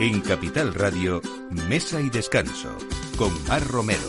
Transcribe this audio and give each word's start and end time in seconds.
En 0.00 0.20
Capital 0.22 0.74
Radio, 0.74 1.22
Mesa 1.68 2.00
y 2.00 2.10
Descanso, 2.10 2.76
con 3.16 3.32
Mar 3.46 3.64
Romero. 3.64 4.00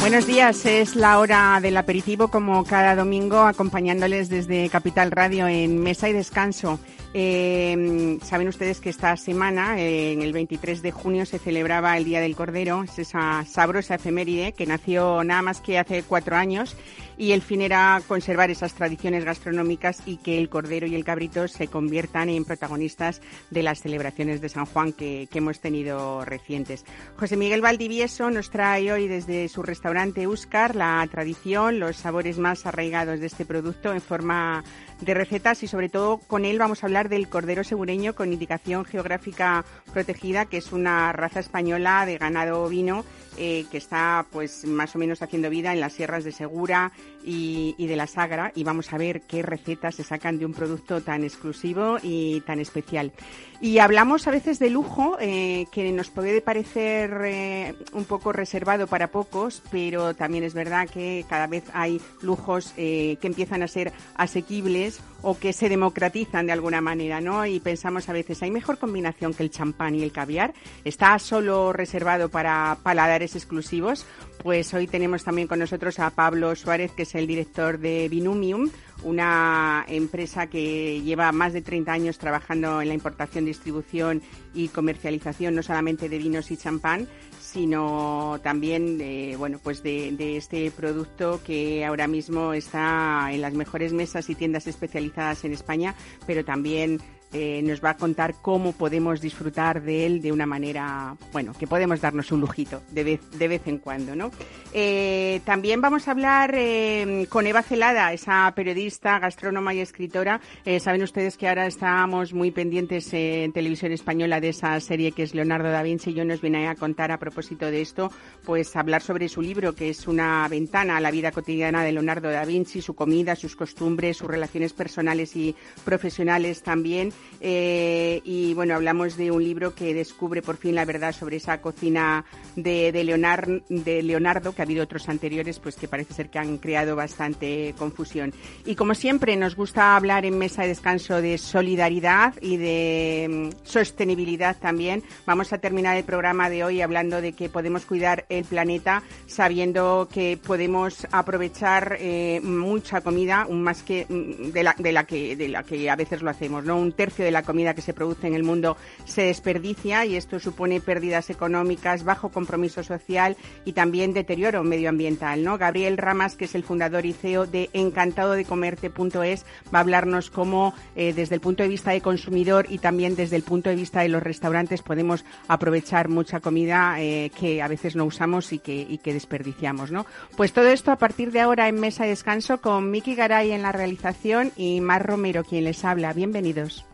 Buenos 0.00 0.26
días, 0.26 0.66
es 0.66 0.94
la 0.94 1.18
hora 1.18 1.58
del 1.62 1.76
aperitivo 1.78 2.28
como 2.28 2.62
cada 2.64 2.94
domingo 2.94 3.40
acompañándoles 3.40 4.28
desde 4.28 4.68
Capital 4.68 5.10
Radio 5.10 5.48
en 5.48 5.80
Mesa 5.82 6.10
y 6.10 6.12
Descanso. 6.12 6.78
Eh, 7.14 8.18
saben 8.22 8.48
ustedes 8.48 8.80
que 8.80 8.90
esta 8.90 9.16
semana, 9.16 9.80
en 9.80 10.20
el 10.22 10.32
23 10.32 10.82
de 10.82 10.92
junio, 10.92 11.24
se 11.26 11.38
celebraba 11.38 11.96
el 11.96 12.04
Día 12.04 12.20
del 12.20 12.36
Cordero, 12.36 12.82
es 12.82 12.98
esa 12.98 13.44
sabrosa 13.46 13.94
efeméride 13.94 14.52
que 14.52 14.66
nació 14.66 15.24
nada 15.24 15.42
más 15.42 15.60
que 15.60 15.78
hace 15.78 16.02
cuatro 16.02 16.36
años 16.36 16.76
y 17.18 17.32
el 17.32 17.42
fin 17.42 17.60
era 17.60 18.00
conservar 18.06 18.50
esas 18.50 18.74
tradiciones 18.74 19.24
gastronómicas 19.24 20.02
y 20.06 20.18
que 20.18 20.38
el 20.38 20.48
cordero 20.48 20.86
y 20.86 20.94
el 20.94 21.04
cabrito 21.04 21.48
se 21.48 21.66
conviertan 21.66 22.28
en 22.28 22.44
protagonistas 22.44 23.20
de 23.50 23.64
las 23.64 23.80
celebraciones 23.80 24.40
de 24.40 24.48
San 24.48 24.66
Juan 24.66 24.92
que, 24.92 25.28
que 25.30 25.38
hemos 25.38 25.60
tenido 25.60 26.24
recientes. 26.24 26.84
José 27.16 27.36
Miguel 27.36 27.60
Valdivieso 27.60 28.30
nos 28.30 28.50
trae 28.50 28.92
hoy 28.92 29.08
desde 29.08 29.48
su 29.48 29.64
restaurante 29.64 30.28
Uscar 30.28 30.76
la 30.76 31.06
tradición, 31.10 31.80
los 31.80 31.96
sabores 31.96 32.38
más 32.38 32.66
arraigados 32.66 33.18
de 33.18 33.26
este 33.26 33.44
producto 33.44 33.92
en 33.92 34.00
forma 34.00 34.62
de 35.00 35.14
recetas 35.14 35.62
y 35.62 35.68
sobre 35.68 35.88
todo 35.88 36.18
con 36.18 36.44
él 36.44 36.58
vamos 36.58 36.82
a 36.82 36.86
hablar 36.86 37.08
del 37.08 37.28
cordero 37.28 37.64
segureño 37.64 38.14
con 38.14 38.32
indicación 38.32 38.84
geográfica 38.84 39.64
protegida, 39.92 40.46
que 40.46 40.58
es 40.58 40.72
una 40.72 41.12
raza 41.12 41.40
española 41.40 42.06
de 42.06 42.18
ganado 42.18 42.62
ovino 42.62 43.04
eh, 43.40 43.66
que 43.70 43.78
está 43.78 44.26
pues 44.32 44.64
más 44.64 44.96
o 44.96 44.98
menos 44.98 45.22
haciendo 45.22 45.48
vida 45.48 45.72
en 45.72 45.78
las 45.78 45.92
sierras 45.92 46.24
de 46.24 46.32
Segura 46.32 46.90
y, 47.28 47.86
de 47.86 47.96
la 47.96 48.06
Sagra 48.06 48.52
y 48.54 48.64
vamos 48.64 48.92
a 48.92 48.98
ver 48.98 49.22
qué 49.22 49.42
recetas 49.42 49.96
se 49.96 50.04
sacan 50.04 50.38
de 50.38 50.46
un 50.46 50.54
producto 50.54 51.02
tan 51.02 51.24
exclusivo 51.24 51.98
y 52.02 52.40
tan 52.42 52.58
especial. 52.58 53.12
Y 53.60 53.78
hablamos 53.78 54.26
a 54.26 54.30
veces 54.30 54.58
de 54.58 54.70
lujo, 54.70 55.16
eh, 55.20 55.66
que 55.72 55.90
nos 55.92 56.10
puede 56.10 56.40
parecer 56.40 57.20
eh, 57.24 57.74
un 57.92 58.04
poco 58.04 58.32
reservado 58.32 58.86
para 58.86 59.08
pocos, 59.08 59.62
pero 59.70 60.14
también 60.14 60.44
es 60.44 60.54
verdad 60.54 60.88
que 60.88 61.24
cada 61.28 61.46
vez 61.46 61.64
hay 61.72 62.00
lujos 62.22 62.72
que 62.76 63.18
empiezan 63.22 63.62
a 63.62 63.68
ser 63.68 63.92
asequibles 64.14 65.00
o 65.22 65.38
que 65.38 65.52
se 65.52 65.68
democratizan 65.68 66.46
de 66.46 66.52
alguna 66.52 66.80
manera, 66.80 67.20
¿no? 67.20 67.44
Y 67.44 67.60
pensamos 67.60 68.08
a 68.08 68.12
veces, 68.12 68.42
¿hay 68.42 68.50
mejor 68.50 68.78
combinación 68.78 69.34
que 69.34 69.42
el 69.42 69.50
champán 69.50 69.94
y 69.94 70.02
el 70.02 70.12
caviar? 70.12 70.54
¿Está 70.84 71.18
solo 71.18 71.72
reservado 71.72 72.28
para 72.28 72.78
paladares 72.82 73.34
exclusivos? 73.34 74.06
Pues 74.42 74.72
hoy 74.74 74.86
tenemos 74.86 75.24
también 75.24 75.48
con 75.48 75.58
nosotros 75.58 75.98
a 75.98 76.10
Pablo 76.10 76.54
Suárez, 76.54 76.92
que 76.92 77.02
es 77.02 77.14
el 77.18 77.26
director 77.26 77.78
de 77.78 78.08
Binumium, 78.08 78.70
una 79.02 79.84
empresa 79.88 80.48
que 80.48 81.00
lleva 81.02 81.30
más 81.32 81.52
de 81.52 81.62
30 81.62 81.92
años 81.92 82.18
trabajando 82.18 82.80
en 82.80 82.88
la 82.88 82.94
importación, 82.94 83.44
distribución 83.44 84.22
y 84.54 84.68
comercialización 84.68 85.54
no 85.54 85.62
solamente 85.62 86.08
de 86.08 86.18
vinos 86.18 86.50
y 86.50 86.56
champán, 86.56 87.06
sino 87.40 88.40
también 88.42 88.98
de, 88.98 89.36
bueno, 89.38 89.58
pues 89.62 89.82
de, 89.82 90.12
de, 90.12 90.36
este 90.36 90.70
producto 90.70 91.40
que 91.44 91.84
ahora 91.84 92.06
mismo 92.06 92.52
está 92.52 93.28
en 93.32 93.40
las 93.40 93.54
mejores 93.54 93.92
mesas 93.92 94.28
y 94.28 94.34
tiendas 94.34 94.66
especializadas 94.66 95.44
en 95.44 95.52
España, 95.52 95.94
pero 96.26 96.44
también 96.44 97.00
eh, 97.32 97.60
nos 97.62 97.84
va 97.84 97.90
a 97.90 97.96
contar 97.96 98.34
cómo 98.40 98.72
podemos 98.72 99.20
disfrutar 99.20 99.82
de 99.82 100.06
él 100.06 100.22
de 100.22 100.32
una 100.32 100.46
manera, 100.46 101.16
bueno, 101.32 101.52
que 101.58 101.66
podemos 101.66 102.00
darnos 102.00 102.32
un 102.32 102.40
lujito 102.40 102.82
de 102.90 103.04
vez, 103.04 103.30
de 103.38 103.48
vez 103.48 103.66
en 103.66 103.78
cuando, 103.78 104.16
¿no? 104.16 104.30
Eh, 104.72 105.40
también 105.44 105.80
vamos 105.80 106.08
a 106.08 106.12
hablar 106.12 106.54
eh, 106.54 107.26
con 107.28 107.46
Eva 107.46 107.62
Celada, 107.62 108.12
esa 108.12 108.50
periodista, 108.54 109.18
gastrónoma 109.18 109.74
y 109.74 109.80
escritora. 109.80 110.40
saben 110.80 111.02
ustedes 111.02 111.36
que 111.36 111.48
ahora 111.48 111.66
estamos 111.66 112.32
muy 112.32 112.50
pendientes 112.50 113.12
en 113.12 113.52
televisión 113.52 113.92
española 113.92 114.40
de 114.40 114.50
esa 114.50 114.78
serie 114.80 115.12
que 115.12 115.22
es 115.22 115.34
Leonardo 115.34 115.70
da 115.70 115.82
Vinci 115.82 116.10
y 116.10 116.14
yo 116.14 116.24
nos 116.24 116.40
viene 116.40 116.68
a 116.68 116.74
contar 116.74 117.12
a 117.12 117.18
propósito 117.18 117.66
de 117.66 117.82
esto, 117.82 118.10
pues 118.44 118.74
hablar 118.76 119.02
sobre 119.02 119.28
su 119.28 119.42
libro, 119.42 119.74
que 119.74 119.90
es 119.90 120.06
una 120.06 120.46
ventana 120.48 120.96
a 120.96 121.00
la 121.00 121.10
vida 121.10 121.32
cotidiana 121.32 121.84
de 121.84 121.92
Leonardo 121.92 122.30
da 122.30 122.44
Vinci, 122.44 122.80
su 122.80 122.94
comida, 122.94 123.36
sus 123.36 123.56
costumbres, 123.56 124.16
sus 124.16 124.28
relaciones 124.28 124.72
personales 124.72 125.36
y 125.36 125.54
profesionales 125.84 126.62
también. 126.62 127.12
Eh, 127.40 128.20
y 128.24 128.54
bueno, 128.54 128.74
hablamos 128.74 129.16
de 129.16 129.30
un 129.30 129.42
libro 129.42 129.74
que 129.74 129.94
descubre 129.94 130.42
por 130.42 130.56
fin 130.56 130.74
la 130.74 130.84
verdad 130.84 131.12
sobre 131.12 131.36
esa 131.36 131.60
cocina 131.60 132.24
de, 132.56 132.92
Leonardo, 133.04 133.60
de 133.68 134.02
Leonardo, 134.02 134.54
que 134.54 134.62
ha 134.62 134.64
habido 134.64 134.82
otros 134.82 135.08
anteriores, 135.08 135.58
pues 135.58 135.76
que 135.76 135.88
parece 135.88 136.14
ser 136.14 136.30
que 136.30 136.38
han 136.38 136.58
creado 136.58 136.96
bastante 136.96 137.74
confusión. 137.78 138.32
Y 138.66 138.74
como 138.74 138.94
siempre, 138.94 139.36
nos 139.36 139.54
gusta 139.54 139.96
hablar 139.96 140.24
en 140.24 140.38
mesa 140.38 140.62
de 140.62 140.68
descanso 140.68 141.20
de 141.22 141.38
solidaridad 141.38 142.34
y 142.40 142.56
de 142.56 143.52
mm, 143.54 143.66
sostenibilidad 143.66 144.56
también. 144.58 145.02
Vamos 145.26 145.52
a 145.52 145.58
terminar 145.58 145.96
el 145.96 146.04
programa 146.04 146.50
de 146.50 146.64
hoy 146.64 146.80
hablando 146.80 147.20
de 147.20 147.32
que 147.32 147.48
podemos 147.48 147.84
cuidar 147.84 148.26
el 148.28 148.44
planeta 148.44 149.02
sabiendo 149.26 150.08
que 150.12 150.38
podemos 150.44 151.06
aprovechar 151.12 151.96
eh, 152.00 152.40
mucha 152.42 153.00
comida, 153.00 153.46
más 153.48 153.82
que 153.82 154.06
mm, 154.08 154.50
de 154.50 154.62
la, 154.62 154.74
de 154.76 154.92
la 154.92 155.04
que 155.04 155.36
de 155.36 155.48
la 155.48 155.62
que 155.62 155.88
a 155.90 155.96
veces 155.96 156.22
lo 156.22 156.30
hacemos, 156.30 156.64
¿no? 156.64 156.78
De 157.16 157.30
la 157.30 157.42
comida 157.42 157.74
que 157.74 157.82
se 157.82 157.94
produce 157.94 158.26
en 158.26 158.34
el 158.34 158.42
mundo 158.42 158.76
se 159.04 159.22
desperdicia 159.22 160.04
y 160.04 160.16
esto 160.16 160.38
supone 160.38 160.80
pérdidas 160.80 161.30
económicas, 161.30 162.04
bajo 162.04 162.30
compromiso 162.30 162.82
social 162.82 163.36
y 163.64 163.72
también 163.72 164.12
deterioro 164.12 164.62
medioambiental. 164.64 165.42
¿no? 165.42 165.58
Gabriel 165.58 165.96
Ramas, 165.96 166.36
que 166.36 166.44
es 166.44 166.54
el 166.54 166.64
fundador 166.64 167.06
y 167.06 167.12
CEO 167.12 167.46
de 167.46 167.70
encantadodecomerte.es, 167.72 169.46
va 169.74 169.78
a 169.78 169.82
hablarnos 169.82 170.30
cómo 170.30 170.74
eh, 170.96 171.12
desde 171.12 171.34
el 171.34 171.40
punto 171.40 171.62
de 171.62 171.68
vista 171.68 171.92
de 171.92 172.00
consumidor 172.00 172.66
y 172.68 172.78
también 172.78 173.16
desde 173.16 173.36
el 173.36 173.42
punto 173.42 173.70
de 173.70 173.76
vista 173.76 174.00
de 174.00 174.08
los 174.08 174.22
restaurantes 174.22 174.82
podemos 174.82 175.24
aprovechar 175.48 176.08
mucha 176.08 176.40
comida 176.40 176.96
eh, 176.98 177.30
que 177.38 177.62
a 177.62 177.68
veces 177.68 177.96
no 177.96 178.04
usamos 178.04 178.52
y 178.52 178.58
que, 178.58 178.86
y 178.88 178.98
que 178.98 179.14
desperdiciamos. 179.14 179.90
¿no? 179.90 180.06
Pues 180.36 180.52
todo 180.52 180.68
esto 180.68 180.92
a 180.92 180.96
partir 180.96 181.32
de 181.32 181.40
ahora 181.40 181.68
en 181.68 181.80
Mesa 181.80 182.04
de 182.04 182.10
Descanso 182.10 182.60
con 182.60 182.90
Miki 182.90 183.14
Garay 183.14 183.52
en 183.52 183.62
la 183.62 183.72
realización 183.72 184.52
y 184.56 184.80
Mar 184.80 185.06
Romero 185.06 185.44
quien 185.44 185.64
les 185.64 185.84
habla. 185.84 186.12
Bienvenidos. 186.12 186.84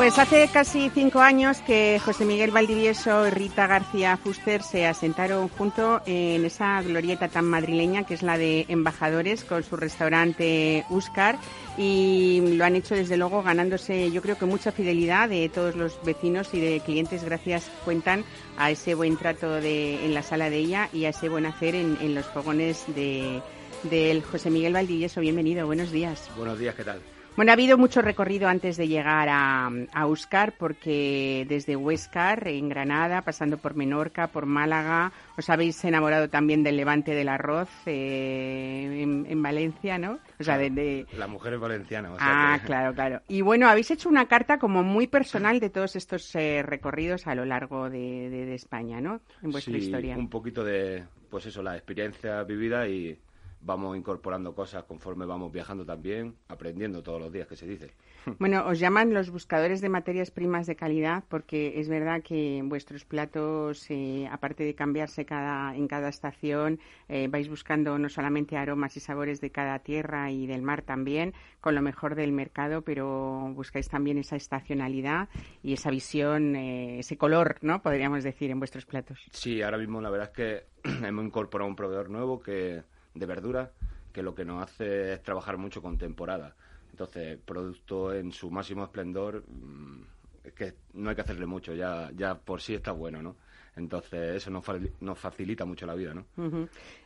Pues 0.00 0.18
hace 0.18 0.48
casi 0.48 0.88
cinco 0.88 1.20
años 1.20 1.58
que 1.58 2.00
José 2.02 2.24
Miguel 2.24 2.52
Valdivieso 2.52 3.26
y 3.26 3.30
Rita 3.30 3.66
García 3.66 4.16
Fuster 4.16 4.62
se 4.62 4.86
asentaron 4.86 5.48
junto 5.48 6.00
en 6.06 6.42
esa 6.46 6.80
glorieta 6.80 7.28
tan 7.28 7.44
madrileña 7.44 8.04
que 8.04 8.14
es 8.14 8.22
la 8.22 8.38
de 8.38 8.64
Embajadores 8.68 9.44
con 9.44 9.62
su 9.62 9.76
restaurante 9.76 10.86
Uscar 10.88 11.36
y 11.76 12.54
lo 12.56 12.64
han 12.64 12.76
hecho 12.76 12.94
desde 12.94 13.18
luego 13.18 13.42
ganándose 13.42 14.10
yo 14.10 14.22
creo 14.22 14.38
que 14.38 14.46
mucha 14.46 14.72
fidelidad 14.72 15.28
de 15.28 15.50
todos 15.50 15.76
los 15.76 16.02
vecinos 16.02 16.54
y 16.54 16.60
de 16.60 16.80
clientes 16.80 17.22
gracias 17.22 17.70
cuentan 17.84 18.24
a 18.56 18.70
ese 18.70 18.94
buen 18.94 19.18
trato 19.18 19.50
de, 19.50 20.02
en 20.02 20.14
la 20.14 20.22
sala 20.22 20.48
de 20.48 20.56
ella 20.56 20.88
y 20.94 21.04
a 21.04 21.10
ese 21.10 21.28
buen 21.28 21.44
hacer 21.44 21.74
en, 21.74 21.98
en 22.00 22.14
los 22.14 22.24
fogones 22.24 22.84
de 22.86 23.42
del 23.82 24.22
José 24.22 24.50
Miguel 24.50 24.72
Valdivieso. 24.72 25.20
Bienvenido, 25.20 25.66
buenos 25.66 25.90
días. 25.90 26.30
Buenos 26.36 26.58
días, 26.58 26.74
¿qué 26.74 26.84
tal? 26.84 27.02
Bueno, 27.40 27.52
ha 27.52 27.54
habido 27.54 27.78
mucho 27.78 28.02
recorrido 28.02 28.48
antes 28.48 28.76
de 28.76 28.86
llegar 28.86 29.30
a, 29.30 29.70
a 29.94 30.06
Uscar, 30.06 30.52
porque 30.58 31.46
desde 31.48 31.74
Huescar, 31.74 32.46
en 32.46 32.68
Granada, 32.68 33.22
pasando 33.22 33.56
por 33.56 33.74
Menorca, 33.74 34.26
por 34.26 34.44
Málaga, 34.44 35.10
os 35.38 35.48
habéis 35.48 35.82
enamorado 35.86 36.28
también 36.28 36.62
del 36.62 36.76
levante 36.76 37.14
del 37.14 37.30
arroz 37.30 37.70
eh, 37.86 39.24
en, 39.26 39.42
Valencia, 39.42 39.96
¿no? 39.96 40.18
O 40.38 40.44
sea, 40.44 40.58
de, 40.58 41.06
La 41.16 41.28
mujer 41.28 41.54
es 41.54 41.60
valenciana. 41.60 42.10
ah, 42.18 42.60
claro, 42.66 42.92
claro. 42.92 43.22
Y 43.26 43.40
bueno, 43.40 43.70
habéis 43.70 43.90
hecho 43.90 44.10
una 44.10 44.28
carta 44.28 44.58
como 44.58 44.82
muy 44.82 45.06
personal 45.06 45.60
de 45.60 45.70
todos 45.70 45.96
estos 45.96 46.34
eh, 46.34 46.62
recorridos 46.62 47.26
a 47.26 47.34
lo 47.34 47.46
largo 47.46 47.88
de, 47.88 48.52
España, 48.52 49.00
¿no? 49.00 49.22
En 49.42 49.50
vuestra 49.50 49.72
sí, 49.72 49.86
historia. 49.86 50.14
un 50.14 50.28
poquito 50.28 50.62
de, 50.62 51.04
pues 51.30 51.46
eso, 51.46 51.62
la 51.62 51.74
experiencia 51.74 52.42
vivida 52.42 52.86
y 52.86 53.18
vamos 53.62 53.96
incorporando 53.96 54.54
cosas 54.54 54.84
conforme 54.84 55.26
vamos 55.26 55.52
viajando 55.52 55.84
también, 55.84 56.34
aprendiendo 56.48 57.02
todos 57.02 57.20
los 57.20 57.32
días 57.32 57.46
que 57.46 57.56
se 57.56 57.66
dice. 57.66 57.90
Bueno, 58.38 58.66
os 58.66 58.78
llaman 58.78 59.14
los 59.14 59.30
buscadores 59.30 59.80
de 59.80 59.88
materias 59.88 60.30
primas 60.30 60.66
de 60.66 60.76
calidad 60.76 61.24
porque 61.28 61.80
es 61.80 61.88
verdad 61.88 62.22
que 62.22 62.60
vuestros 62.64 63.04
platos, 63.04 63.86
eh, 63.90 64.28
aparte 64.30 64.64
de 64.64 64.74
cambiarse 64.74 65.24
cada, 65.24 65.74
en 65.74 65.88
cada 65.88 66.08
estación, 66.08 66.80
eh, 67.08 67.28
vais 67.28 67.48
buscando 67.48 67.98
no 67.98 68.08
solamente 68.08 68.56
aromas 68.56 68.96
y 68.96 69.00
sabores 69.00 69.40
de 69.40 69.50
cada 69.50 69.78
tierra 69.78 70.30
y 70.30 70.46
del 70.46 70.62
mar 70.62 70.82
también, 70.82 71.34
con 71.60 71.74
lo 71.74 71.82
mejor 71.82 72.14
del 72.14 72.32
mercado, 72.32 72.82
pero 72.82 73.52
buscáis 73.54 73.88
también 73.88 74.18
esa 74.18 74.36
estacionalidad 74.36 75.28
y 75.62 75.72
esa 75.72 75.90
visión, 75.90 76.56
eh, 76.56 76.98
ese 77.00 77.16
color, 77.16 77.56
¿no? 77.62 77.82
Podríamos 77.82 78.24
decir, 78.24 78.50
en 78.50 78.58
vuestros 78.58 78.86
platos. 78.86 79.18
Sí, 79.32 79.62
ahora 79.62 79.78
mismo 79.78 80.00
la 80.00 80.10
verdad 80.10 80.30
es 80.30 80.36
que 80.36 80.90
hemos 81.06 81.24
incorporado 81.24 81.68
un 81.68 81.76
proveedor 81.76 82.10
nuevo 82.10 82.40
que 82.40 82.82
de 83.14 83.26
verduras 83.26 83.70
que 84.12 84.22
lo 84.22 84.34
que 84.34 84.44
nos 84.44 84.62
hace 84.62 85.14
es 85.14 85.22
trabajar 85.22 85.56
mucho 85.56 85.82
con 85.82 85.98
temporada. 85.98 86.54
Entonces, 86.90 87.38
producto 87.44 88.12
en 88.12 88.32
su 88.32 88.50
máximo 88.50 88.84
esplendor, 88.84 89.44
mm, 89.46 90.02
es 90.44 90.52
que 90.52 90.74
no 90.94 91.10
hay 91.10 91.16
que 91.16 91.22
hacerle 91.22 91.46
mucho, 91.46 91.74
ya, 91.74 92.10
ya 92.14 92.38
por 92.38 92.60
sí 92.60 92.74
está 92.74 92.92
bueno, 92.92 93.22
¿no? 93.22 93.36
Entonces, 93.76 94.36
eso 94.36 94.50
nos, 94.50 94.64
nos 95.00 95.18
facilita 95.18 95.64
mucho 95.64 95.86
la 95.86 95.94
vida, 95.94 96.12
¿no? 96.14 96.26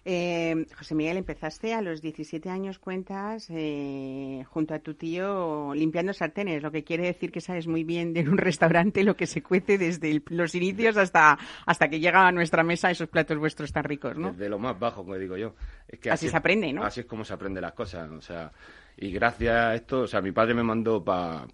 Eh, 0.04 0.66
José 0.76 0.94
Miguel, 0.94 1.18
empezaste 1.18 1.74
a 1.74 1.82
los 1.82 2.00
17 2.00 2.48
años, 2.48 2.78
cuentas, 2.78 3.48
eh, 3.50 4.44
junto 4.48 4.74
a 4.74 4.78
tu 4.78 4.94
tío 4.94 5.74
limpiando 5.74 6.12
sartenes, 6.12 6.62
lo 6.62 6.70
que 6.70 6.82
quiere 6.82 7.04
decir 7.04 7.30
que 7.30 7.40
sabes 7.40 7.66
muy 7.66 7.84
bien 7.84 8.12
de 8.12 8.28
un 8.28 8.38
restaurante 8.38 9.04
lo 9.04 9.16
que 9.16 9.26
se 9.26 9.42
cuece 9.42 9.78
desde 9.78 10.22
los 10.28 10.54
inicios 10.54 10.96
hasta, 10.96 11.38
hasta 11.66 11.88
que 11.88 12.00
llega 12.00 12.26
a 12.26 12.32
nuestra 12.32 12.62
mesa 12.62 12.90
esos 12.90 13.08
platos 13.08 13.38
vuestros 13.38 13.72
tan 13.72 13.84
ricos, 13.84 14.16
¿no? 14.16 14.32
Desde 14.32 14.48
lo 14.48 14.58
más 14.58 14.78
bajo, 14.78 15.02
como 15.02 15.16
digo 15.16 15.36
yo. 15.36 15.54
que 16.00 16.10
así, 16.10 16.28
se 16.28 16.36
aprende, 16.36 16.72
¿no? 16.72 16.82
Así 16.82 17.00
es 17.00 17.06
como 17.06 17.24
se 17.24 17.34
aprende 17.34 17.60
las 17.60 17.72
cosas, 17.72 18.10
o 18.10 18.20
sea... 18.20 18.52
Y 18.96 19.10
gracias 19.10 19.52
a 19.52 19.74
esto, 19.74 20.02
o 20.02 20.06
sea, 20.06 20.20
mi 20.20 20.30
padre 20.30 20.54
me 20.54 20.62
mandó 20.62 21.02
para 21.02 21.48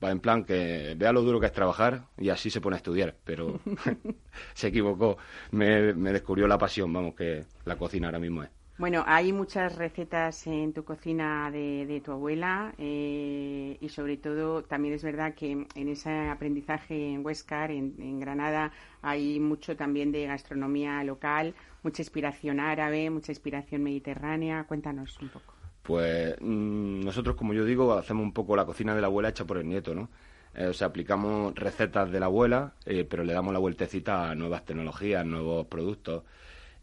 en 0.00 0.20
plan 0.20 0.44
que 0.44 0.94
vea 0.96 1.12
lo 1.12 1.22
duro 1.22 1.40
que 1.40 1.46
es 1.46 1.52
trabajar 1.52 2.06
y 2.18 2.28
así 2.28 2.50
se 2.50 2.60
pone 2.60 2.76
a 2.76 2.78
estudiar, 2.78 3.14
pero 3.24 3.60
se 4.54 4.68
equivocó, 4.68 5.16
me, 5.50 5.92
descubrió 5.92 6.46
la 6.46 6.58
pasión, 6.58 6.92
vamos, 6.92 7.14
que 7.14 7.44
la 7.64 7.76
cocina 7.76 8.08
ahora 8.08 8.18
mismo 8.18 8.42
es. 8.42 8.50
Bueno, 8.76 9.04
hay 9.06 9.32
muchas 9.32 9.76
recetas 9.76 10.48
en 10.48 10.72
tu 10.72 10.82
cocina 10.84 11.48
de, 11.52 12.02
tu 12.04 12.10
abuela 12.10 12.74
eh, 12.76 13.78
y 13.80 13.88
sobre 13.88 14.16
todo 14.16 14.64
también 14.64 14.94
es 14.94 15.04
verdad 15.04 15.32
que 15.34 15.52
en 15.52 15.88
ese 15.88 16.10
aprendizaje 16.28 17.12
en 17.12 17.24
Huescar, 17.24 17.70
en, 17.70 17.94
en, 18.00 18.18
Granada, 18.18 18.72
hay 19.00 19.38
mucho 19.38 19.76
también 19.76 20.10
de 20.10 20.26
gastronomía 20.26 21.04
local, 21.04 21.54
mucha 21.84 22.02
inspiración 22.02 22.58
árabe, 22.58 23.10
mucha 23.10 23.30
inspiración 23.30 23.84
mediterránea. 23.84 24.64
Cuéntanos 24.64 25.16
un 25.22 25.28
poco. 25.28 25.53
Pues 25.84 26.34
mm, 26.40 27.04
nosotros, 27.04 27.36
como 27.36 27.52
yo 27.52 27.64
digo, 27.66 27.92
hacemos 27.92 28.22
un 28.24 28.32
poco 28.32 28.56
la 28.56 28.64
cocina 28.64 28.94
de 28.94 29.02
la 29.02 29.08
abuela 29.08 29.28
hecha 29.28 29.44
por 29.44 29.58
el 29.58 29.68
nieto, 29.68 29.94
¿no? 29.94 30.08
Eh, 30.54 30.66
o 30.66 30.72
sea, 30.72 30.86
aplicamos 30.88 31.54
recetas 31.54 32.10
de 32.10 32.20
la 32.20 32.26
abuela, 32.26 32.72
eh, 32.86 33.04
pero 33.08 33.22
le 33.22 33.34
damos 33.34 33.52
la 33.52 33.58
vueltecita 33.58 34.30
a 34.30 34.34
nuevas 34.34 34.64
tecnologías, 34.64 35.26
nuevos 35.26 35.66
productos 35.66 36.24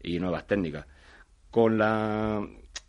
y 0.02 0.20
nuevas 0.20 0.46
técnicas. 0.46 0.86
Con 1.50 1.78
la 1.78 2.46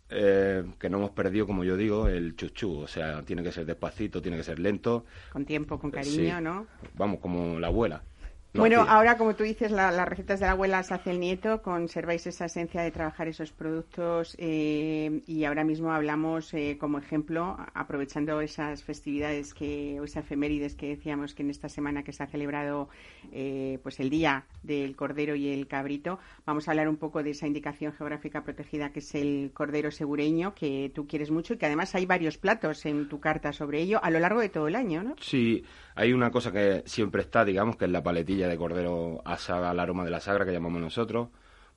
eh, 0.08 0.64
que 0.78 0.88
no 0.88 0.98
hemos 0.98 1.10
perdido, 1.10 1.46
como 1.48 1.64
yo 1.64 1.76
digo, 1.76 2.06
el 2.06 2.36
chuchú. 2.36 2.78
O 2.78 2.86
sea, 2.86 3.22
tiene 3.22 3.42
que 3.42 3.50
ser 3.50 3.66
despacito, 3.66 4.22
tiene 4.22 4.36
que 4.36 4.44
ser 4.44 4.60
lento. 4.60 5.06
Con 5.32 5.44
tiempo, 5.44 5.80
con 5.80 5.90
cariño, 5.90 6.40
¿no? 6.40 6.66
Vamos, 6.94 7.18
como 7.18 7.58
la 7.58 7.66
abuela 7.66 8.02
bueno, 8.54 8.86
ahora 8.88 9.18
como 9.18 9.34
tú 9.34 9.42
dices, 9.42 9.70
las 9.70 10.08
recetas 10.08 10.38
de 10.38 10.46
la 10.46 10.52
abuela 10.52 10.82
se 10.82 10.94
hace 10.94 11.10
el 11.10 11.18
nieto, 11.18 11.60
conserváis 11.60 12.26
esa 12.26 12.44
esencia 12.44 12.82
de 12.82 12.90
trabajar 12.92 13.26
esos 13.26 13.50
productos 13.50 14.36
eh, 14.38 15.22
y 15.26 15.44
ahora 15.44 15.64
mismo 15.64 15.92
hablamos 15.92 16.54
eh, 16.54 16.76
como 16.78 16.98
ejemplo, 16.98 17.56
aprovechando 17.74 18.40
esas 18.40 18.84
festividades 18.84 19.54
que, 19.54 19.98
o 20.00 20.04
esas 20.04 20.24
efemérides 20.24 20.76
que 20.76 20.88
decíamos 20.88 21.34
que 21.34 21.42
en 21.42 21.50
esta 21.50 21.68
semana 21.68 22.04
que 22.04 22.12
se 22.12 22.22
ha 22.22 22.26
celebrado 22.26 22.88
eh, 23.32 23.78
pues 23.82 23.98
el 23.98 24.08
Día 24.08 24.44
del 24.62 24.94
Cordero 24.94 25.34
y 25.34 25.48
el 25.48 25.66
Cabrito, 25.66 26.20
vamos 26.46 26.68
a 26.68 26.70
hablar 26.70 26.88
un 26.88 26.96
poco 26.96 27.22
de 27.22 27.30
esa 27.30 27.46
indicación 27.46 27.92
geográfica 27.92 28.44
protegida 28.44 28.92
que 28.92 29.00
es 29.00 29.14
el 29.14 29.50
Cordero 29.52 29.90
Segureño, 29.90 30.54
que 30.54 30.92
tú 30.94 31.08
quieres 31.08 31.30
mucho 31.30 31.54
y 31.54 31.56
que 31.58 31.66
además 31.66 31.94
hay 31.94 32.06
varios 32.06 32.38
platos 32.38 32.86
en 32.86 33.08
tu 33.08 33.18
carta 33.18 33.52
sobre 33.52 33.80
ello 33.80 33.98
a 34.02 34.10
lo 34.10 34.20
largo 34.20 34.40
de 34.40 34.48
todo 34.48 34.68
el 34.68 34.76
año, 34.76 35.02
¿no? 35.02 35.16
Sí, 35.20 35.64
hay 35.96 36.12
una 36.12 36.30
cosa 36.30 36.50
que 36.52 36.82
siempre 36.86 37.22
está, 37.22 37.44
digamos, 37.44 37.76
que 37.76 37.84
es 37.84 37.90
la 37.90 38.02
paletilla 38.02 38.48
de 38.48 38.56
cordero 38.56 39.22
asada 39.24 39.70
al 39.70 39.80
aroma 39.80 40.04
de 40.04 40.10
la 40.10 40.20
sagra 40.20 40.44
que 40.44 40.52
llamamos 40.52 40.80
nosotros, 40.80 41.28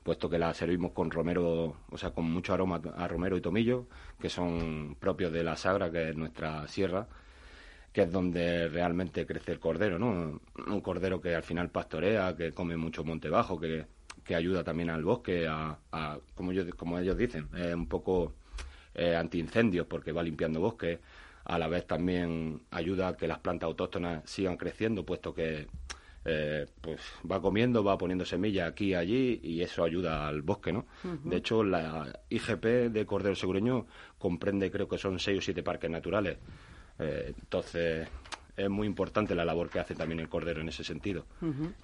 puesto 0.02 0.28
que 0.28 0.38
la 0.38 0.52
servimos 0.54 0.92
con 0.92 1.10
romero, 1.10 1.76
o 1.90 1.98
sea, 1.98 2.10
con 2.10 2.24
mucho 2.30 2.52
aroma 2.52 2.80
a 2.96 3.06
romero 3.06 3.36
y 3.36 3.40
tomillo, 3.40 3.86
que 4.20 4.28
son 4.28 4.96
propios 4.98 5.32
de 5.32 5.44
la 5.44 5.56
sagra, 5.56 5.90
que 5.90 6.10
es 6.10 6.16
nuestra 6.16 6.66
sierra, 6.66 7.06
que 7.92 8.02
es 8.02 8.12
donde 8.12 8.68
realmente 8.68 9.24
crece 9.26 9.52
el 9.52 9.60
cordero, 9.60 9.98
¿no? 9.98 10.40
Un 10.66 10.80
cordero 10.80 11.20
que 11.20 11.34
al 11.34 11.42
final 11.42 11.70
pastorea, 11.70 12.34
que 12.36 12.52
come 12.52 12.76
mucho 12.76 13.04
monte 13.04 13.28
bajo, 13.28 13.58
que, 13.60 13.86
que 14.24 14.34
ayuda 14.34 14.64
también 14.64 14.90
al 14.90 15.04
bosque, 15.04 15.46
a, 15.48 15.78
como, 16.34 16.52
yo, 16.52 16.64
como 16.76 16.98
ellos 16.98 17.16
dicen, 17.16 17.48
es 17.56 17.74
un 17.74 17.86
poco 17.86 18.34
eh, 18.94 19.14
antiincendios, 19.14 19.86
porque 19.86 20.10
va 20.12 20.22
limpiando 20.22 20.60
bosques 20.60 20.98
a 21.48 21.58
la 21.58 21.66
vez 21.66 21.86
también 21.86 22.60
ayuda 22.70 23.08
a 23.08 23.16
que 23.16 23.26
las 23.26 23.38
plantas 23.38 23.66
autóctonas 23.66 24.22
sigan 24.28 24.58
creciendo, 24.58 25.04
puesto 25.04 25.34
que 25.34 25.66
eh, 26.26 26.66
pues 26.82 27.00
va 27.30 27.40
comiendo, 27.40 27.82
va 27.82 27.96
poniendo 27.96 28.26
semillas 28.26 28.68
aquí 28.70 28.88
y 28.88 28.94
allí 28.94 29.40
y 29.42 29.62
eso 29.62 29.82
ayuda 29.82 30.28
al 30.28 30.42
bosque, 30.42 30.72
¿no? 30.74 30.84
De 31.24 31.38
hecho, 31.38 31.64
la 31.64 32.20
IGP 32.28 32.90
de 32.92 33.06
Cordero 33.06 33.34
Segureño 33.34 33.86
comprende, 34.18 34.70
creo 34.70 34.86
que 34.88 34.98
son 34.98 35.18
seis 35.18 35.38
o 35.38 35.40
siete 35.40 35.62
parques 35.62 35.90
naturales. 35.90 36.36
Eh, 36.98 37.32
entonces, 37.38 38.06
es 38.58 38.68
muy 38.68 38.86
importante 38.86 39.34
la 39.34 39.44
labor 39.44 39.70
que 39.70 39.78
hace 39.78 39.94
también 39.94 40.18
el 40.18 40.28
cordero 40.28 40.60
en 40.60 40.68
ese 40.68 40.82
sentido. 40.82 41.24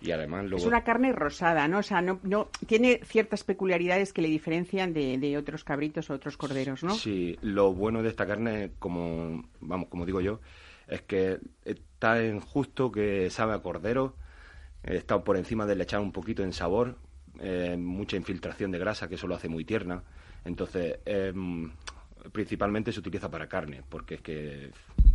Y 0.00 0.10
además 0.10 0.46
Es 0.52 0.66
una 0.66 0.82
carne 0.82 1.12
rosada, 1.12 1.68
¿no? 1.68 1.78
O 1.78 1.82
sea, 1.82 2.02
no, 2.02 2.18
no 2.24 2.48
tiene 2.66 3.00
ciertas 3.04 3.44
peculiaridades 3.44 4.12
que 4.12 4.22
le 4.22 4.28
diferencian 4.28 4.92
de, 4.92 5.36
otros 5.38 5.64
cabritos 5.64 6.10
o 6.10 6.14
otros 6.14 6.36
corderos, 6.36 6.82
¿no? 6.82 6.94
Sí, 6.94 7.38
lo 7.42 7.72
bueno 7.72 8.02
de 8.02 8.08
esta 8.08 8.26
carne, 8.26 8.72
como, 8.78 9.44
vamos, 9.60 9.88
como 9.88 10.04
digo 10.04 10.20
yo, 10.20 10.40
es 10.88 11.02
que 11.02 11.38
está 11.64 12.22
en 12.22 12.40
justo 12.40 12.90
que 12.90 13.30
sabe 13.30 13.54
a 13.54 13.60
cordero, 13.60 14.16
está 14.82 15.22
por 15.22 15.36
encima 15.36 15.66
de 15.66 15.80
echar 15.80 16.00
un 16.00 16.12
poquito 16.12 16.42
en 16.42 16.52
sabor, 16.52 16.98
eh, 17.40 17.76
mucha 17.78 18.16
infiltración 18.16 18.72
de 18.72 18.78
grasa, 18.78 19.08
que 19.08 19.14
eso 19.14 19.28
lo 19.28 19.36
hace 19.36 19.48
muy 19.48 19.64
tierna. 19.64 20.02
Entonces, 20.44 20.98
em, 21.06 21.70
principalmente 22.32 22.92
se 22.92 23.00
utiliza 23.00 23.30
para 23.30 23.48
carne, 23.48 23.82
porque 23.88 24.14
es 24.14 24.20
que 24.20 24.70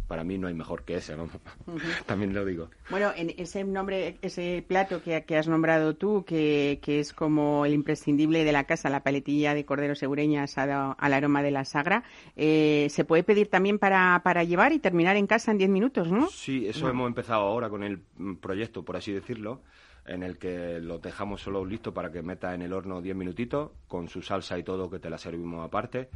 para 0.08 0.24
mí 0.24 0.38
no 0.38 0.48
hay 0.48 0.56
mejor 0.56 0.84
que 0.84 0.96
ese, 0.96 1.16
¿no? 1.16 1.30
También 2.06 2.34
lo 2.34 2.44
digo. 2.44 2.70
Bueno, 2.90 3.12
en 3.16 3.32
ese 3.38 3.64
nombre, 3.64 4.18
ese 4.22 4.64
plato 4.68 5.02
que, 5.04 5.38
has 5.38 5.48
nombrado 5.48 5.96
tú, 5.96 6.26
que, 6.26 6.80
es 6.86 7.14
como 7.14 7.66
el 7.66 7.74
imprescindible 7.74 8.44
de 8.44 8.52
la 8.52 8.64
casa, 8.64 8.90
la 8.90 9.04
paletilla 9.04 9.54
de 9.54 9.66
cordero 9.66 9.96
segureña 9.96 10.44
asada 10.44 10.94
al 10.94 11.14
aroma 11.14 11.44
de 11.44 11.52
la 11.52 11.64
sagra, 11.66 12.04
eh, 12.36 12.88
se 12.90 13.06
puede 13.06 13.24
pedir 13.24 13.50
también 13.50 13.78
para, 13.78 14.22
para 14.24 14.44
llevar 14.44 14.74
y 14.74 14.80
terminar 14.80 15.16
en 15.16 15.28
casa 15.28 15.52
en 15.52 15.60
10 15.60 15.70
minutos, 15.70 16.12
¿no? 16.12 16.28
Sí, 16.30 16.68
eso 16.68 16.90
hemos 16.90 17.08
empezado 17.08 17.42
ahora 17.42 17.70
con 17.70 17.84
el 17.84 18.02
proyecto, 18.42 18.84
por 18.84 18.98
así 18.98 19.12
decirlo 19.12 19.62
en 20.06 20.24
el 20.24 20.38
que 20.38 20.80
lo 20.80 20.98
dejamos 20.98 21.42
solo 21.42 21.64
listo 21.64 21.94
para 21.94 22.12
que 22.12 22.24
meta 22.24 22.56
en 22.56 22.64
el 22.64 22.74
horno 22.74 23.02
10 23.02 23.16
minutitos, 23.16 23.72
con 23.88 24.10
su 24.10 24.24
salsa 24.24 24.58
y 24.58 24.64
todo, 24.64 24.90
que 24.90 25.00
te 25.00 25.10
la 25.10 25.20
servimos 25.20 25.64
aparte. 25.64 26.10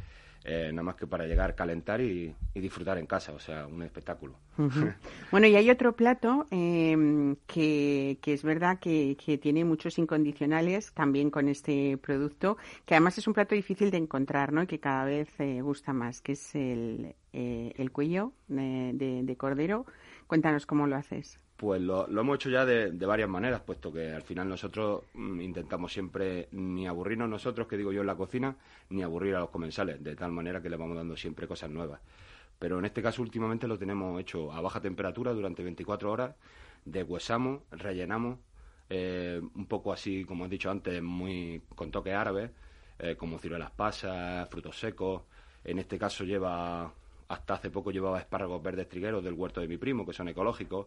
Eh, 0.46 0.70
nada 0.72 0.82
más 0.82 0.96
que 0.96 1.06
para 1.06 1.26
llegar, 1.26 1.54
calentar 1.54 2.02
y, 2.02 2.34
disfrutar 2.54 2.98
en 2.98 3.06
casa, 3.06 3.32
o 3.32 3.38
sea, 3.38 3.66
un 3.66 3.82
espectáculo. 3.82 4.34
bueno, 5.30 5.46
y 5.46 5.56
hay 5.56 5.70
otro 5.70 5.96
plato 5.96 6.46
em, 6.50 7.36
que, 7.46 8.18
es 8.22 8.42
verdad 8.42 8.78
que, 8.78 9.16
tiene 9.40 9.64
muchos 9.64 9.98
incondicionales 9.98 10.92
también 10.92 11.30
con 11.30 11.48
este 11.48 11.96
producto, 11.96 12.58
que 12.84 12.94
además 12.94 13.16
es 13.16 13.26
un 13.26 13.32
plato 13.32 13.54
difícil 13.54 13.90
de 13.90 13.96
encontrar, 13.96 14.52
¿no? 14.52 14.62
Y 14.62 14.66
que 14.66 14.80
cada 14.80 15.06
vez 15.06 15.28
eh, 15.38 15.62
gusta 15.62 15.94
más, 15.94 16.20
que 16.20 16.32
es 16.32 16.54
el, 16.54 17.14
eh, 17.32 17.72
el 17.76 17.90
cuello 17.90 18.32
de 18.48 19.36
cordero. 19.38 19.86
Cuéntanos 20.26 20.66
cómo 20.66 20.86
lo 20.86 20.96
haces. 20.96 21.40
Pues 21.56 21.80
lo, 21.80 22.08
hemos 22.08 22.34
hecho 22.34 22.50
ya 22.50 22.64
de, 22.64 22.90
varias 23.06 23.28
maneras, 23.28 23.60
puesto 23.60 23.92
que 23.92 24.12
al 24.12 24.22
final 24.22 24.48
nosotros 24.48 25.04
mm, 25.14 25.40
intentamos 25.40 25.92
siempre 25.92 26.48
ni 26.50 26.86
aburrirnos 26.88 27.28
nosotros, 27.28 27.68
que 27.68 27.76
digo 27.76 27.92
yo 27.92 28.00
en 28.00 28.08
la 28.08 28.16
cocina, 28.16 28.56
ni 28.90 29.02
aburrir 29.04 29.36
a 29.36 29.40
los 29.40 29.50
comensales, 29.50 30.02
de 30.02 30.16
tal 30.16 30.32
manera 30.32 30.60
que 30.60 30.68
le 30.68 30.76
vamos 30.76 30.96
dando 30.96 31.16
siempre 31.16 31.46
cosas 31.46 31.70
nuevas. 31.70 32.00
Pero 32.58 32.78
en 32.78 32.84
este 32.86 33.02
caso 33.02 33.22
últimamente 33.22 33.68
lo 33.68 33.78
tenemos 33.78 34.20
hecho 34.20 34.52
a 34.52 34.60
baja 34.60 34.80
temperatura 34.80 35.32
durante 35.32 35.62
24 35.62 36.10
horas, 36.10 36.34
deshuesamos, 36.84 37.62
rellenamos, 37.70 38.38
eh, 38.90 39.40
un 39.54 39.66
poco 39.66 39.92
así, 39.92 40.24
como 40.24 40.44
has 40.44 40.50
dicho 40.50 40.70
antes, 40.70 41.00
muy 41.02 41.62
con 41.76 41.90
toque 41.90 42.12
árabe, 42.12 42.50
eh, 42.98 43.16
como 43.16 43.38
ciruelas 43.38 43.70
pasas, 43.70 44.48
frutos 44.48 44.78
secos. 44.78 45.22
En 45.64 45.78
este 45.78 45.98
caso 45.98 46.24
lleva, 46.24 46.92
hasta 47.28 47.54
hace 47.54 47.70
poco 47.70 47.92
llevaba 47.92 48.18
espárragos 48.18 48.62
verdes 48.62 48.88
trigueros 48.88 49.22
del 49.22 49.34
huerto 49.34 49.60
de 49.60 49.68
mi 49.68 49.76
primo, 49.76 50.04
que 50.04 50.12
son 50.12 50.28
ecológicos 50.28 50.86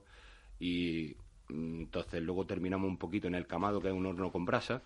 y 0.60 1.16
mm, 1.50 1.82
entonces 1.82 2.22
luego 2.22 2.46
terminamos 2.46 2.90
un 2.90 2.98
poquito 2.98 3.28
en 3.28 3.36
el 3.36 3.48
camado, 3.48 3.82
que 3.82 3.90
es 3.90 3.94
un 3.94 4.06
horno 4.06 4.32
con 4.32 4.46
brasa, 4.46 4.82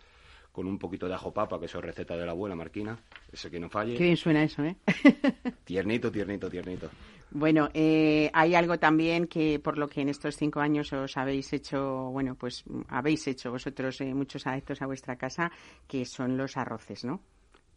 con 0.52 0.68
un 0.68 0.78
poquito 0.78 1.08
de 1.08 1.14
ajo 1.14 1.34
papa, 1.34 1.60
que 1.60 1.66
eso 1.66 1.80
es 1.80 1.86
receta 1.86 2.16
de 2.18 2.26
la 2.26 2.32
abuela 2.32 2.56
Marquina, 2.56 3.00
eso 3.32 3.50
que 3.50 3.60
no 3.60 3.70
falle. 3.70 3.96
Qué 3.96 4.04
bien 4.04 4.18
suena 4.18 4.44
eso, 4.44 4.64
¿eh? 4.64 4.76
tiernito, 5.64 6.12
tiernito, 6.12 6.50
tiernito. 6.50 6.90
Bueno, 7.34 7.70
eh, 7.74 8.30
hay 8.34 8.56
algo 8.56 8.78
también 8.78 9.28
que 9.28 9.58
por 9.60 9.78
lo 9.78 9.88
que 9.88 10.02
en 10.02 10.10
estos 10.10 10.36
cinco 10.36 10.60
años 10.60 10.92
os 10.92 11.16
habéis 11.16 11.54
hecho, 11.54 12.10
bueno, 12.12 12.36
pues 12.36 12.66
habéis 12.90 13.26
hecho 13.28 13.52
vosotros 13.52 14.02
eh, 14.02 14.14
muchos 14.14 14.46
adeptos 14.46 14.82
a 14.82 14.86
vuestra 14.86 15.16
casa, 15.16 15.50
que 15.88 16.04
son 16.04 16.36
los 16.36 16.58
arroces, 16.58 17.06
¿no? 17.06 17.22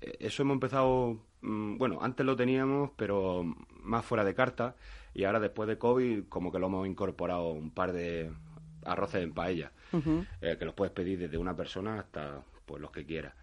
Eh, 0.01 0.17
eso 0.19 0.43
hemos 0.43 0.55
empezado, 0.55 1.21
mm, 1.43 1.79
bueno, 1.79 1.99
antes 2.03 2.27
lo 2.27 2.35
teníamos, 2.35 2.91
pero 2.97 3.45
más 3.81 4.05
fuera 4.05 4.25
de 4.25 4.35
carta, 4.35 4.75
y 5.15 5.25
ahora 5.25 5.41
después 5.41 5.69
de 5.69 5.79
COVID 5.79 6.25
como 6.29 6.53
que 6.53 6.59
lo 6.59 6.67
hemos 6.67 6.87
incorporado 6.87 7.53
un 7.53 7.71
par 7.71 7.93
de 7.93 8.31
arroces 8.85 9.23
en 9.23 9.33
paella, 9.33 9.73
que 10.41 10.65
los 10.65 10.75
puedes 10.75 10.93
pedir 10.93 11.19
desde 11.19 11.39
una 11.39 11.57
persona 11.57 12.01
hasta 12.01 12.43
pues 12.67 12.81
los 12.83 12.91
que 12.91 13.05
quieras. 13.05 13.35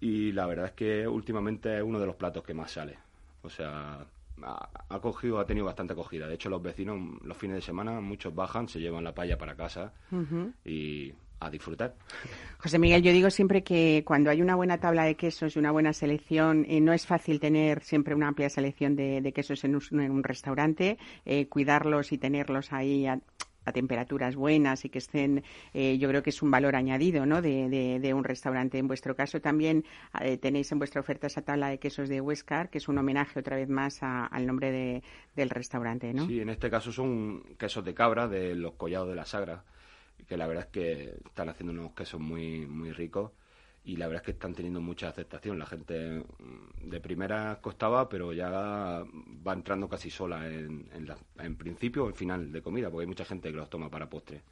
Y 0.00 0.32
la 0.32 0.46
verdad 0.46 0.66
es 0.66 0.72
que 0.72 1.08
últimamente 1.08 1.76
es 1.76 1.82
uno 1.82 1.98
de 1.98 2.06
los 2.06 2.16
platos 2.16 2.44
que 2.44 2.52
más 2.52 2.72
sale. 2.72 2.98
O 3.42 3.48
sea, 3.50 4.06
ha, 4.42 5.00
cogido, 5.00 5.38
ha 5.38 5.46
tenido 5.46 5.66
bastante 5.66 5.92
acogida. 5.92 6.26
De 6.26 6.34
hecho, 6.34 6.50
los 6.50 6.62
vecinos 6.62 6.98
los 7.22 7.36
fines 7.36 7.56
de 7.56 7.62
semana, 7.62 8.00
muchos 8.00 8.34
bajan, 8.34 8.68
se 8.68 8.80
llevan 8.80 9.04
la 9.04 9.14
paella 9.14 9.38
para 9.38 9.54
casa 9.54 9.92
y 10.64 11.12
a 11.44 11.50
disfrutar. 11.50 11.94
José 12.58 12.78
Miguel, 12.78 13.02
yo 13.02 13.12
digo 13.12 13.30
siempre 13.30 13.62
que 13.62 14.02
cuando 14.06 14.30
hay 14.30 14.42
una 14.42 14.54
buena 14.54 14.78
tabla 14.78 15.04
de 15.04 15.16
quesos 15.16 15.56
y 15.56 15.58
una 15.58 15.70
buena 15.70 15.92
selección, 15.92 16.64
eh, 16.68 16.80
no 16.80 16.92
es 16.92 17.06
fácil 17.06 17.40
tener 17.40 17.82
siempre 17.82 18.14
una 18.14 18.28
amplia 18.28 18.48
selección 18.48 18.96
de, 18.96 19.32
quesos 19.34 19.64
en 19.64 19.74
un, 19.74 20.22
restaurante, 20.22 20.98
eh, 21.24 21.46
cuidarlos 21.48 22.12
y 22.12 22.18
tenerlos 22.18 22.72
ahí 22.72 23.06
a 23.64 23.72
temperaturas 23.72 24.36
buenas 24.36 24.84
y 24.84 24.90
que 24.90 24.98
estén, 24.98 25.42
eh, 25.72 25.98
yo 25.98 26.08
creo 26.08 26.22
que 26.22 26.30
es 26.30 26.42
un 26.42 26.50
valor 26.50 26.76
añadido 26.76 27.26
¿no? 27.26 27.40
de, 27.40 27.98
de, 28.00 28.14
un 28.14 28.24
restaurante. 28.24 28.78
En 28.78 28.86
vuestro 28.86 29.16
caso 29.16 29.40
también 29.40 29.84
eh, 30.20 30.36
tenéis 30.36 30.70
en 30.72 30.78
vuestra 30.78 31.00
oferta 31.00 31.26
esa 31.26 31.42
tabla 31.42 31.68
de 31.68 31.78
quesos 31.78 32.08
de 32.08 32.20
Huescar, 32.20 32.70
que 32.70 32.78
es 32.78 32.88
un 32.88 32.98
homenaje 32.98 33.38
otra 33.40 33.56
vez 33.56 33.68
más 33.68 34.00
al 34.02 34.46
nombre 34.46 34.70
de, 34.70 35.02
del 35.34 35.50
restaurante, 35.50 36.12
¿no? 36.12 36.26
Sí, 36.26 36.40
en 36.40 36.50
este 36.50 36.70
caso 36.70 36.92
son 36.92 37.42
quesos 37.58 37.84
de 37.84 37.94
cabra 37.94 38.28
de 38.28 38.54
los 38.54 38.74
collados 38.74 39.08
de 39.08 39.14
la 39.14 39.24
Sagra, 39.24 39.64
que 40.26 40.36
la 40.36 40.46
verdad 40.46 40.64
es 40.64 40.70
que 40.70 41.14
están 41.26 41.48
haciendo 41.48 41.72
unos 41.72 41.92
quesos 41.92 42.20
muy, 42.20 42.66
muy 42.66 42.92
ricos 42.92 43.32
y 43.84 43.96
la 43.96 44.06
verdad 44.06 44.22
es 44.22 44.26
que 44.26 44.32
están 44.32 44.54
teniendo 44.54 44.80
mucha 44.80 45.08
aceptación. 45.08 45.58
La 45.58 45.66
gente 45.66 46.24
mm, 46.38 46.88
de 46.88 47.00
primera 47.00 47.58
costaba, 47.60 48.08
pero 48.08 48.32
ya 48.32 48.50
va 48.50 49.52
entrando 49.52 49.88
casi 49.88 50.10
sola 50.10 50.46
en, 50.48 50.88
en, 50.94 51.08
en 51.38 51.56
principio 51.56 52.04
o 52.04 52.08
en 52.08 52.14
final 52.14 52.52
de 52.52 52.62
comida, 52.62 52.90
porque 52.90 53.02
hay 53.02 53.08
mucha 53.08 53.24
gente 53.24 53.50
que 53.50 53.56
los 53.56 53.68
toma 53.68 53.90
para 53.90 54.08
postre. 54.08 54.42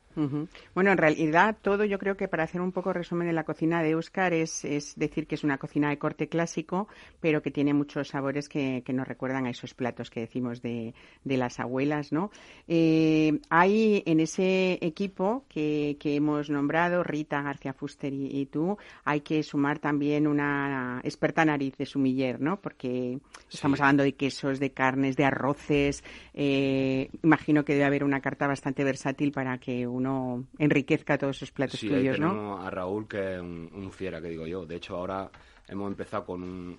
Bueno, 0.75 0.92
en 0.92 0.99
realidad 0.99 1.57
todo 1.61 1.85
yo 1.85 1.99
creo 1.99 2.16
que 2.16 2.28
para 2.28 2.45
hacer 2.45 2.61
un 2.61 2.73
poco 2.73 2.92
resumen 2.92 3.26
de 3.26 3.33
la 3.33 3.45
cocina 3.45 3.83
de 3.83 3.95
Oscar 3.95 4.33
es, 4.33 4.64
es 4.64 4.95
decir 4.97 5.26
que 5.26 5.35
es 5.35 5.45
una 5.45 5.59
cocina 5.59 5.90
de 5.90 5.99
corte 5.99 6.28
clásico, 6.28 6.88
pero 7.21 7.42
que 7.42 7.50
tiene 7.50 7.75
muchos 7.75 8.09
sabores 8.09 8.49
que, 8.49 8.83
nos 8.92 9.09
recuerdan 9.09 9.47
a 9.47 9.50
esos 9.50 9.73
platos 9.73 10.11
que 10.11 10.21
decimos 10.21 10.61
de, 10.61 10.95
de 11.25 11.37
las 11.38 11.59
abuelas, 11.61 12.12
¿no? 12.12 12.31
Eh, 12.69 13.40
hay 13.49 14.02
en 14.04 14.21
ese 14.21 14.78
equipo 14.83 15.45
que, 15.49 15.97
que, 15.99 16.16
hemos 16.16 16.50
nombrado, 16.50 17.02
Rita 17.02 17.40
García 17.40 17.73
Fuster 17.73 18.12
y, 18.12 18.47
tú, 18.47 18.76
hay 19.04 19.23
que 19.23 19.42
sumar 19.42 19.78
también 19.78 20.26
una 20.26 21.00
experta 21.04 21.45
nariz 21.45 21.76
de 21.76 21.87
sumiller, 21.87 22.40
¿no? 22.40 22.61
Porque 22.61 23.19
estamos 23.50 23.81
hablando 23.81 24.02
de 24.02 24.14
quesos, 24.14 24.61
de 24.61 24.73
carnes, 24.73 25.16
de 25.16 25.25
arroces. 25.25 26.04
Eh, 26.35 27.09
imagino 27.23 27.64
que 27.64 27.73
debe 27.73 27.85
haber 27.85 28.04
una 28.04 28.21
carta 28.21 28.47
bastante 28.47 28.85
versátil 28.85 29.33
para 29.33 29.59
que 29.59 29.87
un 29.87 30.01
no 30.02 30.44
enriquezca 30.59 31.16
todos 31.16 31.37
esos 31.37 31.52
platos 31.52 31.80
sí, 31.80 31.88
tuyos, 31.88 32.16
tenemos 32.16 32.64
a 32.64 32.71
Raúl, 32.71 33.09
que 33.09 33.35
es 33.35 33.40
un, 33.40 33.90
fiera, 33.92 34.21
que 34.21 34.28
digo 34.28 34.47
yo. 34.47 34.66
De 34.66 34.76
hecho, 34.76 34.97
ahora 34.97 35.30
hemos 35.68 35.88
empezado 35.88 36.26
con 36.26 36.78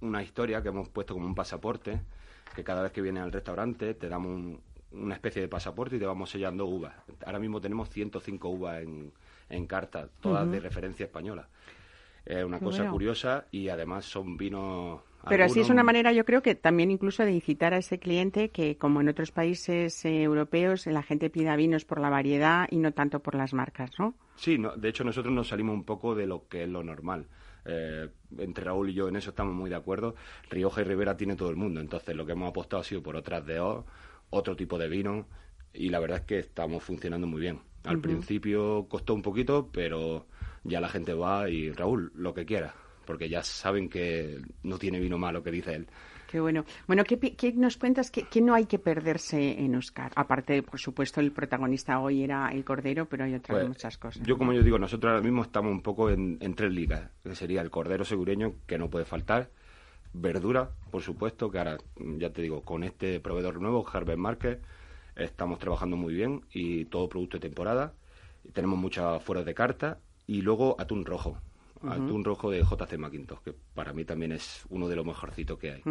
una 0.00 0.22
historia 0.22 0.62
que 0.62 0.68
hemos 0.68 0.88
puesto 0.88 1.14
como 1.14 1.26
un 1.26 1.34
pasaporte, 1.34 2.00
que 2.54 2.64
cada 2.64 2.82
vez 2.82 2.92
que 2.92 3.02
viene 3.02 3.20
al 3.20 3.32
restaurante 3.32 3.94
te 3.94 4.08
damos 4.08 4.58
una 4.92 5.14
especie 5.14 5.42
de 5.42 5.48
pasaporte 5.48 5.96
y 5.96 5.98
te 5.98 6.06
vamos 6.06 6.30
sellando 6.30 6.66
uvas. 6.66 6.94
Ahora 7.26 7.38
mismo 7.38 7.60
tenemos 7.60 7.90
105 7.90 8.48
uvas 8.48 8.82
en, 8.82 9.12
en 9.50 9.66
carta, 9.66 10.08
todas 10.20 10.50
de 10.50 10.60
referencia 10.60 11.04
española. 11.04 11.48
Es 12.24 12.44
una 12.44 12.58
cosa 12.58 12.88
curiosa 12.88 13.46
y 13.50 13.68
además 13.68 14.06
son 14.06 14.36
vinos 14.36 15.00
pero 15.28 15.44
así 15.44 15.60
es 15.60 15.70
una 15.70 15.82
manera, 15.82 16.12
yo 16.12 16.24
creo 16.24 16.42
que 16.42 16.54
también 16.54 16.90
incluso 16.90 17.24
de 17.24 17.32
incitar 17.32 17.74
a 17.74 17.78
ese 17.78 17.98
cliente 17.98 18.50
que, 18.50 18.76
como 18.76 19.00
en 19.00 19.08
otros 19.08 19.30
países 19.32 20.04
eh, 20.04 20.22
europeos, 20.22 20.86
la 20.86 21.02
gente 21.02 21.30
pida 21.30 21.56
vinos 21.56 21.84
por 21.84 22.00
la 22.00 22.10
variedad 22.10 22.66
y 22.70 22.78
no 22.78 22.92
tanto 22.92 23.20
por 23.20 23.34
las 23.34 23.54
marcas, 23.54 23.90
¿no? 23.98 24.14
Sí, 24.36 24.58
de 24.76 24.88
hecho 24.88 25.04
nosotros 25.04 25.32
nos 25.32 25.48
salimos 25.48 25.74
un 25.74 25.84
poco 25.84 26.14
de 26.14 26.26
lo 26.26 26.48
que 26.48 26.64
es 26.64 26.68
lo 26.68 26.82
normal. 26.82 27.26
Eh, 27.64 28.08
entre 28.38 28.64
Raúl 28.64 28.90
y 28.90 28.94
yo 28.94 29.08
en 29.08 29.16
eso 29.16 29.30
estamos 29.30 29.54
muy 29.54 29.70
de 29.70 29.76
acuerdo. 29.76 30.14
Rioja 30.50 30.82
y 30.82 30.84
Rivera 30.84 31.16
tiene 31.16 31.36
todo 31.36 31.50
el 31.50 31.56
mundo, 31.56 31.80
entonces 31.80 32.14
lo 32.14 32.26
que 32.26 32.32
hemos 32.32 32.50
apostado 32.50 32.82
ha 32.82 32.84
sido 32.84 33.02
por 33.02 33.16
otras 33.16 33.46
de 33.46 33.60
O, 33.60 33.86
otro 34.30 34.56
tipo 34.56 34.78
de 34.78 34.88
vino 34.88 35.26
y 35.72 35.88
la 35.88 36.00
verdad 36.00 36.18
es 36.18 36.24
que 36.24 36.38
estamos 36.38 36.82
funcionando 36.82 37.26
muy 37.26 37.40
bien. 37.40 37.60
Al 37.84 38.00
principio 38.00 38.86
costó 38.88 39.12
un 39.12 39.20
poquito, 39.20 39.68
pero 39.70 40.26
ya 40.62 40.80
la 40.80 40.88
gente 40.88 41.12
va 41.12 41.50
y 41.50 41.70
Raúl, 41.70 42.12
lo 42.14 42.32
que 42.32 42.46
quiera 42.46 42.74
porque 43.04 43.28
ya 43.28 43.42
saben 43.42 43.88
que 43.88 44.40
no 44.62 44.78
tiene 44.78 45.00
vino 45.00 45.18
malo, 45.18 45.42
que 45.42 45.50
dice 45.50 45.74
él. 45.74 45.86
Qué 46.34 46.40
bueno. 46.40 46.64
Bueno, 46.88 47.04
¿qué, 47.04 47.52
nos 47.54 47.76
cuentas? 47.76 48.10
¿Qué, 48.10 48.40
no 48.40 48.54
hay 48.54 48.66
que 48.66 48.80
perderse 48.80 49.60
en 49.60 49.76
Oscar? 49.76 50.10
Aparte, 50.16 50.64
por 50.64 50.80
supuesto, 50.80 51.20
el 51.20 51.30
protagonista 51.30 52.00
hoy 52.00 52.24
era 52.24 52.48
el 52.48 52.64
Cordero, 52.64 53.06
pero 53.06 53.22
hay 53.22 53.34
otras 53.34 53.56
pues, 53.56 53.68
muchas 53.68 53.98
cosas. 53.98 54.26
Yo, 54.26 54.36
como 54.36 54.52
yo 54.52 54.64
digo, 54.64 54.76
nosotros 54.76 55.12
ahora 55.12 55.22
mismo 55.22 55.42
estamos 55.42 55.70
un 55.70 55.80
poco 55.80 56.10
en, 56.10 56.38
tres 56.56 56.72
ligas, 56.72 57.08
que 57.22 57.36
sería 57.36 57.60
el 57.60 57.70
Cordero 57.70 58.04
segureño, 58.04 58.54
que 58.66 58.78
no 58.78 58.90
puede 58.90 59.04
faltar, 59.04 59.48
verdura, 60.12 60.70
por 60.90 61.02
supuesto, 61.02 61.52
que 61.52 61.58
ahora, 61.58 61.78
ya 62.18 62.30
te 62.30 62.42
digo, 62.42 62.62
con 62.62 62.82
este 62.82 63.20
proveedor 63.20 63.60
nuevo, 63.60 63.86
Harvard 63.88 64.18
Market, 64.18 64.60
estamos 65.14 65.60
trabajando 65.60 65.96
muy 65.96 66.14
bien 66.14 66.40
y 66.52 66.86
todo 66.86 67.08
producto 67.08 67.36
de 67.36 67.42
temporada. 67.42 67.92
Tenemos 68.52 68.76
muchas 68.76 69.22
fueros 69.22 69.44
de 69.44 69.54
carta 69.54 69.98
y 70.26 70.42
luego 70.42 70.74
atún 70.80 71.04
rojo 71.04 71.38
atún 71.88 72.24
rojo 72.24 72.50
de 72.50 72.62
JC 72.62 72.98
Macintosh, 72.98 73.38
que 73.40 73.54
para 73.74 73.92
mí 73.92 74.04
también 74.04 74.32
es 74.32 74.64
uno 74.70 74.88
de 74.88 74.96
los 74.96 75.04
mejorcitos 75.04 75.58
que 75.58 75.72
hay. 75.72 75.82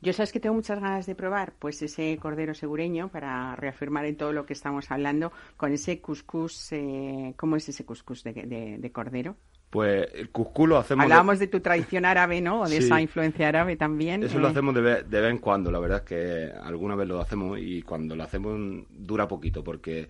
Yo 0.00 0.12
sabes 0.12 0.32
que 0.32 0.40
tengo 0.40 0.54
muchas 0.54 0.80
ganas 0.80 1.06
de 1.06 1.14
probar 1.14 1.54
pues 1.58 1.82
ese 1.82 2.18
cordero 2.20 2.54
segureño 2.54 3.08
para 3.08 3.56
reafirmar 3.56 4.04
en 4.04 4.16
todo 4.16 4.32
lo 4.32 4.46
que 4.46 4.52
estamos 4.52 4.90
hablando 4.90 5.32
con 5.56 5.72
ese 5.72 6.00
cuscús, 6.00 6.72
eh, 6.72 7.34
¿cómo 7.36 7.56
es 7.56 7.68
ese 7.68 7.84
cuscús 7.84 8.22
de, 8.24 8.90
cordero? 8.92 9.36
Pues 9.70 10.08
el 10.14 10.30
cuscús 10.30 10.68
lo 10.68 10.78
hacemos... 10.78 11.02
Hablábamos 11.02 11.38
de... 11.38 11.48
tu 11.48 11.60
tradición 11.60 12.04
árabe, 12.04 12.40
¿no? 12.40 12.62
O 12.62 12.68
de 12.68 12.76
esa 12.78 13.00
influencia 13.00 13.48
árabe 13.48 13.76
también. 13.76 14.22
Eso 14.22 14.38
lo 14.38 14.48
eh. 14.48 14.50
hacemos 14.50 14.74
de 14.74 14.80
vez, 14.80 15.10
de 15.10 15.20
vez 15.20 15.30
en 15.30 15.38
cuando, 15.38 15.70
la 15.70 15.80
verdad 15.80 15.98
es 15.98 16.04
que 16.04 16.52
alguna 16.62 16.94
vez 16.94 17.08
lo 17.08 17.20
hacemos 17.20 17.58
y 17.60 17.82
cuando 17.82 18.14
lo 18.16 18.22
hacemos 18.22 18.58
dura 18.90 19.28
poquito 19.28 19.62
porque... 19.62 20.08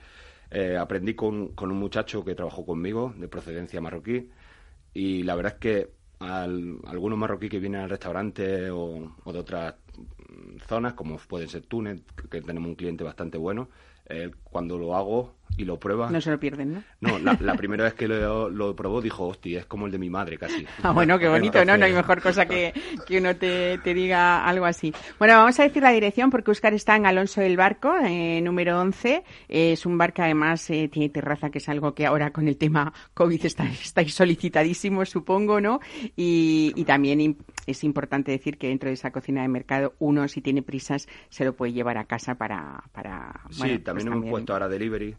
Eh, 0.48 0.76
aprendí 0.76 1.14
con, 1.14 1.48
con, 1.48 1.72
un 1.72 1.78
muchacho 1.78 2.24
que 2.24 2.36
trabajó 2.36 2.64
conmigo, 2.64 3.12
de 3.16 3.26
procedencia 3.26 3.80
marroquí, 3.80 4.30
y 4.96 5.24
la 5.24 5.34
verdad 5.34 5.54
es 5.54 5.58
que 5.58 5.94
al, 6.20 6.78
algunos 6.86 7.18
marroquíes 7.18 7.50
que 7.50 7.58
vienen 7.58 7.82
al 7.82 7.90
restaurante 7.90 8.70
o, 8.70 9.14
de 9.26 9.38
otras 9.38 9.74
zonas, 10.66 10.94
como 10.94 11.18
pueden 11.18 11.50
ser 11.50 11.64
Túnez, 11.64 12.02
que 12.30 12.40
tenemos 12.40 12.68
un 12.70 12.76
cliente 12.76 13.04
bastante 13.04 13.36
bueno, 13.36 13.68
eh, 14.06 14.30
cuando 14.44 14.78
lo 14.78 14.96
hago 14.96 15.34
y 15.56 15.64
lo 15.64 15.78
prueba. 15.78 16.10
No 16.10 16.20
se 16.20 16.30
lo 16.30 16.38
pierden, 16.38 16.74
¿no? 16.74 16.82
No, 17.00 17.18
la, 17.18 17.54
primera 17.56 17.84
vez 17.84 17.94
que 17.94 18.06
lo, 18.06 18.48
lo, 18.50 18.76
probó 18.76 19.00
dijo, 19.00 19.26
hostia, 19.26 19.60
es 19.60 19.66
como 19.66 19.86
el 19.86 19.92
de 19.92 19.98
mi 19.98 20.10
madre 20.10 20.38
casi. 20.38 20.66
Ah, 20.82 20.92
bueno, 20.92 21.18
qué 21.18 21.28
bonito, 21.28 21.64
¿no? 21.64 21.76
No 21.76 21.84
hay 21.84 21.92
mejor 21.92 22.20
cosa 22.20 22.46
que, 22.46 22.72
que 23.06 23.18
uno 23.18 23.34
te, 23.36 23.78
te, 23.78 23.94
diga 23.94 24.44
algo 24.44 24.66
así. 24.66 24.92
Bueno, 25.18 25.34
vamos 25.36 25.58
a 25.58 25.62
decir 25.62 25.82
la 25.82 25.90
dirección 25.90 26.30
porque 26.30 26.50
Oscar 26.50 26.74
está 26.74 26.96
en 26.96 27.06
Alonso 27.06 27.40
del 27.40 27.56
Barco, 27.56 27.94
eh, 28.04 28.40
número 28.42 28.80
11. 28.80 29.24
es 29.48 29.86
un 29.86 29.98
bar 29.98 30.12
que 30.12 30.22
además 30.22 30.68
eh, 30.70 30.88
tiene 30.92 31.08
terraza, 31.08 31.50
que 31.50 31.58
es 31.58 31.68
algo 31.68 31.94
que 31.94 32.06
ahora 32.06 32.30
con 32.30 32.48
el 32.48 32.56
tema 32.56 32.92
COVID 33.14 33.46
está, 33.46 33.64
estáis 33.64 34.14
solicitadísimo, 34.14 35.04
supongo, 35.04 35.60
¿no? 35.60 35.80
Y, 36.16 36.72
y 36.76 36.84
también 36.84 37.36
es 37.66 37.84
importante 37.84 38.30
decir 38.30 38.58
que 38.58 38.68
dentro 38.68 38.88
de 38.88 38.94
esa 38.94 39.10
cocina 39.10 39.42
de 39.42 39.48
mercado 39.48 39.94
uno, 39.98 40.28
si 40.28 40.40
tiene 40.40 40.62
prisas, 40.62 41.08
se 41.28 41.44
lo 41.44 41.54
puede 41.54 41.72
llevar 41.72 41.98
a 41.98 42.04
casa 42.04 42.36
para... 42.36 42.84
para 42.92 43.40
sí, 43.50 43.60
pues 43.60 43.84
también 43.84 44.08
hemos 44.08 44.30
puesto 44.30 44.52
ahora 44.52 44.68
delivery. 44.68 45.14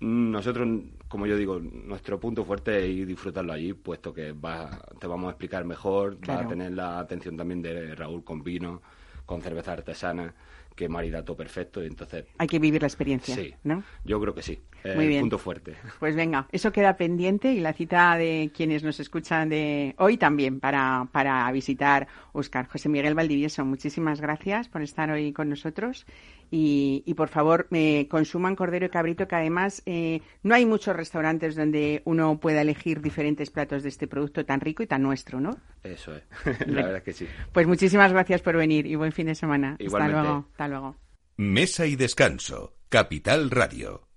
Nosotros, 0.00 0.66
como 1.08 1.26
yo 1.26 1.36
digo, 1.36 1.60
nuestro 1.60 2.18
punto 2.18 2.44
fuerte 2.44 2.78
es 2.82 2.90
ir 2.90 3.06
disfrutarlo 3.06 3.52
allí, 3.52 3.74
puesto 3.74 4.14
que 4.14 4.32
va, 4.32 4.82
te 4.98 5.06
vamos 5.06 5.28
a 5.28 5.30
explicar 5.32 5.64
mejor, 5.64 6.16
va 6.28 6.40
a 6.40 6.48
tener 6.48 6.72
la 6.72 6.98
atención 6.98 7.36
también 7.36 7.60
de 7.60 7.94
Raúl 7.94 8.24
con 8.24 8.42
vino, 8.42 8.80
con 9.26 9.42
cerveza 9.42 9.72
artesana, 9.72 10.34
que 10.74 10.88
maridato 10.88 11.36
perfecto, 11.36 11.82
y 11.82 11.86
entonces... 11.86 12.24
Hay 12.38 12.48
que 12.48 12.58
vivir 12.58 12.80
la 12.80 12.88
experiencia, 12.88 13.34
sí, 13.34 13.54
¿no? 13.62 13.82
yo 14.04 14.18
creo 14.20 14.34
que 14.34 14.42
sí. 14.42 14.62
Muy 14.94 15.06
bien. 15.08 15.20
punto 15.20 15.38
fuerte. 15.38 15.76
Pues 15.98 16.16
venga, 16.16 16.46
eso 16.52 16.72
queda 16.72 16.96
pendiente 16.96 17.52
y 17.52 17.60
la 17.60 17.72
cita 17.72 18.16
de 18.16 18.50
quienes 18.54 18.82
nos 18.82 19.00
escuchan 19.00 19.48
de 19.48 19.94
hoy 19.98 20.16
también 20.16 20.60
para, 20.60 21.08
para 21.12 21.50
visitar 21.52 22.08
Oscar. 22.32 22.66
José 22.68 22.88
Miguel 22.88 23.14
Valdivieso, 23.14 23.64
muchísimas 23.64 24.20
gracias 24.20 24.68
por 24.68 24.82
estar 24.82 25.10
hoy 25.10 25.32
con 25.32 25.48
nosotros 25.48 26.06
y, 26.50 27.02
y 27.06 27.14
por 27.14 27.28
favor 27.28 27.68
eh, 27.70 28.08
consuman 28.08 28.56
cordero 28.56 28.86
y 28.86 28.90
cabrito 28.90 29.28
que 29.28 29.36
además 29.36 29.82
eh, 29.86 30.20
no 30.42 30.54
hay 30.54 30.66
muchos 30.66 30.96
restaurantes 30.96 31.54
donde 31.54 32.02
uno 32.04 32.38
pueda 32.40 32.62
elegir 32.62 33.00
diferentes 33.00 33.50
platos 33.50 33.82
de 33.82 33.88
este 33.88 34.06
producto 34.06 34.44
tan 34.44 34.60
rico 34.60 34.82
y 34.82 34.86
tan 34.86 35.02
nuestro, 35.02 35.40
¿no? 35.40 35.56
Eso 35.82 36.14
es, 36.14 36.22
la 36.66 36.82
verdad 36.82 36.96
es 36.96 37.02
que 37.02 37.12
sí. 37.12 37.26
Pues 37.52 37.66
muchísimas 37.66 38.12
gracias 38.12 38.42
por 38.42 38.56
venir 38.56 38.86
y 38.86 38.96
buen 38.96 39.12
fin 39.12 39.26
de 39.26 39.34
semana. 39.34 39.76
Hasta 39.84 40.08
luego. 40.08 40.48
Hasta 40.52 40.68
luego. 40.68 40.96
Mesa 41.36 41.86
y 41.86 41.96
descanso, 41.96 42.74
Capital 42.88 43.50
Radio. 43.50 44.09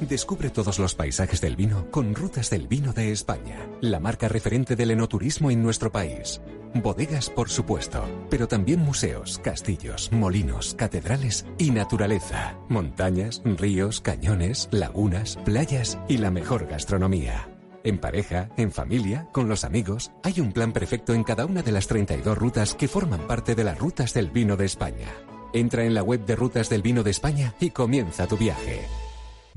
Descubre 0.00 0.50
todos 0.50 0.78
los 0.78 0.94
paisajes 0.94 1.40
del 1.40 1.56
vino 1.56 1.90
con 1.90 2.14
Rutas 2.14 2.50
del 2.50 2.68
Vino 2.68 2.92
de 2.92 3.10
España, 3.10 3.68
la 3.80 3.98
marca 3.98 4.28
referente 4.28 4.76
del 4.76 4.92
enoturismo 4.92 5.50
en 5.50 5.60
nuestro 5.60 5.90
país. 5.90 6.40
Bodegas, 6.74 7.30
por 7.30 7.50
supuesto, 7.50 8.04
pero 8.30 8.46
también 8.46 8.78
museos, 8.78 9.40
castillos, 9.42 10.12
molinos, 10.12 10.74
catedrales 10.74 11.46
y 11.58 11.72
naturaleza. 11.72 12.56
Montañas, 12.68 13.42
ríos, 13.44 14.00
cañones, 14.00 14.68
lagunas, 14.70 15.36
playas 15.44 15.98
y 16.08 16.18
la 16.18 16.30
mejor 16.30 16.66
gastronomía. 16.66 17.48
En 17.82 17.98
pareja, 17.98 18.50
en 18.56 18.70
familia, 18.70 19.26
con 19.32 19.48
los 19.48 19.64
amigos, 19.64 20.12
hay 20.22 20.40
un 20.40 20.52
plan 20.52 20.72
perfecto 20.72 21.12
en 21.12 21.24
cada 21.24 21.44
una 21.44 21.62
de 21.62 21.72
las 21.72 21.88
32 21.88 22.38
rutas 22.38 22.74
que 22.74 22.86
forman 22.86 23.26
parte 23.26 23.56
de 23.56 23.64
las 23.64 23.78
Rutas 23.78 24.14
del 24.14 24.30
Vino 24.30 24.56
de 24.56 24.66
España. 24.66 25.08
Entra 25.52 25.84
en 25.84 25.94
la 25.94 26.04
web 26.04 26.24
de 26.24 26.36
Rutas 26.36 26.68
del 26.68 26.82
Vino 26.82 27.02
de 27.02 27.10
España 27.10 27.54
y 27.58 27.70
comienza 27.70 28.28
tu 28.28 28.36
viaje. 28.36 28.86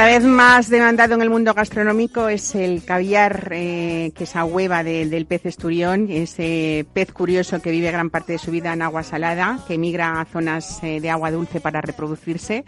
Cada 0.00 0.18
vez 0.18 0.24
más 0.24 0.70
demandado 0.70 1.14
en 1.14 1.20
el 1.20 1.28
mundo 1.28 1.52
gastronómico 1.52 2.30
es 2.30 2.54
el 2.54 2.82
caviar, 2.86 3.50
eh, 3.52 4.12
que 4.14 4.24
es 4.24 4.34
a 4.34 4.46
hueva 4.46 4.82
del 4.82 5.26
pez 5.26 5.44
esturión, 5.44 6.06
ese 6.08 6.86
pez 6.94 7.12
curioso 7.12 7.60
que 7.60 7.70
vive 7.70 7.92
gran 7.92 8.08
parte 8.08 8.32
de 8.32 8.38
su 8.38 8.50
vida 8.50 8.72
en 8.72 8.80
agua 8.80 9.02
salada, 9.02 9.58
que 9.68 9.74
emigra 9.74 10.18
a 10.18 10.24
zonas 10.24 10.82
eh, 10.82 11.02
de 11.02 11.10
agua 11.10 11.30
dulce 11.30 11.60
para 11.60 11.82
reproducirse. 11.82 12.64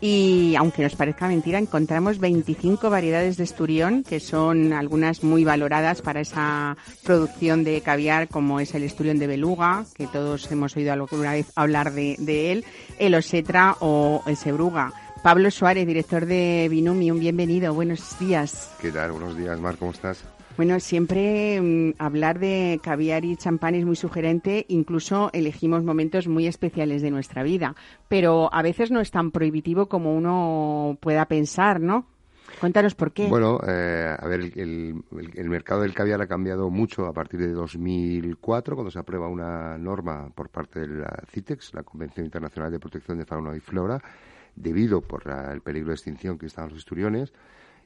Y 0.00 0.56
aunque 0.58 0.82
nos 0.82 0.96
parezca 0.96 1.28
mentira, 1.28 1.60
encontramos 1.60 2.18
25 2.18 2.90
variedades 2.90 3.36
de 3.36 3.44
esturión, 3.44 4.02
que 4.02 4.18
son 4.18 4.72
algunas 4.72 5.22
muy 5.22 5.44
valoradas 5.44 6.02
para 6.02 6.20
esa 6.20 6.76
producción 7.04 7.62
de 7.62 7.80
caviar, 7.82 8.26
como 8.26 8.58
es 8.58 8.74
el 8.74 8.82
esturión 8.82 9.20
de 9.20 9.28
beluga, 9.28 9.84
que 9.94 10.08
todos 10.08 10.50
hemos 10.50 10.76
oído 10.76 10.92
alguna 10.92 11.30
vez 11.30 11.46
hablar 11.54 11.92
de, 11.92 12.16
de 12.18 12.50
él, 12.50 12.64
el 12.98 13.14
osetra 13.14 13.76
o 13.78 14.24
el 14.26 14.36
sebruga. 14.36 14.92
Pablo 15.22 15.52
Suárez, 15.52 15.86
director 15.86 16.26
de 16.26 16.66
Binumium, 16.68 17.20
bienvenido, 17.20 17.72
buenos 17.72 18.18
días. 18.18 18.74
¿Qué 18.80 18.90
tal? 18.90 19.12
Buenos 19.12 19.36
días, 19.36 19.60
Mar, 19.60 19.76
¿cómo 19.78 19.92
estás? 19.92 20.24
Bueno, 20.56 20.80
siempre 20.80 21.60
mm, 21.60 21.94
hablar 21.98 22.40
de 22.40 22.80
caviar 22.82 23.24
y 23.24 23.36
champán 23.36 23.76
es 23.76 23.86
muy 23.86 23.94
sugerente, 23.94 24.66
incluso 24.66 25.30
elegimos 25.32 25.84
momentos 25.84 26.26
muy 26.26 26.48
especiales 26.48 27.02
de 27.02 27.12
nuestra 27.12 27.44
vida, 27.44 27.76
pero 28.08 28.52
a 28.52 28.62
veces 28.62 28.90
no 28.90 29.00
es 29.00 29.12
tan 29.12 29.30
prohibitivo 29.30 29.86
como 29.86 30.12
uno 30.12 30.98
pueda 31.00 31.26
pensar, 31.26 31.80
¿no? 31.80 32.04
Cuéntanos 32.60 32.96
por 32.96 33.12
qué. 33.12 33.28
Bueno, 33.28 33.60
eh, 33.66 34.16
a 34.18 34.26
ver, 34.26 34.40
el, 34.40 35.04
el, 35.34 35.48
mercado 35.48 35.82
del 35.82 35.94
caviar 35.94 36.20
ha 36.20 36.26
cambiado 36.26 36.68
mucho 36.68 37.06
a 37.06 37.12
partir 37.12 37.38
de 37.38 37.52
2004, 37.52 38.74
cuando 38.74 38.90
se 38.90 38.98
aprueba 38.98 39.28
una 39.28 39.78
norma 39.78 40.30
por 40.34 40.48
parte 40.48 40.80
de 40.80 40.88
la 40.88 41.22
CITEX, 41.30 41.74
la 41.74 41.84
Convención 41.84 42.26
Internacional 42.26 42.72
de 42.72 42.80
Protección 42.80 43.18
de 43.18 43.24
Fauna 43.24 43.56
y 43.56 43.60
Flora, 43.60 44.02
debido 44.54 45.00
por 45.00 45.28
el 45.28 45.60
peligro 45.60 45.88
de 45.88 45.94
extinción 45.94 46.38
que 46.38 46.46
estaban 46.46 46.70
los 46.70 46.78
esturiones, 46.78 47.32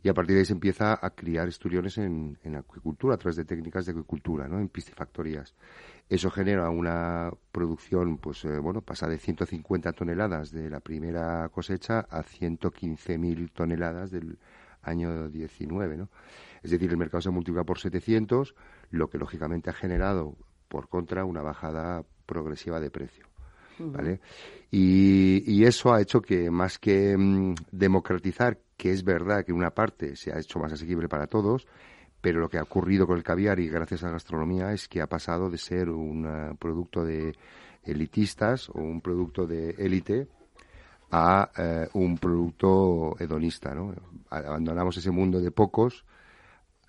y 0.02 0.08
a 0.08 0.14
partir 0.14 0.34
de 0.34 0.40
ahí 0.40 0.44
se 0.44 0.52
empieza 0.52 0.98
a 1.00 1.10
criar 1.10 1.48
esturiones 1.48 1.98
en, 1.98 2.38
acuicultura, 2.56 3.14
a 3.14 3.18
través 3.18 3.36
de 3.36 3.44
técnicas 3.44 3.86
de 3.86 3.92
acuicultura, 3.92 4.46
en 4.46 4.68
piscifactorías. 4.68 5.54
Eso 6.08 6.30
genera 6.30 6.70
una 6.70 7.32
producción, 7.50 8.18
pues 8.18 8.44
eh, 8.44 8.58
bueno, 8.58 8.82
pasa 8.82 9.08
de 9.08 9.18
150 9.18 9.92
toneladas 9.92 10.52
de 10.52 10.70
la 10.70 10.78
primera 10.80 11.48
cosecha 11.48 12.06
a 12.08 12.22
115.000 12.22 13.50
toneladas 13.52 14.12
del 14.12 14.38
año 14.82 15.28
19, 15.28 15.96
¿no? 15.96 16.08
Es 16.62 16.70
decir, 16.70 16.90
el 16.90 16.96
mercado 16.96 17.22
se 17.22 17.30
multiplica 17.30 17.64
por 17.64 17.78
700, 17.78 18.54
lo 18.90 19.10
que 19.10 19.18
lógicamente 19.18 19.70
ha 19.70 19.72
generado, 19.72 20.36
por 20.68 20.88
contra, 20.88 21.24
una 21.24 21.42
bajada 21.42 22.04
progresiva 22.26 22.78
de 22.80 22.90
precio. 22.90 23.26
¿Vale? 23.78 24.20
Y, 24.70 25.64
eso 25.64 25.92
ha 25.92 26.00
hecho 26.00 26.20
que 26.20 26.50
más 26.50 26.78
que 26.78 27.16
mm, 27.16 27.54
democratizar, 27.72 28.58
que 28.76 28.92
es 28.92 29.04
verdad 29.04 29.44
que 29.44 29.52
una 29.52 29.70
parte 29.70 30.16
se 30.16 30.32
ha 30.32 30.38
hecho 30.38 30.58
más 30.58 30.72
asequible 30.72 31.08
para 31.08 31.26
todos, 31.26 31.66
pero 32.20 32.40
lo 32.40 32.48
que 32.48 32.58
ha 32.58 32.62
ocurrido 32.62 33.06
con 33.06 33.16
el 33.16 33.22
caviar 33.22 33.58
y 33.60 33.68
gracias 33.68 34.02
a 34.02 34.06
la 34.06 34.12
gastronomía 34.12 34.72
es 34.72 34.88
que 34.88 35.00
ha 35.00 35.06
pasado 35.06 35.50
de 35.50 35.58
ser 35.58 35.90
un 35.90 36.26
eh, 36.26 36.56
producto 36.58 37.04
de 37.04 37.34
elitistas 37.84 38.68
o 38.70 38.80
un 38.80 39.00
producto 39.00 39.46
de 39.46 39.70
élite 39.78 40.28
a 41.10 41.50
eh, 41.56 41.88
un 41.94 42.18
producto 42.18 43.16
hedonista, 43.18 43.74
¿no? 43.74 43.94
Abandonamos 44.28 44.96
ese 44.96 45.10
mundo 45.10 45.40
de 45.40 45.52
pocos 45.52 46.04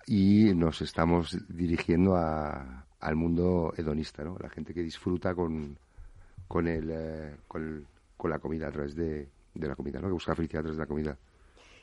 y 0.06 0.52
nos 0.54 0.82
estamos 0.82 1.38
dirigiendo 1.48 2.16
al 2.16 3.16
mundo 3.16 3.72
hedonista, 3.76 4.24
¿no? 4.24 4.36
La 4.40 4.48
gente 4.48 4.74
que 4.74 4.82
disfruta 4.82 5.34
con, 5.34 5.78
con, 6.48 6.66
el, 6.66 6.88
eh, 6.90 7.36
con, 7.46 7.86
con, 8.16 8.30
la 8.30 8.38
comida 8.38 8.68
a 8.68 8.72
través 8.72 8.96
de, 8.96 9.28
de 9.54 9.68
la 9.68 9.76
comida, 9.76 10.00
¿no? 10.00 10.08
que 10.08 10.14
busca 10.14 10.34
felicidad 10.34 10.60
a 10.60 10.62
través 10.62 10.76
de 10.76 10.82
la 10.82 10.86
comida. 10.88 11.18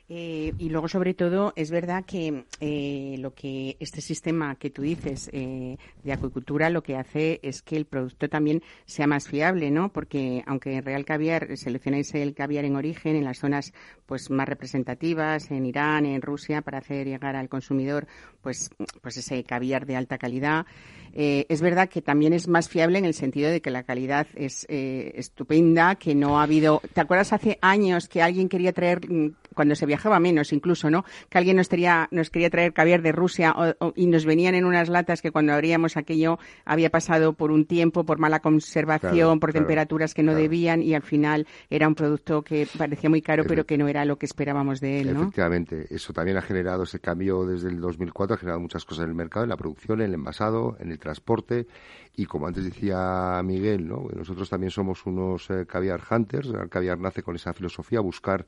Eh, 0.08 0.54
y 0.60 0.70
luego, 0.70 0.88
sobre 0.88 1.16
todo, 1.16 1.52
es 1.56 1.72
verdad 1.72 2.06
que 2.06 2.46
eh, 2.60 3.16
lo 3.18 3.34
que 3.34 3.76
este 3.80 4.02
sistema 4.02 4.56
que 4.56 4.70
tú 4.70 4.84
dices 4.84 5.32
eh, 5.34 5.78
de 6.04 6.14
acuicultura 6.14 6.70
lo 6.70 6.84
que 6.84 6.96
hace 6.96 7.40
es 7.42 7.64
que 7.64 7.76
el 7.76 7.86
producto 7.86 8.30
también 8.30 8.62
sea 8.86 9.08
más 9.08 9.28
fiable, 9.28 9.72
¿no? 9.72 9.92
Porque 9.92 10.44
aunque 10.46 10.76
en 10.76 10.86
Real 10.86 11.06
Caviar 11.06 11.58
seleccionáis 11.58 12.14
el 12.14 12.36
caviar 12.36 12.66
en 12.66 12.76
origen 12.76 13.16
en 13.16 13.24
las 13.24 13.40
zonas 13.40 13.74
pues 14.06 14.30
más 14.30 14.48
representativas, 14.48 15.50
en 15.50 15.66
Irán, 15.66 16.06
en 16.06 16.22
Rusia, 16.22 16.62
para 16.62 16.78
hacer 16.78 17.08
llegar 17.08 17.36
al 17.36 17.50
consumidor 17.50 18.06
pues, 18.44 18.70
pues 19.02 19.18
ese 19.18 19.44
caviar 19.44 19.88
de 19.88 19.96
alta 19.96 20.20
calidad, 20.20 20.68
es 21.14 21.62
verdad 21.62 21.88
que 21.88 22.02
también 22.02 22.34
es 22.34 22.50
más 22.50 22.68
fiable 22.68 23.00
en 23.00 23.06
el 23.06 23.14
sentido 23.14 23.50
de 23.50 23.62
que 23.62 23.72
la 23.72 23.84
calidad 23.84 24.28
es 24.36 24.66
estupenda, 24.70 25.96
que 25.96 26.14
no 26.14 26.40
ha 26.40 26.44
habido. 26.44 26.82
¿Te 26.94 27.00
acuerdas 27.00 27.32
hace 27.32 27.58
años 27.62 28.10
que 28.10 28.22
alguien 28.22 28.50
quería 28.50 28.74
traer 28.74 29.10
mm, 29.10 29.34
cuando 29.56 29.76
se 29.76 29.86
viajaba 29.86 30.20
menos 30.20 30.54
incluso, 30.54 30.90
¿no? 30.90 31.04
Que 31.30 31.38
alguien 31.40 31.58
nos, 31.58 31.68
quería, 31.68 32.08
nos 32.12 32.30
quería 32.30 32.50
traer 32.50 32.74
caviar 32.74 33.02
de 33.02 33.12
Rusia 33.12 33.56
y 33.96 34.08
nos 34.08 34.26
venían 34.26 34.54
en 34.56 34.66
unas 34.66 34.90
latas 34.90 35.22
que 35.22 35.32
cuando 35.32 35.54
abríamos 35.54 35.98
aquello 35.98 36.38
había 36.66 36.90
pasado 36.90 37.34
por 37.34 37.52
un 37.52 37.66
tiempo, 37.66 38.06
por 38.06 38.20
mala 38.20 38.42
conservación, 38.42 39.40
por 39.40 39.54
temperaturas 39.54 40.14
que 40.14 40.24
no 40.24 40.36
debían 40.36 40.84
y 40.84 40.94
al 40.94 41.02
final 41.02 41.48
era 41.70 41.88
un 41.88 41.96
producto 41.96 42.44
que 42.44 42.68
parecía 42.78 43.10
muy 43.10 43.22
caro 43.22 43.44
pero 43.48 43.66
que 43.66 43.78
no 43.78 43.88
era 43.88 44.06
lo 44.06 44.18
que 44.18 44.26
esperábamos 44.26 44.80
de 44.80 45.02
él, 45.02 45.14
¿no? 45.14 45.22
Efectivamente, 45.22 45.88
eso 45.90 46.14
también 46.14 46.38
ha 46.38 46.42
generado 46.42 46.84
ese 46.84 47.00
cambio 47.00 47.46
desde 47.46 47.70
el 47.70 47.80
2004, 47.80 48.36
ha 48.36 48.38
generado 48.38 48.60
muchas 48.60 48.86
cosas 48.86 49.06
en 49.06 49.10
el 49.10 49.16
mercado, 49.16 49.44
en 49.44 49.50
la 49.50 49.58
producción, 49.58 50.02
en 50.02 50.08
el 50.08 50.14
envasado, 50.16 50.76
en 50.80 50.92
el 50.92 51.00
transporte 51.00 51.68
y 52.16 52.26
como 52.26 52.48
antes 52.48 52.64
decía 52.64 53.42
Miguel, 53.44 53.88
¿no? 53.88 54.08
Nosotros 54.16 54.50
también 54.50 54.72
somos 54.72 55.06
unos 55.06 55.50
eh, 55.50 55.66
caviar 55.66 56.02
hunters, 56.10 56.50
el 56.50 56.70
caviar 56.70 57.00
nace 57.00 57.24
con 57.24 57.36
esa 57.36 57.54
filosofía, 57.54 58.00
buscar 58.00 58.46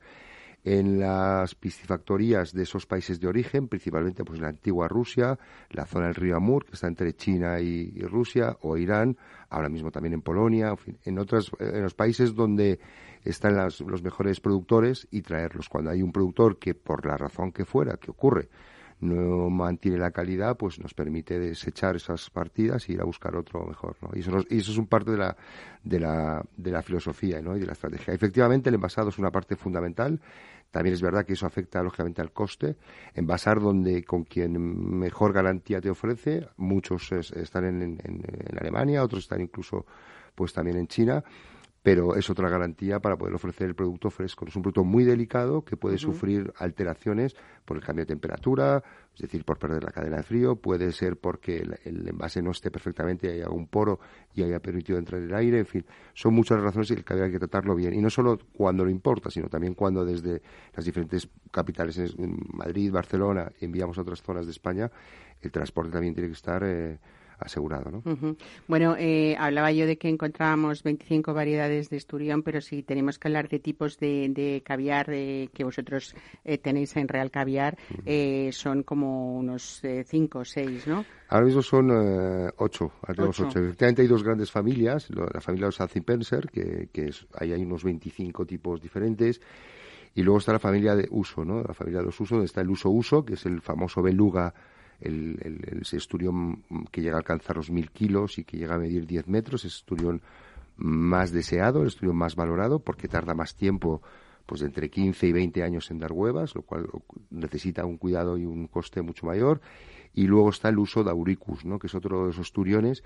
en 0.64 1.00
las 1.00 1.54
piscifactorías 1.54 2.52
de 2.52 2.62
esos 2.64 2.86
países 2.86 3.20
de 3.20 3.28
origen, 3.28 3.68
principalmente 3.68 4.24
pues 4.24 4.38
en 4.38 4.42
la 4.42 4.48
antigua 4.48 4.88
Rusia, 4.88 5.38
la 5.70 5.86
zona 5.86 6.06
del 6.06 6.14
río 6.14 6.36
Amur, 6.36 6.64
que 6.64 6.72
está 6.72 6.88
entre 6.88 7.14
China 7.14 7.60
y, 7.60 8.00
Rusia, 8.02 8.56
o 8.62 8.76
Irán, 8.76 9.16
ahora 9.50 9.68
mismo 9.68 9.90
también 9.90 10.14
en 10.14 10.22
Polonia, 10.22 10.74
en, 11.04 11.18
otros, 11.18 11.50
en 11.58 11.82
los 11.82 11.94
países 11.94 12.34
donde 12.34 12.80
están 13.24 13.56
los 13.56 14.02
mejores 14.02 14.40
productores 14.40 15.06
y 15.10 15.22
traerlos. 15.22 15.68
Cuando 15.68 15.90
hay 15.90 16.02
un 16.02 16.12
productor 16.12 16.58
que, 16.58 16.74
por 16.74 17.06
la 17.06 17.16
razón 17.16 17.52
que 17.52 17.64
fuera, 17.64 17.96
que 17.96 18.10
ocurre, 18.10 18.48
no 19.00 19.48
mantiene 19.50 19.98
la 19.98 20.10
calidad, 20.10 20.56
pues 20.56 20.78
nos 20.80 20.94
permite 20.94 21.38
desechar 21.38 21.96
esas 21.96 22.30
partidas 22.30 22.88
y 22.88 22.94
ir 22.94 23.00
a 23.00 23.04
buscar 23.04 23.36
otro 23.36 23.64
mejor, 23.64 23.96
¿no? 24.02 24.10
Y 24.14 24.20
eso, 24.20 24.38
es 24.48 24.76
un 24.76 24.86
parte 24.86 25.12
de 25.12 25.18
la, 25.18 25.36
de 25.84 26.00
la, 26.00 26.44
de 26.56 26.70
la 26.70 26.82
filosofía, 26.82 27.40
¿no? 27.40 27.56
Y 27.56 27.60
de 27.60 27.66
la 27.66 27.72
estrategia. 27.72 28.12
Efectivamente, 28.14 28.68
el 28.68 28.74
envasado 28.74 29.10
es 29.10 29.18
una 29.18 29.30
parte 29.30 29.56
fundamental. 29.56 30.20
También 30.70 30.94
es 30.94 31.00
verdad 31.00 31.24
que 31.24 31.32
eso 31.32 31.46
afecta 31.46 31.82
lógicamente 31.82 32.20
al 32.20 32.32
coste. 32.32 32.76
Envasar 33.14 33.60
donde 33.60 34.04
con 34.04 34.24
quien 34.24 34.98
mejor 34.98 35.32
garantía 35.32 35.80
te 35.80 35.90
ofrece, 35.90 36.48
muchos 36.56 37.10
están 37.12 37.64
en, 37.64 37.82
en, 37.82 38.00
en 38.04 38.58
Alemania, 38.58 39.02
otros 39.02 39.22
están 39.22 39.40
incluso 39.40 39.86
pues 40.34 40.52
también 40.52 40.76
en 40.76 40.86
China 40.86 41.24
pero 41.88 42.16
es 42.16 42.28
otra 42.28 42.50
garantía 42.50 43.00
para 43.00 43.16
poder 43.16 43.34
ofrecer 43.34 43.66
el 43.66 43.74
producto 43.74 44.10
fresco. 44.10 44.44
Es 44.46 44.54
un 44.54 44.60
producto 44.60 44.84
muy 44.84 45.04
delicado 45.04 45.64
que 45.64 45.78
puede 45.78 45.96
sufrir 45.96 46.52
alteraciones 46.58 47.34
por 47.64 47.78
el 47.78 47.82
cambio 47.82 48.02
de 48.02 48.08
temperatura, 48.08 48.82
es 49.14 49.22
decir, 49.22 49.42
por 49.42 49.58
perder 49.58 49.84
la 49.84 49.90
cadena 49.90 50.18
de 50.18 50.22
frío, 50.22 50.56
puede 50.56 50.92
ser 50.92 51.16
porque 51.16 51.56
el, 51.84 52.06
envase 52.06 52.42
no 52.42 52.50
esté 52.50 52.70
perfectamente 52.70 53.28
y 53.28 53.30
haya 53.30 53.48
un 53.48 53.68
poro 53.68 54.00
y 54.34 54.42
haya 54.42 54.60
permitido 54.60 54.98
entrar 54.98 55.22
el 55.22 55.34
aire, 55.34 55.60
en 55.60 55.64
fin, 55.64 55.86
son 56.12 56.34
muchas 56.34 56.60
razones 56.60 56.90
y 56.90 56.96
que 56.96 57.14
hay 57.14 57.32
que 57.32 57.38
tratarlo 57.38 57.74
bien. 57.74 57.94
Y 57.94 58.02
no 58.02 58.10
solo 58.10 58.38
cuando 58.52 58.84
lo 58.84 58.90
importa, 58.90 59.30
sino 59.30 59.48
también 59.48 59.72
cuando 59.72 60.04
desde 60.04 60.42
las 60.76 60.84
diferentes 60.84 61.26
capitales, 61.50 61.96
en 62.18 62.36
Madrid, 62.52 62.92
Barcelona, 62.92 63.50
enviamos 63.62 63.96
a 63.96 64.02
otras 64.02 64.20
zonas 64.20 64.44
de 64.44 64.52
España, 64.52 64.90
el 65.40 65.50
transporte 65.50 65.90
también 65.92 66.12
tiene 66.12 66.28
que 66.28 66.34
estar... 66.34 66.62
Eh, 66.64 66.98
asegurado. 67.38 67.90
¿no? 67.90 68.36
Bueno, 68.66 68.96
eh, 68.98 69.36
hablaba 69.38 69.72
yo 69.72 69.86
de 69.86 69.96
que 69.96 70.08
encontrábamos 70.08 70.82
25 70.82 71.34
variedades 71.34 71.88
de 71.90 71.96
esturión, 71.96 72.42
pero 72.42 72.60
si 72.60 72.82
tenemos 72.82 73.18
que 73.18 73.28
hablar 73.28 73.48
de 73.48 73.58
tipos 73.58 73.98
de, 73.98 74.62
caviar 74.64 75.06
que 75.06 75.64
vosotros 75.64 76.14
eh, 76.44 76.58
tenéis 76.58 76.96
en 76.96 77.08
Real 77.08 77.30
Caviar, 77.30 77.78
eh, 78.04 78.50
son 78.52 78.82
como 78.82 79.36
unos 79.36 79.82
5 80.04 80.38
o 80.38 80.44
6, 80.44 80.86
¿no? 80.86 81.04
Ahora 81.28 81.46
mismo 81.46 81.62
son 81.62 81.90
8, 82.56 82.92
Efectivamente 83.08 84.02
hay 84.02 84.08
dos 84.08 84.24
grandes 84.24 84.50
familias, 84.50 85.08
la 85.10 85.40
familia 85.40 85.66
de 85.66 85.68
los 85.68 85.80
Alcipenser, 85.80 86.48
que, 86.50 86.88
que 86.92 87.08
es, 87.08 87.26
ahí 87.34 87.52
hay 87.52 87.62
unos 87.62 87.84
25 87.84 88.46
tipos 88.46 88.80
diferentes, 88.80 89.40
y 90.14 90.22
luego 90.22 90.38
está 90.38 90.52
la 90.52 90.58
familia 90.58 90.96
de 90.96 91.06
uso, 91.10 91.44
¿no? 91.44 91.62
La 91.62 91.74
familia 91.74 92.00
de 92.00 92.06
los 92.06 92.18
usos, 92.18 92.30
donde 92.30 92.46
está 92.46 92.60
el 92.62 92.70
uso-uso, 92.70 93.24
que 93.24 93.34
es 93.34 93.46
el 93.46 93.60
famoso 93.60 94.02
beluga 94.02 94.52
el, 95.00 95.38
el, 95.42 95.82
esturión 95.92 96.64
que 96.90 97.02
llega 97.02 97.16
a 97.16 97.18
alcanzar 97.18 97.56
los 97.56 97.70
mil 97.70 97.90
kilos 97.90 98.38
y 98.38 98.44
que 98.44 98.56
llega 98.56 98.74
a 98.74 98.78
medir 98.78 99.06
10 99.06 99.28
metros, 99.28 99.64
es 99.64 99.72
el 99.72 99.78
esturión 99.78 100.22
más 100.76 101.32
deseado, 101.32 101.82
el 101.82 101.88
esturión 101.88 102.16
más 102.16 102.36
valorado, 102.36 102.80
porque 102.80 103.08
tarda 103.08 103.34
más 103.34 103.54
tiempo, 103.56 104.02
pues 104.46 104.62
entre 104.62 104.90
15 104.90 105.26
y 105.26 105.32
20 105.32 105.62
años 105.62 105.90
en 105.90 105.98
dar 105.98 106.12
huevas, 106.12 106.54
lo 106.54 106.62
cual 106.62 106.88
necesita 107.30 107.84
un 107.84 107.98
cuidado 107.98 108.38
y 108.38 108.46
un 108.46 108.66
coste 108.68 109.02
mucho 109.02 109.26
mayor. 109.26 109.60
Y 110.14 110.26
luego 110.26 110.50
está 110.50 110.68
el 110.70 110.78
uso 110.78 111.04
de 111.04 111.10
auricus, 111.10 111.64
¿no? 111.64 111.78
que 111.78 111.86
es 111.86 111.94
otro 111.94 112.24
de 112.24 112.30
esos 112.30 112.46
esturiones 112.46 113.04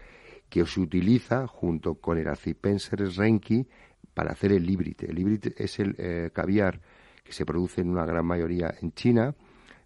que 0.49 0.65
se 0.67 0.81
utiliza 0.81 1.47
junto 1.47 1.95
con 1.95 2.19
el 2.19 2.29
Acipenser 2.29 3.01
renki 3.17 3.67
para 4.15 4.33
hacer 4.33 4.53
el 4.53 4.67
librite. 4.67 5.11
El 5.11 5.17
librite 5.17 5.55
es 5.57 5.79
el 5.79 5.95
eh, 5.99 6.31
caviar 6.33 6.81
que 7.25 7.33
se 7.33 7.47
produce 7.47 7.81
en 7.81 7.91
una 7.91 8.05
gran 8.05 8.27
mayoría 8.27 8.75
en 8.81 8.93
China, 8.93 9.35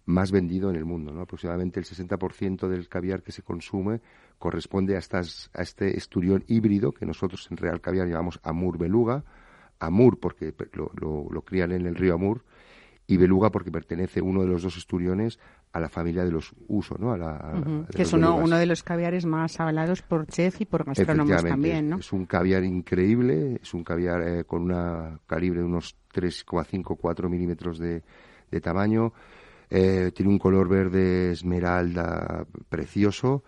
más 0.07 0.31
vendido 0.31 0.69
en 0.69 0.77
el 0.77 0.85
mundo. 0.85 1.11
¿no? 1.11 1.21
Aproximadamente 1.21 1.79
el 1.79 1.85
60% 1.85 2.67
del 2.67 2.87
caviar 2.87 3.21
que 3.21 3.31
se 3.31 3.43
consume 3.43 4.01
corresponde 4.39 4.95
a, 4.95 4.99
estas, 4.99 5.51
a 5.53 5.61
este 5.61 5.97
esturión 5.97 6.43
híbrido 6.47 6.93
que 6.93 7.05
nosotros 7.05 7.47
en 7.51 7.57
Real 7.57 7.81
Caviar 7.81 8.07
llamamos 8.07 8.39
Amur 8.41 8.77
Beluga. 8.77 9.23
Amur 9.79 10.19
porque 10.19 10.53
lo, 10.73 10.91
lo, 11.29 11.41
crían 11.41 11.71
en 11.73 11.85
el 11.85 11.95
río 11.95 12.15
Amur 12.15 12.43
y 13.05 13.17
Beluga 13.17 13.51
porque 13.51 13.69
pertenece 13.69 14.21
uno 14.21 14.41
de 14.41 14.47
los 14.47 14.63
dos 14.63 14.77
esturiones 14.77 15.39
a 15.73 15.79
la 15.79 15.89
familia 15.89 16.23
de 16.23 16.31
los 16.31 16.53
Uso, 16.67 16.95
¿no? 16.97 17.11
A 17.11 17.17
la, 17.17 17.85
que 17.93 18.01
es 18.01 18.13
uno, 18.13 18.35
uno, 18.35 18.57
de 18.57 18.65
los 18.65 18.83
caviares 18.83 19.25
más 19.25 19.59
avalados 19.59 20.01
por 20.01 20.25
chef 20.25 20.61
y 20.61 20.65
por 20.65 20.85
gastrónomos 20.85 21.43
también, 21.43 21.89
¿no? 21.89 21.97
Es 21.97 22.11
un 22.13 22.25
caviar 22.25 22.63
increíble, 22.63 23.59
es 23.61 23.73
un 23.73 23.83
caviar 23.83 24.21
eh, 24.21 24.43
con 24.45 24.63
una 24.63 25.19
calibre 25.27 25.59
de 25.59 25.65
unos 25.65 25.95
3,5-4 26.13 27.29
milímetros 27.29 27.77
de, 27.77 28.03
de 28.49 28.61
tamaño, 28.61 29.13
eh, 29.69 30.11
tiene 30.13 30.31
un 30.31 30.39
color 30.39 30.69
verde 30.69 31.31
esmeralda 31.31 32.45
precioso, 32.69 33.43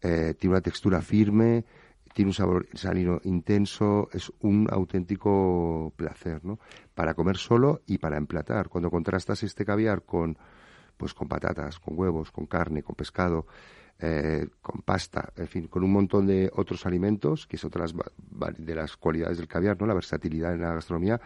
eh, 0.00 0.34
tiene 0.38 0.54
una 0.54 0.60
textura 0.60 1.02
firme, 1.02 1.64
tiene 2.12 2.28
un 2.28 2.34
sabor 2.34 2.68
salino 2.74 3.20
intenso, 3.24 4.08
es 4.12 4.30
un 4.40 4.68
auténtico 4.70 5.92
placer, 5.96 6.44
¿no? 6.44 6.60
Para 6.94 7.14
comer 7.14 7.36
solo 7.38 7.82
y 7.86 7.98
para 7.98 8.16
emplatar. 8.16 8.68
Cuando 8.68 8.90
contrastas 8.90 9.42
este 9.42 9.64
caviar 9.64 10.02
con, 10.02 10.38
pues, 10.96 11.12
con 11.12 11.26
patatas, 11.26 11.80
con 11.80 11.98
huevos, 11.98 12.30
con 12.30 12.46
carne, 12.46 12.84
con 12.84 12.94
pescado, 12.94 13.46
eh, 13.98 14.46
con 14.62 14.82
pasta, 14.82 15.32
en 15.36 15.48
fin, 15.48 15.66
con 15.66 15.82
un 15.82 15.92
montón 15.92 16.26
de 16.26 16.50
otros 16.54 16.86
alimentos, 16.86 17.48
que 17.48 17.56
es 17.56 17.64
otra 17.64 17.86
de 18.58 18.74
las 18.76 18.96
cualidades 18.96 19.38
del 19.38 19.48
caviar, 19.48 19.80
¿no? 19.80 19.86
La 19.86 19.94
versatilidad 19.94 20.54
en 20.54 20.60
la 20.60 20.74
gastronomía. 20.74 21.20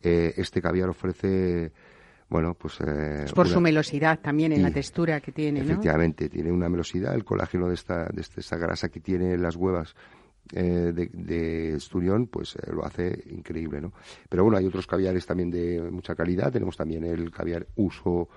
este 0.00 0.60
caviar 0.60 0.90
ofrece 0.90 1.72
bueno, 2.34 2.54
pues... 2.54 2.80
Eh, 2.80 3.26
por 3.32 3.46
su 3.46 3.60
melosidad 3.60 4.18
también 4.18 4.50
en 4.50 4.60
la 4.60 4.72
textura 4.72 5.20
que 5.20 5.30
tiene, 5.30 5.60
Efectivamente, 5.60 6.28
tiene 6.28 6.50
una 6.50 6.68
melosidad, 6.68 7.14
el 7.14 7.24
colágeno 7.24 7.68
de 7.68 7.74
esta, 7.74 8.06
de 8.06 8.22
esta 8.22 8.56
grasa 8.56 8.88
que 8.88 8.98
tiene 8.98 9.38
las 9.38 9.54
huevas 9.54 9.94
eh, 10.52 10.90
de, 10.92 11.10
de, 11.12 11.76
esturión, 11.76 12.26
pues 12.26 12.56
eh, 12.56 12.72
lo 12.72 12.84
hace 12.84 13.22
increíble, 13.30 13.80
¿no? 13.80 13.92
Pero 14.28 14.42
bueno, 14.42 14.58
hay 14.58 14.66
otros 14.66 14.84
caviares 14.84 15.24
también 15.24 15.52
de 15.52 15.80
mucha 15.92 16.16
calidad. 16.16 16.50
Tenemos 16.50 16.76
también 16.76 17.04
el 17.04 17.30
caviar 17.30 17.68
uso, 17.76 18.28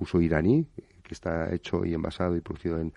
uso 0.00 0.18
iraní, 0.22 0.66
que 1.02 1.12
está 1.12 1.52
hecho 1.52 1.84
y 1.84 1.92
envasado 1.92 2.34
y 2.34 2.40
producido 2.40 2.80
en, 2.80 2.94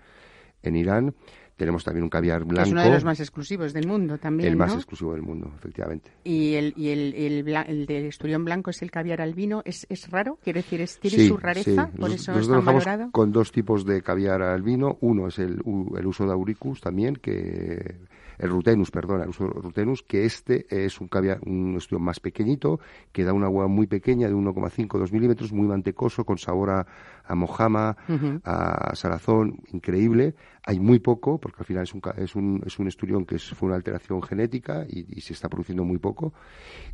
en 0.62 0.74
Irán. 0.74 1.14
Tenemos 1.56 1.84
también 1.84 2.04
un 2.04 2.10
caviar 2.10 2.44
blanco. 2.44 2.66
es 2.66 2.72
uno 2.72 2.82
de 2.82 2.90
los 2.90 3.04
más 3.04 3.18
exclusivos 3.18 3.72
del 3.72 3.86
mundo 3.86 4.18
también. 4.18 4.50
El 4.50 4.56
más 4.56 4.74
exclusivo 4.74 5.12
del 5.12 5.22
mundo, 5.22 5.50
efectivamente. 5.56 6.10
¿Y 6.22 6.54
el, 6.54 6.74
y 6.76 6.90
el, 6.90 7.14
el, 7.14 7.48
el 7.48 7.86
del 7.86 8.04
esturión 8.06 8.44
blanco 8.44 8.70
es 8.70 8.82
el 8.82 8.90
caviar 8.90 9.22
albino? 9.22 9.62
¿Es, 9.64 9.86
es 9.88 10.10
raro? 10.10 10.38
¿Quiere 10.44 10.60
decir, 10.60 10.82
es, 10.82 11.00
tiene 11.00 11.26
su 11.26 11.38
rareza? 11.38 11.90
¿Por 11.98 12.10
eso 12.10 12.38
es 12.38 12.46
tan 12.46 12.64
valorado? 12.64 13.10
Con 13.10 13.32
dos 13.32 13.52
tipos 13.52 13.86
de 13.86 14.02
caviar 14.02 14.42
albino. 14.42 14.98
Uno 15.00 15.28
es 15.28 15.38
el, 15.38 15.62
el 15.96 16.06
uso 16.06 16.26
de 16.26 16.32
auricus 16.32 16.82
también, 16.82 17.16
que 17.16 18.06
el 18.38 18.50
rutenus, 18.50 18.90
perdón, 18.90 19.22
el 19.22 19.30
uso 19.30 19.46
rutenus, 19.46 20.02
que 20.02 20.24
este 20.24 20.66
es 20.68 21.00
un 21.00 21.08
caviar, 21.08 21.40
un 21.46 21.76
estudio 21.76 22.00
más 22.00 22.20
pequeñito, 22.20 22.80
que 23.12 23.24
da 23.24 23.32
una 23.32 23.46
agua 23.46 23.66
muy 23.66 23.86
pequeña 23.86 24.28
de 24.28 24.34
1,5-2 24.34 25.12
milímetros, 25.12 25.52
muy 25.52 25.66
mantecoso, 25.66 26.24
con 26.24 26.38
sabor 26.38 26.70
a, 26.70 26.86
a 27.26 27.34
mojama, 27.34 27.96
a 28.44 28.94
salazón, 28.94 29.60
increíble. 29.72 30.34
Hay 30.64 30.80
muy 30.80 30.98
poco, 30.98 31.38
porque 31.38 31.58
al 31.60 31.66
final 31.66 31.82
es 31.84 31.94
un, 31.94 32.02
es 32.16 32.34
un, 32.34 32.62
es 32.66 32.78
un 32.78 32.88
esturión 32.88 33.24
que 33.24 33.38
fue 33.38 33.68
una 33.68 33.76
alteración 33.76 34.22
genética 34.22 34.84
y, 34.88 35.06
y, 35.16 35.20
se 35.20 35.32
está 35.32 35.48
produciendo 35.48 35.84
muy 35.84 35.98
poco. 35.98 36.32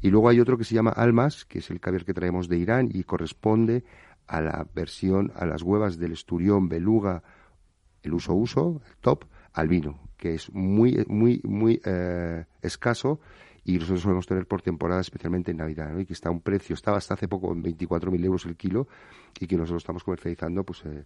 Y 0.00 0.10
luego 0.10 0.28
hay 0.28 0.40
otro 0.40 0.58
que 0.58 0.64
se 0.64 0.74
llama 0.74 0.90
almas, 0.90 1.44
que 1.44 1.58
es 1.58 1.70
el 1.70 1.80
caviar 1.80 2.04
que 2.04 2.14
traemos 2.14 2.48
de 2.48 2.58
Irán 2.58 2.88
y 2.92 3.04
corresponde 3.04 3.84
a 4.26 4.40
la 4.40 4.66
versión, 4.74 5.32
a 5.34 5.46
las 5.46 5.62
huevas 5.62 5.98
del 5.98 6.12
esturión 6.12 6.68
beluga, 6.68 7.22
el 8.02 8.14
uso-uso, 8.14 8.80
el 8.86 8.96
top, 9.00 9.24
albino, 9.52 10.00
que 10.16 10.34
es 10.34 10.52
muy, 10.52 11.04
muy, 11.08 11.40
muy 11.44 11.80
eh, 11.84 12.44
escaso 12.62 13.20
y 13.64 13.74
nosotros 13.74 14.02
solemos 14.02 14.26
tener 14.26 14.46
por 14.46 14.62
temporada, 14.62 15.00
especialmente 15.00 15.50
en 15.50 15.58
Navidad, 15.58 15.96
y 15.96 16.04
que 16.04 16.12
está 16.12 16.28
a 16.28 16.32
un 16.32 16.40
precio, 16.40 16.74
estaba 16.74 16.98
hasta 16.98 17.14
hace 17.14 17.28
poco 17.28 17.52
en 17.52 17.62
24.000 17.62 18.24
euros 18.24 18.46
el 18.46 18.56
kilo 18.56 18.88
y 19.38 19.46
que 19.46 19.56
nosotros 19.56 19.82
estamos 19.82 20.04
comercializando 20.04 20.64
pues 20.64 20.84
eh, 20.84 21.04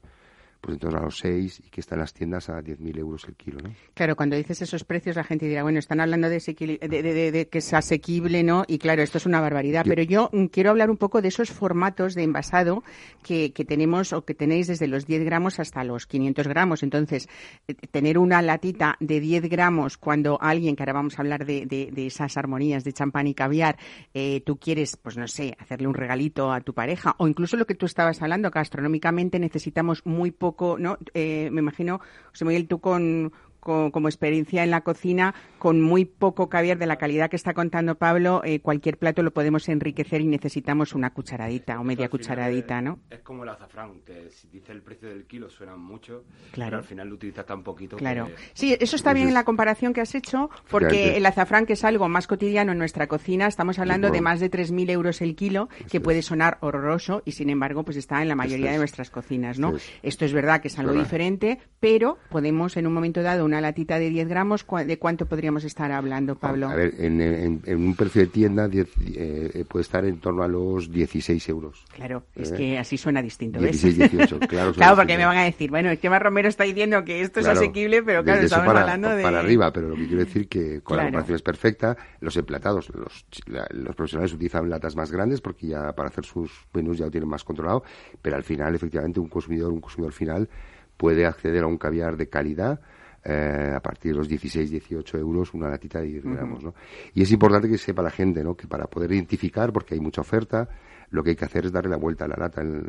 pues 0.61 0.75
entonces 0.75 1.01
a 1.01 1.05
los 1.05 1.19
6 1.19 1.63
y 1.67 1.71
que 1.71 1.81
está 1.81 1.95
en 1.95 2.01
las 2.01 2.15
tiendas 2.15 2.49
a 2.49 2.61
10.000 2.61 2.99
euros 2.99 3.25
el 3.29 3.35
kilo. 3.35 3.61
¿no? 3.63 3.75
Claro, 3.95 4.17
cuando 4.17 4.37
dices 4.37 4.63
esos 4.63 4.85
precios 4.85 5.17
la 5.17 5.25
gente 5.25 5.47
dirá, 5.47 5.63
bueno, 5.63 5.79
están 5.79 6.01
hablando 6.01 6.29
de, 6.29 6.39
de, 6.39 7.49
que 7.51 7.59
es 7.59 7.75
asequible, 7.75 8.43
¿no? 8.43 8.65
Y 8.67 8.79
claro, 8.79 9.03
esto 9.03 9.19
es 9.19 9.27
una 9.27 9.41
barbaridad. 9.41 9.85
Pero 9.87 10.03
yo 10.03 10.31
mm, 10.33 10.47
quiero 10.47 10.71
hablar 10.71 10.91
un 10.91 10.97
poco 10.97 11.23
de 11.23 11.29
esos 11.29 11.51
formatos 11.51 12.15
de 12.15 12.23
envasado 12.23 12.83
que, 13.23 13.53
que, 13.53 13.65
tenemos 13.65 14.13
o 14.13 14.25
que 14.25 14.35
tenéis 14.35 14.67
desde 14.67 14.87
los 14.87 15.07
10 15.07 15.25
gramos 15.25 15.61
hasta 15.61 15.85
los 15.85 16.07
500 16.07 16.49
gramos. 16.49 16.83
Entonces, 16.83 17.29
eh, 17.69 17.75
tener 17.75 18.19
una 18.19 18.43
latita 18.43 18.97
de 19.01 19.21
10 19.21 19.49
gramos 19.49 19.97
cuando 19.97 20.39
alguien, 20.41 20.77
que 20.77 20.83
ahora 20.83 20.95
vamos 20.95 21.19
a 21.19 21.23
hablar 21.23 21.45
de, 21.45 21.93
esas 21.97 22.37
armonías 22.37 22.85
de 22.85 22.93
champán 22.93 23.27
y 23.27 23.35
caviar, 23.35 23.77
eh, 24.15 24.43
tú 24.45 24.57
quieres, 24.57 24.97
pues 24.97 25.17
no 25.17 25.29
sé, 25.29 25.57
hacerle 25.59 25.89
un 25.89 25.95
regalito 25.95 26.53
a 26.53 26.61
tu 26.61 26.73
pareja 26.73 27.15
o 27.19 27.29
incluso 27.29 27.57
lo 27.57 27.67
que 27.67 27.75
tú 27.75 27.87
estabas 27.87 28.23
hablando, 28.23 28.51
gastronómicamente 28.51 29.39
necesitamos 29.39 30.05
muy 30.07 30.31
poco 30.31 30.46
¿no? 30.79 30.99
Eh, 31.15 31.49
me 31.53 31.61
imagino, 31.61 32.01
José 32.31 32.45
Miguel, 32.45 32.69
tú 32.69 32.81
con, 32.81 33.33
como 33.67 34.09
experiencia 34.09 34.63
en 34.63 34.71
la 34.71 34.83
cocina, 34.83 35.35
con 35.59 35.81
muy 35.83 36.05
poco 36.05 36.49
caviar 36.49 36.79
de 36.79 36.87
la 36.87 36.97
calidad 36.97 37.29
que 37.29 37.37
está 37.37 37.55
contando 37.55 37.97
Pablo, 37.97 38.43
eh, 38.45 38.61
cualquier 38.61 38.99
plato 38.99 39.23
lo 39.23 39.33
podemos 39.33 39.69
enriquecer 39.69 40.21
y 40.21 40.27
necesitamos 40.27 40.95
una 40.95 41.11
cucharadita 41.11 41.81
o 41.81 41.85
media 41.85 42.09
cucharadita, 42.09 42.81
¿no? 42.81 43.01
Es 43.11 43.21
como 43.21 43.43
el 43.43 43.49
azafrán, 43.49 44.01
que 44.05 44.31
si 44.31 44.49
dice 44.49 44.73
el 44.73 44.83
precio 44.83 45.09
del 45.09 45.27
kilo 45.27 45.51
suena 45.51 45.77
mucho, 45.77 46.25
claro. 46.53 46.71
pero 46.71 46.79
al 46.79 46.85
final 46.85 47.09
lo 47.09 47.15
utilizas 47.17 47.47
tan 47.47 47.63
poquito. 47.63 47.97
Claro. 47.97 48.31
Sí, 48.55 48.77
eso 48.79 48.97
está 48.97 49.13
bien 49.13 49.29
en 49.29 49.35
la 49.35 49.45
comparación 49.45 49.93
que 49.93 50.01
has 50.01 50.15
hecho, 50.15 50.51
porque 50.71 51.17
el 51.17 51.27
azafrán, 51.27 51.67
que 51.67 51.75
es 51.75 51.85
algo 51.85 52.09
más 52.09 52.27
cotidiano 52.27 52.73
en 52.73 52.79
nuestra 52.79 53.07
cocina, 53.07 53.47
estamos 53.47 53.79
hablando 53.79 54.11
de 54.11 54.21
más 54.21 54.41
de 54.41 54.51
3.000 54.51 54.91
euros 54.91 55.21
el 55.21 55.35
kilo, 55.35 55.69
que 55.91 56.01
puede 56.01 56.23
sonar 56.23 56.59
horroroso 56.61 57.23
y 57.25 57.33
sin 57.33 57.51
embargo 57.51 57.85
pues 57.85 57.97
está 57.97 58.23
en 58.23 58.29
la 58.29 58.35
mayoría 58.35 58.73
de 58.73 58.79
nuestras 58.79 59.11
cocinas, 59.11 59.59
¿no? 59.59 59.75
Esto 60.03 60.25
es 60.25 60.33
verdad 60.33 60.61
que 60.61 60.69
es 60.69 60.79
algo 60.79 60.93
diferente, 60.93 61.59
pero 61.81 62.19
podemos 62.31 62.77
en 62.77 62.87
un 62.87 62.95
momento 62.95 63.23
dado 63.23 63.45
una 63.45 63.56
latita 63.61 63.99
de 63.99 64.11
10 64.11 64.29
gramos, 64.29 64.67
¿de 64.87 64.99
cuánto 64.99 65.27
podríamos 65.27 65.65
estar 65.65 65.93
hablando, 65.93 66.37
Pablo? 66.37 66.69
A 66.69 66.75
ver, 66.75 66.95
en, 66.99 67.63
un 67.67 67.95
precio 67.95 68.23
de 68.23 68.29
tienda 68.29 68.69
eh, 68.73 69.65
puede 69.69 69.83
estar 69.83 70.05
en 70.05 70.19
torno 70.19 70.43
a 70.43 70.49
los 70.49 70.91
16 70.91 71.49
euros. 71.49 71.85
Claro, 71.95 72.25
es 72.35 72.53
¿Eh? 72.53 72.57
que 72.57 72.79
así 72.79 72.97
suena 72.97 73.23
distinto, 73.23 73.59
16, 73.61 73.99
18, 74.11 74.39
claro. 74.49 74.73
claro, 74.73 74.97
porque 74.97 75.17
me 75.17 75.27
van 75.27 75.39
a 75.39 75.45
decir, 75.45 75.71
bueno, 75.71 75.91
es 75.91 75.99
que 75.99 76.11
más 76.11 76.21
Romero 76.23 76.49
está 76.49 76.65
diciendo 76.65 77.05
que 77.05 77.21
esto 77.21 77.41
es 77.41 77.47
asequible, 77.47 78.03
pero 78.03 78.23
claro, 78.25 78.43
estamos 78.43 78.75
hablando 78.75 79.11
de... 79.11 79.23
Para 79.23 79.41
arriba, 79.41 79.73
pero 79.73 79.89
lo 79.89 79.97
que 79.97 80.07
quiero 80.07 80.25
decir 80.25 80.49
que 80.49 80.81
con 80.81 80.97
la 80.97 81.05
comparación 81.05 81.37
es 81.37 81.43
perfecta, 81.43 81.97
los 82.21 82.37
emplatados, 82.37 82.91
los, 82.95 83.27
los 83.71 83.97
profesionales 83.97 84.33
utilizan 84.33 84.69
latas 84.69 84.97
más 84.97 85.11
grandes 85.11 85.41
porque 85.41 85.67
ya 85.67 85.93
para 85.93 86.09
hacer 86.09 86.25
sus 86.25 86.51
menús 86.73 86.99
ya 86.99 87.07
lo 87.07 87.11
tienen 87.11 87.29
más 87.29 87.45
controlado, 87.45 87.85
pero 88.23 88.37
al 88.37 88.45
final, 88.45 88.75
efectivamente, 88.75 89.21
un 89.21 89.29
consumidor, 89.29 89.73
un 89.73 89.81
consumidor 89.81 90.13
final 90.13 90.49
puede 90.97 91.27
acceder 91.27 91.65
a 91.65 91.67
un 91.67 91.79
caviar 91.79 92.17
de 92.17 92.29
calidad 92.29 92.81
eh, 93.29 93.73
a 93.75 93.81
partir 93.81 94.13
de 94.13 94.19
los 94.19 94.29
16, 94.29 94.71
18 94.71 95.19
euros 95.19 95.53
una 95.53 95.69
latita 95.69 96.01
de 96.01 96.07
10 96.07 96.25
gramos, 96.25 96.63
¿no? 96.63 96.75
Y 97.13 97.23
es 97.23 97.33
importante 97.33 97.69
que 97.69 97.77
sepa 97.77 98.01
la 98.01 98.11
gente, 98.11 98.45
¿no? 98.45 98.55
Que 98.55 98.69
para 98.69 98.87
poder 98.87 99.11
identificar, 99.11 99.73
porque 99.73 99.95
hay 99.95 100.01
mucha 100.01 100.21
oferta, 100.21 100.69
lo 101.11 101.25
que 101.25 101.31
hay 101.31 101.37
que 101.37 101.45
hacer 101.45 101.67
es 101.67 101.73
darle 101.73 101.91
la 101.91 101.97
vuelta 101.97 102.25
a 102.25 102.29
la 102.29 102.37
lata. 102.37 102.63
En, 102.63 102.89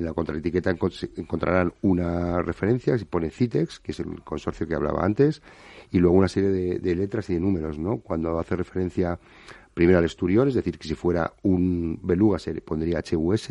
la 0.00 0.12
contraetiqueta 0.12 0.70
encontrarán 0.70 1.72
una 1.82 2.42
referencia 2.42 2.96
que 2.96 3.04
pone 3.04 3.30
CITEX, 3.30 3.78
que 3.78 3.92
es 3.92 4.00
el 4.00 4.22
consorcio 4.22 4.66
que 4.66 4.74
hablaba 4.74 5.04
antes, 5.04 5.42
y 5.92 5.98
luego 5.98 6.16
una 6.16 6.28
serie 6.28 6.50
de, 6.50 6.94
letras 6.96 7.30
y 7.30 7.34
de 7.34 7.40
números, 7.40 7.78
¿no? 7.78 7.98
Cuando 7.98 8.36
hace 8.40 8.56
referencia 8.56 9.16
primero 9.74 9.98
al 9.98 10.04
esturión, 10.06 10.48
es 10.48 10.54
decir, 10.54 10.76
que 10.76 10.88
si 10.88 10.96
fuera 10.96 11.32
un 11.44 12.00
beluga 12.02 12.40
se 12.40 12.52
le 12.52 12.62
pondría 12.62 13.00
HUS, 13.00 13.50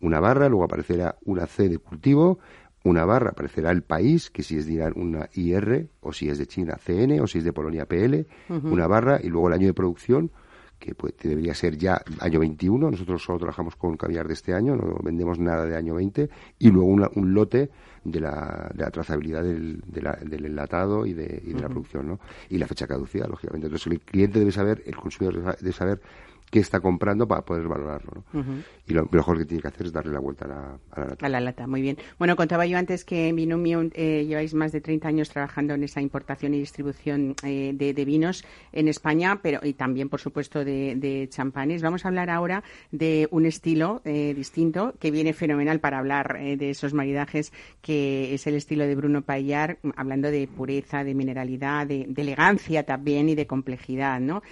una 0.00 0.18
barra, 0.18 0.48
luego 0.48 0.64
aparecerá 0.64 1.16
una 1.26 1.46
C 1.46 1.68
de 1.68 1.76
cultivo, 1.76 2.38
una 2.84 3.04
barra 3.04 3.30
aparecerá 3.30 3.70
el 3.70 3.82
país, 3.82 4.30
que 4.30 4.42
si 4.42 4.56
es 4.56 4.66
de 4.66 4.92
una 4.94 5.28
IR, 5.34 5.88
o 6.00 6.12
si 6.12 6.28
es 6.28 6.38
de 6.38 6.46
China 6.46 6.76
CN, 6.82 7.20
o 7.20 7.26
si 7.26 7.38
es 7.38 7.44
de 7.44 7.52
Polonia 7.52 7.86
PL, 7.86 8.26
una 8.48 8.86
barra, 8.86 9.20
y 9.22 9.28
luego 9.28 9.48
el 9.48 9.54
año 9.54 9.66
de 9.66 9.74
producción, 9.74 10.30
que 10.78 10.94
pues, 10.94 11.14
debería 11.20 11.54
ser 11.54 11.76
ya 11.76 12.00
año 12.20 12.38
21. 12.40 12.90
Nosotros 12.90 13.22
solo 13.22 13.38
trabajamos 13.38 13.76
con 13.76 13.96
caviar 13.96 14.26
de 14.28 14.34
este 14.34 14.54
año, 14.54 14.76
no 14.76 14.98
vendemos 15.02 15.38
nada 15.38 15.66
de 15.66 15.76
año 15.76 15.94
20. 15.94 16.28
Y 16.58 16.70
luego 16.70 16.88
un 16.88 17.34
lote 17.34 17.70
de 18.04 18.20
la, 18.20 18.70
de 18.74 18.84
la 18.84 18.90
trazabilidad 18.90 19.42
del, 19.42 19.82
del 19.82 20.44
enlatado 20.44 21.04
y 21.04 21.14
de, 21.14 21.42
y 21.44 21.52
de 21.52 21.60
la 21.60 21.68
producción, 21.68 22.06
¿no? 22.06 22.20
Y 22.48 22.58
la 22.58 22.66
fecha 22.66 22.86
caducidad, 22.86 23.28
lógicamente. 23.28 23.66
Entonces 23.66 23.92
el 23.92 24.00
cliente 24.00 24.38
debe 24.38 24.52
saber, 24.52 24.82
el 24.86 24.96
consumidor 24.96 25.56
debe 25.58 25.72
saber 25.72 26.00
qué 26.50 26.60
está 26.60 26.80
comprando 26.80 27.26
para 27.26 27.42
poder 27.42 27.68
valorarlo. 27.68 28.24
¿no? 28.32 28.44
Y 28.86 28.94
lo 28.94 29.06
mejor 29.10 29.38
que 29.38 29.44
tiene 29.44 29.60
que 29.60 29.68
hacer 29.68 29.86
es 29.86 29.92
darle 29.92 30.12
la 30.12 30.20
vuelta 30.20 30.46
a 30.46 30.48
la, 30.48 30.78
a 30.92 31.00
la, 31.00 31.06
lata. 31.06 31.26
A 31.26 31.28
la 31.28 31.40
lata, 31.40 31.66
muy 31.66 31.82
bien. 31.82 31.98
Bueno, 32.18 32.36
contaba 32.36 32.64
yo 32.66 32.78
antes 32.78 33.04
que 33.04 33.28
en 33.28 33.36
Binomio 33.36 33.88
eh, 33.92 34.24
lleváis 34.26 34.54
más 34.54 34.72
de 34.72 34.80
30 34.80 35.08
años 35.08 35.28
trabajando 35.28 35.74
en 35.74 35.84
esa 35.84 36.00
importación 36.00 36.54
y 36.54 36.58
distribución 36.58 37.34
eh, 37.42 37.72
de, 37.74 38.04
vinos 38.04 38.44
en 38.72 38.88
España, 38.88 39.40
pero 39.42 39.60
y 39.62 39.74
también, 39.74 40.08
por 40.08 40.20
supuesto, 40.20 40.64
de, 40.64 41.28
champanes. 41.30 41.82
Vamos 41.82 42.04
a 42.04 42.08
hablar 42.08 42.30
ahora 42.30 42.62
de 42.90 43.28
un 43.30 43.44
estilo 43.44 44.00
eh, 44.04 44.32
distinto 44.34 44.94
que 44.98 45.10
viene 45.10 45.32
fenomenal 45.32 45.80
para 45.80 45.98
hablar 45.98 46.38
de 46.38 46.70
esos 46.70 46.94
maridajes, 46.94 47.52
que 47.82 48.32
es 48.34 48.46
el 48.46 48.54
estilo 48.54 48.86
de 48.86 48.94
Bruno 48.94 49.22
Payar, 49.22 49.78
hablando 49.96 50.30
de 50.30 50.46
pureza, 50.48 51.04
de 51.04 51.14
mineralidad, 51.14 51.86
de, 51.86 52.08
elegancia 52.18 52.84
también 52.84 53.28
y 53.28 53.34
de 53.34 53.46
complejidad, 53.46 54.20
¿no? 54.20 54.42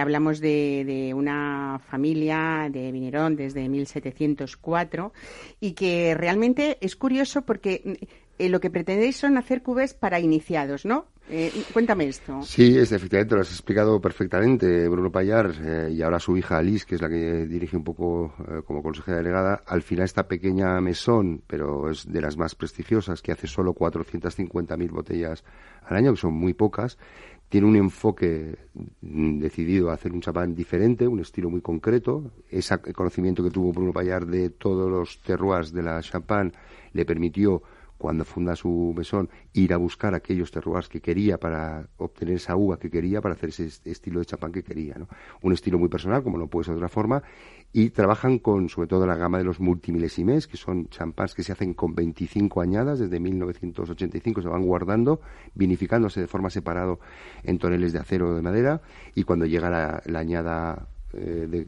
hablamos 0.00 0.40
de, 0.40 0.84
de 0.86 1.14
familia 1.88 2.68
de 2.70 2.92
Vinerón 2.92 3.36
desde 3.36 3.68
1704 3.68 5.12
y 5.60 5.72
que 5.72 6.14
realmente 6.14 6.78
es 6.80 6.96
curioso 6.96 7.42
porque 7.42 7.98
eh, 8.40 8.48
lo 8.48 8.58
que 8.58 8.70
pretendéis 8.70 9.18
son 9.18 9.36
hacer 9.36 9.62
cubes 9.62 9.92
para 9.92 10.18
iniciados, 10.18 10.86
¿no? 10.86 11.04
Eh, 11.28 11.52
cuéntame 11.74 12.08
esto. 12.08 12.40
Sí, 12.42 12.76
es, 12.78 12.90
efectivamente, 12.90 13.34
lo 13.34 13.42
has 13.42 13.52
explicado 13.52 14.00
perfectamente, 14.00 14.88
Bruno 14.88 15.12
Payar, 15.12 15.52
eh, 15.62 15.90
y 15.92 16.00
ahora 16.00 16.18
su 16.18 16.36
hija 16.38 16.56
Alice, 16.56 16.86
que 16.86 16.94
es 16.94 17.02
la 17.02 17.10
que 17.10 17.46
dirige 17.46 17.76
un 17.76 17.84
poco 17.84 18.34
como 18.66 18.82
consejera 18.82 19.18
delegada. 19.18 19.62
Al 19.66 19.82
final, 19.82 20.06
esta 20.06 20.26
pequeña 20.26 20.80
mesón, 20.80 21.42
pero 21.46 21.90
es 21.90 22.10
de 22.10 22.20
las 22.22 22.38
más 22.38 22.54
prestigiosas, 22.54 23.20
que 23.20 23.30
hace 23.30 23.46
solo 23.46 23.74
450.000 23.74 24.90
botellas 24.90 25.44
al 25.84 25.98
año, 25.98 26.12
que 26.14 26.20
son 26.20 26.32
muy 26.32 26.54
pocas, 26.54 26.96
tiene 27.50 27.66
un 27.66 27.76
enfoque 27.76 28.56
mm, 29.02 29.40
decidido 29.40 29.90
a 29.90 29.94
hacer 29.94 30.12
un 30.12 30.20
champán 30.20 30.54
diferente, 30.54 31.06
un 31.06 31.18
estilo 31.18 31.50
muy 31.50 31.60
concreto. 31.60 32.30
Ese 32.48 32.78
conocimiento 32.94 33.42
que 33.42 33.50
tuvo 33.50 33.72
Bruno 33.72 33.92
Payar 33.92 34.24
de 34.24 34.50
todos 34.50 34.88
los 34.88 35.20
terroirs 35.20 35.72
de 35.72 35.82
la 35.82 36.00
champán 36.00 36.52
le 36.92 37.04
permitió 37.04 37.62
cuando 38.00 38.24
funda 38.24 38.56
su 38.56 38.94
mesón, 38.96 39.28
ir 39.52 39.74
a 39.74 39.76
buscar 39.76 40.14
aquellos 40.14 40.50
terroirs 40.50 40.88
que 40.88 41.02
quería 41.02 41.38
para 41.38 41.86
obtener 41.98 42.36
esa 42.36 42.56
uva 42.56 42.78
que 42.78 42.90
quería, 42.90 43.20
para 43.20 43.34
hacer 43.34 43.50
ese 43.50 43.66
estilo 43.84 44.20
de 44.20 44.26
champán 44.26 44.52
que 44.52 44.62
quería. 44.62 44.94
¿no? 44.94 45.06
Un 45.42 45.52
estilo 45.52 45.78
muy 45.78 45.90
personal, 45.90 46.22
como 46.22 46.38
no 46.38 46.46
puede 46.46 46.64
ser 46.64 46.74
de 46.74 46.78
otra 46.78 46.88
forma, 46.88 47.22
y 47.74 47.90
trabajan 47.90 48.38
con, 48.38 48.70
sobre 48.70 48.88
todo, 48.88 49.06
la 49.06 49.16
gama 49.16 49.36
de 49.36 49.44
los 49.44 49.60
multimilésimes, 49.60 50.48
que 50.48 50.56
son 50.56 50.88
champáns 50.88 51.34
que 51.34 51.42
se 51.42 51.52
hacen 51.52 51.74
con 51.74 51.94
25 51.94 52.62
añadas, 52.62 53.00
desde 53.00 53.20
1985 53.20 54.40
se 54.40 54.48
van 54.48 54.62
guardando, 54.62 55.20
vinificándose 55.54 56.22
de 56.22 56.26
forma 56.26 56.48
separada 56.48 56.96
en 57.42 57.58
toneles 57.58 57.92
de 57.92 57.98
acero 57.98 58.30
o 58.30 58.34
de 58.34 58.40
madera, 58.40 58.80
y 59.14 59.24
cuando 59.24 59.44
llega 59.44 59.68
la, 59.68 60.18
añada 60.18 60.88
eh, 61.12 61.66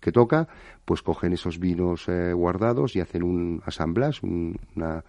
que 0.00 0.12
toca, 0.12 0.46
pues 0.84 1.02
cogen 1.02 1.32
esos 1.32 1.58
vinos 1.58 2.08
eh, 2.08 2.32
guardados 2.32 2.94
y 2.94 3.00
hacen 3.00 3.24
un 3.24 3.60
assemblage, 3.66 4.24
una 4.24 5.02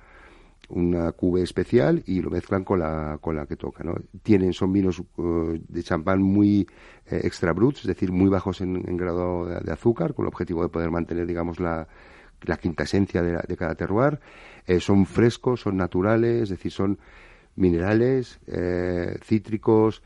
una 0.74 1.12
cube 1.12 1.42
especial 1.42 2.04
y 2.06 2.22
lo 2.22 2.30
mezclan 2.30 2.64
con 2.64 2.80
la, 2.80 3.18
con 3.22 3.36
la 3.36 3.46
que 3.46 3.56
toca. 3.56 3.84
¿no? 3.84 3.96
Tienen, 4.24 4.54
son 4.54 4.74
vinos 4.74 5.02
uh, 5.18 5.58
de 5.68 5.84
champán 5.84 6.22
muy 6.22 6.68
eh, 7.06 7.22
extra 7.24 7.54
bruts, 7.54 7.82
es 7.82 7.88
decir, 7.88 8.12
muy 8.12 8.30
bajos 8.30 8.62
en, 8.62 8.98
grado 8.98 9.46
de, 9.46 9.72
azúcar, 9.72 10.14
con 10.14 10.26
el 10.26 10.30
objetivo 10.30 10.64
de 10.64 10.70
poder 10.70 10.92
mantener, 10.92 11.28
digamos, 11.28 11.60
la, 11.60 11.88
la 12.42 12.58
quinta 12.58 12.84
esencia 12.84 13.22
de, 13.22 13.40
de 13.48 13.58
cada 13.58 13.76
terroir. 13.76 14.20
Eh, 14.66 14.80
son 14.80 15.06
frescos, 15.06 15.62
son 15.62 15.78
naturales, 15.78 16.44
es 16.44 16.50
decir, 16.50 16.72
son 16.72 17.00
minerales, 17.56 18.40
cítricos, 19.22 20.02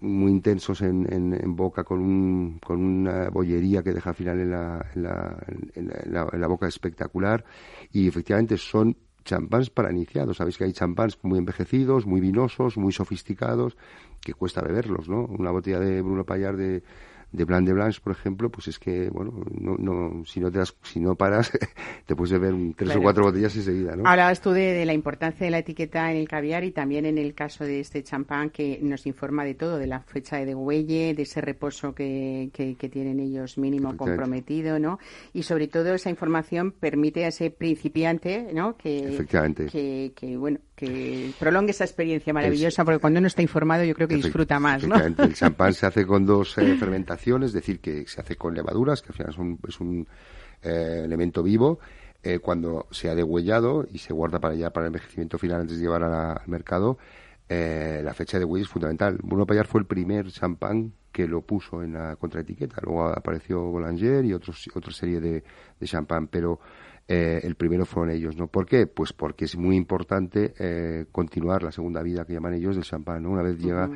muy 0.00 0.32
intensos 0.32 0.82
en, 0.82 1.06
en, 1.08 1.54
boca, 1.54 1.84
con, 1.84 2.00
un, 2.00 2.58
con 2.58 2.82
una 2.82 3.30
bollería 3.30 3.80
que 3.84 3.92
deja 3.92 4.10
al 4.10 4.16
final 4.16 4.40
en 4.40 4.50
la, 4.50 4.84
en 4.92 5.02
la, 5.04 6.28
en 6.32 6.40
la 6.40 6.46
boca 6.48 6.66
espectacular. 6.66 7.44
Y 7.92 8.08
efectivamente 8.08 8.56
son 8.56 8.96
champáns 9.28 9.68
para 9.68 9.92
iniciados. 9.92 10.38
Sabéis 10.40 10.56
que 10.56 10.64
hay 10.64 10.72
champáns 10.72 11.20
muy 11.22 11.38
envejecidos, 11.38 12.06
muy 12.06 12.20
vinosos, 12.20 12.76
muy 12.80 12.92
sofisticados, 12.92 13.76
que 14.24 14.32
cuesta 14.32 14.62
beberlos, 14.62 15.08
¿no? 15.08 15.26
Una 15.26 15.50
botella 15.50 15.78
de 15.78 16.00
Bruno 16.00 16.24
Payar 16.24 16.56
de 16.56 16.82
de 17.30 17.44
Blanc 17.44 17.66
de 17.66 17.74
Blanche, 17.74 18.00
por 18.02 18.12
ejemplo, 18.12 18.50
pues 18.50 18.68
es 18.68 18.78
que, 18.78 19.10
bueno, 19.10 19.44
no, 19.50 19.76
no, 19.76 20.24
si, 20.24 20.40
no 20.40 20.50
te 20.50 20.60
si 20.82 20.98
no 20.98 21.14
paras, 21.14 21.50
te 22.06 22.16
puedes 22.16 22.32
beber 22.32 22.54
tres 22.74 22.96
o 22.96 23.02
cuatro 23.02 23.24
botellas 23.24 23.54
enseguida, 23.54 23.96
¿no? 23.96 24.08
Hablabas 24.08 24.40
tú 24.40 24.52
de, 24.52 24.84
la 24.86 24.94
importancia 24.94 25.44
de 25.44 25.50
la 25.50 25.58
etiqueta 25.58 26.10
en 26.10 26.16
el 26.16 26.28
caviar 26.28 26.64
y 26.64 26.70
también 26.70 27.04
en 27.04 27.18
el 27.18 27.34
caso 27.34 27.64
de 27.64 27.80
este 27.80 28.02
champán 28.02 28.50
que 28.50 28.78
nos 28.82 29.06
informa 29.06 29.44
de 29.44 29.54
todo, 29.54 29.76
de 29.76 29.86
la 29.86 30.00
fecha 30.00 30.36
de 30.36 30.46
degüelle, 30.46 31.14
de 31.14 31.22
ese 31.22 31.40
reposo 31.40 31.94
que, 31.94 32.50
que, 32.52 32.88
tienen 32.88 33.20
ellos 33.20 33.58
mínimo 33.58 33.96
comprometido, 33.98 34.78
¿no? 34.78 34.98
Y 35.34 35.42
sobre 35.42 35.68
todo 35.68 35.92
esa 35.92 36.08
información 36.08 36.72
permite 36.72 37.26
a 37.26 37.28
ese 37.28 37.50
principiante, 37.50 38.48
¿no? 38.54 38.76
Que, 38.78 39.08
Que, 39.66 40.12
que, 40.16 40.36
bueno, 40.38 40.60
que 40.78 41.32
prolongue 41.38 41.72
esa 41.72 41.84
experiencia 41.84 42.32
maravillosa, 42.32 42.84
porque 42.84 43.00
cuando 43.00 43.18
uno 43.18 43.26
está 43.26 43.42
informado 43.42 43.82
yo 43.84 43.94
creo 43.94 44.06
que 44.06 44.14
disfruta 44.14 44.60
más, 44.60 44.86
¿no? 44.86 44.94
El 44.96 45.34
champán 45.34 45.74
se 45.74 45.86
hace 45.86 46.06
con 46.06 46.24
dos 46.24 46.56
eh, 46.56 46.76
fermentaciones, 46.76 47.17
es 47.44 47.52
decir, 47.52 47.80
que 47.80 48.06
se 48.06 48.20
hace 48.20 48.36
con 48.36 48.54
levaduras, 48.54 49.02
que 49.02 49.08
al 49.08 49.14
final 49.14 49.58
es 49.68 49.80
un 49.80 50.06
eh, 50.62 51.02
elemento 51.04 51.42
vivo, 51.42 51.78
eh, 52.22 52.38
cuando 52.38 52.86
se 52.90 53.08
ha 53.08 53.14
degüellado 53.14 53.86
y 53.90 53.98
se 53.98 54.12
guarda 54.12 54.40
para 54.40 54.54
ya 54.54 54.70
para 54.70 54.86
el 54.86 54.88
envejecimiento 54.88 55.38
final 55.38 55.62
antes 55.62 55.76
de 55.76 55.82
llevar 55.82 56.02
al 56.02 56.40
mercado, 56.46 56.98
la 57.48 58.12
fecha 58.12 58.38
de 58.38 58.44
huella 58.44 58.64
es 58.64 58.68
fundamental. 58.68 59.18
Bruno 59.22 59.46
Payar 59.46 59.66
fue 59.66 59.80
el 59.80 59.86
primer 59.86 60.30
champán 60.30 60.92
que 61.10 61.26
lo 61.26 61.40
puso 61.40 61.82
en 61.82 61.94
la 61.94 62.16
contraetiqueta. 62.16 62.76
Luego 62.82 63.06
apareció 63.08 63.62
Boulanger 63.62 64.24
y 64.24 64.34
otros, 64.34 64.68
otra 64.74 64.92
serie 64.92 65.18
de, 65.18 65.42
de 65.80 65.86
champán, 65.86 66.28
pero 66.28 66.60
eh, 67.10 67.40
el 67.42 67.54
primero 67.54 67.86
fueron 67.86 68.14
ellos, 68.14 68.36
¿no? 68.36 68.48
¿Por 68.48 68.66
qué? 68.66 68.86
Pues 68.86 69.14
porque 69.14 69.46
es 69.46 69.56
muy 69.56 69.76
importante 69.76 70.52
eh, 70.58 71.06
continuar 71.10 71.62
la 71.62 71.72
segunda 71.72 72.02
vida 72.02 72.26
que 72.26 72.34
llaman 72.34 72.52
ellos 72.52 72.76
del 72.76 72.84
champán, 72.84 73.22
¿no? 73.22 73.30
Una 73.30 73.40
vez 73.40 73.58
llega 73.58 73.88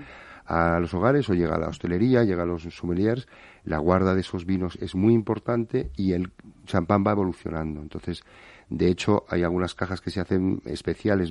a 0.46 0.78
los 0.80 0.92
hogares 0.94 1.28
o 1.30 1.34
llega 1.34 1.54
a 1.54 1.58
la 1.58 1.68
hostelería, 1.68 2.24
llega 2.24 2.42
a 2.42 2.46
los 2.46 2.62
sommeliers, 2.62 3.28
la 3.64 3.78
guarda 3.78 4.14
de 4.14 4.20
esos 4.20 4.44
vinos 4.44 4.76
es 4.80 4.94
muy 4.94 5.14
importante 5.14 5.90
y 5.96 6.12
el 6.12 6.32
champán 6.66 7.04
va 7.06 7.12
evolucionando. 7.12 7.80
Entonces, 7.80 8.24
de 8.72 8.88
hecho, 8.88 9.24
hay 9.28 9.42
algunas 9.42 9.74
cajas 9.74 10.00
que 10.00 10.10
se 10.10 10.20
hacen 10.20 10.62
especiales, 10.64 11.30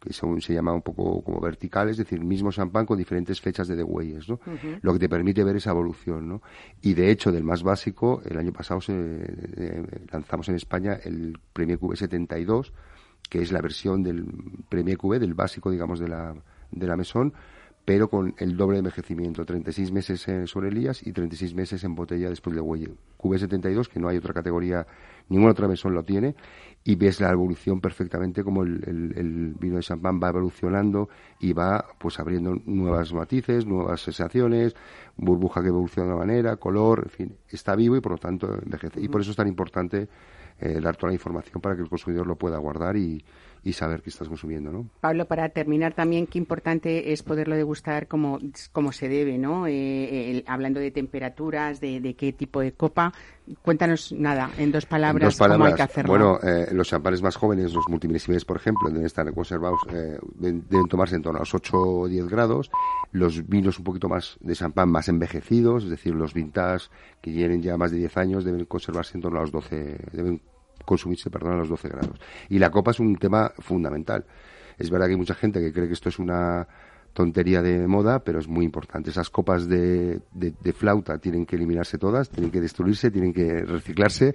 que 0.00 0.12
se 0.12 0.52
llama 0.52 0.72
un 0.72 0.82
poco 0.82 1.22
como 1.22 1.40
verticales, 1.40 1.92
es 1.92 1.98
decir, 1.98 2.24
mismo 2.24 2.50
champán 2.50 2.86
con 2.86 2.98
diferentes 2.98 3.40
fechas 3.40 3.68
de 3.68 3.76
degüelles, 3.76 4.28
¿no? 4.28 4.40
Lo 4.80 4.92
que 4.92 4.98
te 4.98 5.08
permite 5.08 5.44
ver 5.44 5.56
esa 5.56 5.70
evolución, 5.70 6.28
¿no? 6.28 6.42
Y 6.80 6.94
de 6.94 7.12
hecho, 7.12 7.30
del 7.30 7.44
más 7.44 7.62
básico, 7.62 8.20
el 8.28 8.36
año 8.36 8.52
pasado 8.52 8.80
se, 8.80 8.94
eh, 8.96 9.84
lanzamos 10.10 10.48
en 10.48 10.56
España 10.56 10.98
el 11.04 11.38
Premier 11.52 11.78
QV 11.78 11.94
72, 11.94 12.72
que 13.30 13.42
es 13.42 13.52
la 13.52 13.60
versión 13.60 14.02
del 14.02 14.26
Premier 14.68 14.98
QV, 14.98 15.20
del 15.20 15.34
básico, 15.34 15.70
digamos, 15.70 16.00
de 16.00 16.08
la, 16.08 16.34
de 16.72 16.86
la 16.88 16.96
mesón, 16.96 17.32
pero 17.84 18.08
con 18.08 18.34
el 18.38 18.56
doble 18.56 18.74
de 18.74 18.80
envejecimiento, 18.80 19.44
36 19.44 19.90
meses 19.90 20.28
en 20.28 20.46
sobre 20.46 20.68
Elías 20.68 21.04
y 21.04 21.12
36 21.12 21.54
meses 21.54 21.82
en 21.82 21.94
botella 21.94 22.28
después 22.28 22.54
de 22.54 22.60
huelle. 22.60 22.94
QV72, 23.18 23.88
que 23.88 23.98
no 23.98 24.08
hay 24.08 24.18
otra 24.18 24.32
categoría, 24.32 24.86
ninguna 25.28 25.52
otra 25.52 25.66
mesón 25.66 25.94
lo 25.94 26.04
tiene, 26.04 26.36
y 26.84 26.94
ves 26.94 27.20
la 27.20 27.30
evolución 27.30 27.80
perfectamente 27.80 28.44
como 28.44 28.62
el, 28.62 29.54
vino 29.58 29.76
de 29.76 29.82
champán 29.82 30.20
va 30.22 30.28
evolucionando 30.28 31.08
y 31.40 31.52
va 31.52 31.84
pues 31.98 32.20
abriendo 32.20 32.54
nuevas 32.66 33.12
matices, 33.12 33.66
nuevas 33.66 34.00
sensaciones, 34.00 34.74
burbuja 35.16 35.60
que 35.60 35.68
evoluciona 35.68 36.08
de 36.08 36.14
una 36.14 36.24
manera, 36.24 36.56
color, 36.56 37.02
en 37.04 37.10
fin, 37.10 37.36
está 37.48 37.74
vivo 37.74 37.96
y 37.96 38.00
por 38.00 38.12
lo 38.12 38.18
tanto 38.18 38.54
envejece. 38.62 39.00
Y 39.00 39.08
por 39.08 39.20
eso 39.20 39.32
es 39.32 39.36
tan 39.36 39.48
importante 39.48 40.08
eh, 40.60 40.80
dar 40.80 40.96
toda 40.96 41.08
la 41.08 41.14
información 41.14 41.60
para 41.60 41.74
que 41.74 41.82
el 41.82 41.88
consumidor 41.88 42.26
lo 42.26 42.36
pueda 42.36 42.58
guardar 42.58 42.96
y, 42.96 43.24
y 43.64 43.72
saber 43.72 44.02
qué 44.02 44.10
estás 44.10 44.28
consumiendo, 44.28 44.72
¿no? 44.72 44.88
Pablo, 45.00 45.26
para 45.26 45.48
terminar 45.50 45.94
también, 45.94 46.26
qué 46.26 46.38
importante 46.38 47.12
es 47.12 47.22
poderlo 47.22 47.54
degustar 47.54 48.08
como, 48.08 48.40
como 48.72 48.90
se 48.92 49.08
debe, 49.08 49.38
¿no? 49.38 49.66
Eh, 49.68 50.42
hablando 50.46 50.80
de 50.80 50.90
temperaturas, 50.90 51.80
de, 51.80 52.14
qué 52.18 52.32
tipo 52.32 52.60
de 52.60 52.72
copa. 52.72 53.12
Cuéntanos, 53.62 54.12
nada, 54.12 54.50
en 54.58 54.72
dos 54.72 54.86
palabras, 54.86 55.36
cómo 55.36 55.64
hay 55.64 55.74
que 55.74 55.82
hacerlo. 55.82 56.10
Bueno, 56.10 56.38
eh, 56.42 56.68
los 56.72 56.88
champanes 56.88 57.22
más 57.22 57.36
jóvenes, 57.36 57.72
los 57.72 57.88
multimilisimes, 57.88 58.44
por 58.44 58.56
ejemplo, 58.56 58.88
deben 58.88 59.06
estar 59.06 59.32
conservados, 59.32 59.80
eh, 59.92 60.18
deben 60.34 60.88
tomarse 60.88 61.16
en 61.16 61.22
torno 61.22 61.38
a 61.38 61.42
los 61.42 61.54
8 61.54 61.76
o 61.76 62.08
10 62.08 62.28
grados. 62.28 62.70
Los 63.12 63.46
vinos 63.48 63.78
un 63.78 63.84
poquito 63.84 64.08
más 64.08 64.38
de 64.40 64.54
champán 64.54 64.90
más 64.90 65.08
envejecidos, 65.08 65.84
es 65.84 65.90
decir, 65.90 66.14
los 66.14 66.34
vintage 66.34 66.88
que 67.20 67.30
tienen 67.30 67.62
ya 67.62 67.76
más 67.76 67.92
de 67.92 67.98
10 67.98 68.16
años, 68.16 68.44
deben 68.44 68.64
conservarse 68.64 69.16
en 69.16 69.22
torno 69.22 69.38
a 69.38 69.42
los 69.42 69.52
12, 69.52 69.98
deben 70.12 70.40
consumirse, 70.84 71.30
perdón, 71.30 71.54
a 71.54 71.56
los 71.56 71.68
12 71.68 71.88
grados. 71.88 72.20
Y 72.48 72.58
la 72.58 72.70
copa 72.70 72.90
es 72.90 73.00
un 73.00 73.16
tema 73.16 73.52
fundamental. 73.58 74.24
Es 74.78 74.90
verdad 74.90 75.06
que 75.06 75.12
hay 75.12 75.18
mucha 75.18 75.34
gente 75.34 75.60
que 75.60 75.72
cree 75.72 75.86
que 75.86 75.94
esto 75.94 76.08
es 76.08 76.18
una 76.18 76.66
tontería 77.12 77.62
de 77.62 77.86
moda, 77.86 78.20
pero 78.20 78.38
es 78.38 78.48
muy 78.48 78.64
importante. 78.64 79.10
Esas 79.10 79.30
copas 79.30 79.68
de, 79.68 80.20
de, 80.32 80.72
flauta 80.72 81.18
tienen 81.18 81.44
que 81.44 81.56
eliminarse 81.56 81.98
todas, 81.98 82.30
tienen 82.30 82.50
que 82.50 82.60
destruirse, 82.60 83.10
tienen 83.10 83.32
que 83.32 83.64
reciclarse 83.64 84.34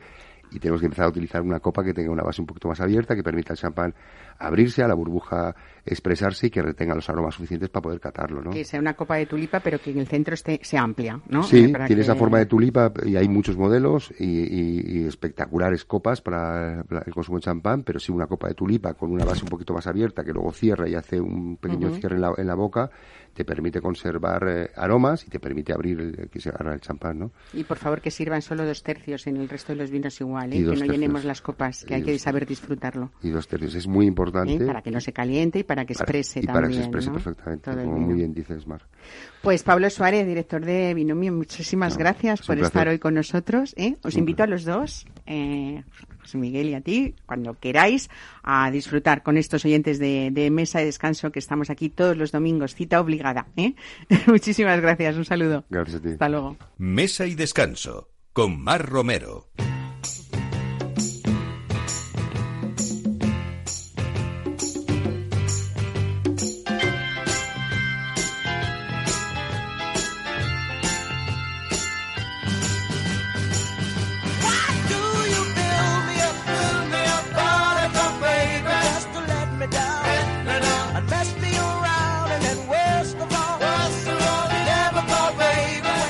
y 0.52 0.60
tenemos 0.60 0.80
que 0.80 0.86
empezar 0.86 1.06
a 1.06 1.10
utilizar 1.10 1.42
una 1.42 1.60
copa 1.60 1.84
que 1.84 1.94
tenga 1.94 2.12
una 2.12 2.24
base 2.24 2.42
un 2.42 2.48
poquito 2.48 2.68
más 2.68 2.80
abierta, 2.80 3.16
que 3.16 3.24
permita 3.24 3.54
al 3.54 3.58
champán 3.58 3.94
abrirse, 4.40 4.84
a 4.84 4.88
la 4.88 4.94
burbuja 4.94 5.56
expresarse 5.86 6.48
y 6.48 6.50
que 6.50 6.62
retenga 6.62 6.94
los 6.94 7.10
aromas 7.10 7.36
suficientes 7.36 7.70
para 7.70 7.84
poder 7.84 8.00
catarlo, 8.00 8.42
¿no? 8.42 8.52
Que 8.52 8.64
sea 8.64 8.80
una 8.80 8.94
copa 8.94 9.16
de 9.16 9.26
tulipa, 9.26 9.60
pero 9.60 9.80
que 9.80 9.92
en 9.92 10.00
el 10.00 10.08
centro 10.08 10.34
esté, 10.34 10.60
sea 10.64 10.82
amplia, 10.82 11.20
¿no? 11.30 11.44
Sí, 11.44 11.66
eh, 11.66 11.74
tiene 11.88 12.02
esa 12.02 12.16
forma 12.16 12.40
de 12.40 12.46
tulipa 12.46 12.92
y 13.06 13.16
hay 13.16 13.28
muchos 13.28 13.58
modelos 13.58 14.14
y, 14.20 15.06
espectaculares 15.08 15.86
copas 15.86 16.22
para, 16.22 16.82
el 17.06 17.14
consumo 17.14 17.38
de 17.38 17.44
champán, 17.44 17.84
pero 17.84 18.00
sí 18.00 18.12
una 18.12 18.28
copa 18.28 18.48
de 18.48 18.54
tulipa 18.54 18.94
con 18.94 19.12
una 19.12 19.26
base 19.26 19.44
un 19.44 19.50
poquito 19.50 19.74
más 19.74 19.88
abierta 19.88 20.24
que 20.24 20.34
luego 20.34 20.52
cierra 20.52 20.88
y 20.88 20.96
hace 20.96 21.20
un 21.20 21.58
pequeño 21.58 21.92
cierre 21.92 22.16
en 22.16 22.22
la, 22.22 22.34
en 22.38 22.48
la 22.48 22.56
boca 22.56 22.90
te 23.34 23.46
permite 23.46 23.82
conservar 23.82 24.48
eh, 24.48 24.72
aromas 24.76 25.26
y 25.26 25.30
te 25.30 25.40
permite 25.40 25.74
abrir 25.74 26.00
el, 26.00 26.30
que 26.30 26.40
se 26.40 26.50
agarra 26.50 26.74
el 26.74 26.82
champán, 26.82 27.20
¿no? 27.20 27.32
Y 27.54 27.64
por 27.64 27.78
favor 27.78 28.02
que 28.02 28.12
sirvan 28.12 28.42
solo 28.42 28.66
dos 28.66 28.84
tercios 28.84 29.28
en 29.28 29.38
el 29.38 29.50
resto 29.50 29.74
de 29.74 29.80
los 29.80 29.92
vinos 29.92 30.20
igual, 30.20 30.54
¿eh? 30.54 30.58
que 30.58 30.76
no 30.76 30.86
llenemos 30.86 31.24
las 31.26 31.42
copas, 31.42 31.84
que 31.86 31.96
hay 31.96 32.04
que 32.04 32.18
saber 32.20 32.46
disfrutarlo. 32.46 33.12
Y 33.22 33.30
dos 33.30 33.48
tercios, 33.48 33.76
es 33.76 33.88
muy 33.88 34.06
importante. 34.06 34.56
¿Eh? 34.56 34.66
Para 34.66 34.82
que 34.82 34.92
no 34.92 35.00
se 35.00 35.14
caliente 35.14 35.60
y 35.60 35.64
para 35.64 35.86
que 35.86 35.94
exprese 35.94 36.42
también. 36.42 36.50
Y 36.50 36.54
para 36.54 36.68
que 36.68 36.74
se 36.74 36.80
exprese 36.82 37.12
perfectamente, 37.12 37.72
como 37.72 38.00
muy 38.00 38.16
bien 38.16 38.34
dices, 38.34 38.68
Mar. 38.68 38.84
Pues 39.42 39.64
Pablo 39.64 39.90
Suárez, 39.90 40.26
director 40.26 40.64
de 40.64 40.94
Binomio, 40.94 41.32
muchísimas 41.34 41.98
gracias 41.98 42.42
por 42.42 42.58
estar 42.60 42.88
hoy 42.88 43.00
con 43.00 43.14
nosotros. 43.14 43.76
Os 44.04 44.18
invito 44.18 44.44
a 44.44 44.48
los 44.48 44.66
dos, 44.66 45.06
José 46.22 46.38
Miguel 46.38 46.70
y 46.70 46.74
a 46.74 46.82
ti, 46.82 47.16
cuando 47.26 47.54
queráis, 47.54 48.10
a 48.44 48.72
disfrutar 48.72 49.24
con 49.24 49.38
estos 49.38 49.66
oyentes 49.66 50.00
de, 50.00 50.30
de 50.32 50.50
Mesa 50.50 50.80
de 50.80 50.86
Descanso 50.86 51.32
que 51.32 51.40
estamos 51.40 51.70
aquí 51.70 51.90
todos 51.90 52.18
los 52.18 52.32
domingos, 52.32 52.76
cita 52.76 53.00
obligada 53.00 53.48
¿eh? 53.56 53.76
Muchísimas 54.28 54.80
gracias, 54.82 55.16
un 55.16 55.26
saludo. 55.26 55.66
Gracias 55.70 55.98
a 55.98 56.02
ti. 56.02 56.10
Hasta 56.10 56.30
luego. 56.30 56.58
Mesa 56.78 57.26
y 57.26 57.36
descanso 57.36 58.10
con 58.34 58.62
Mar 58.62 58.86
Romero. 58.88 59.50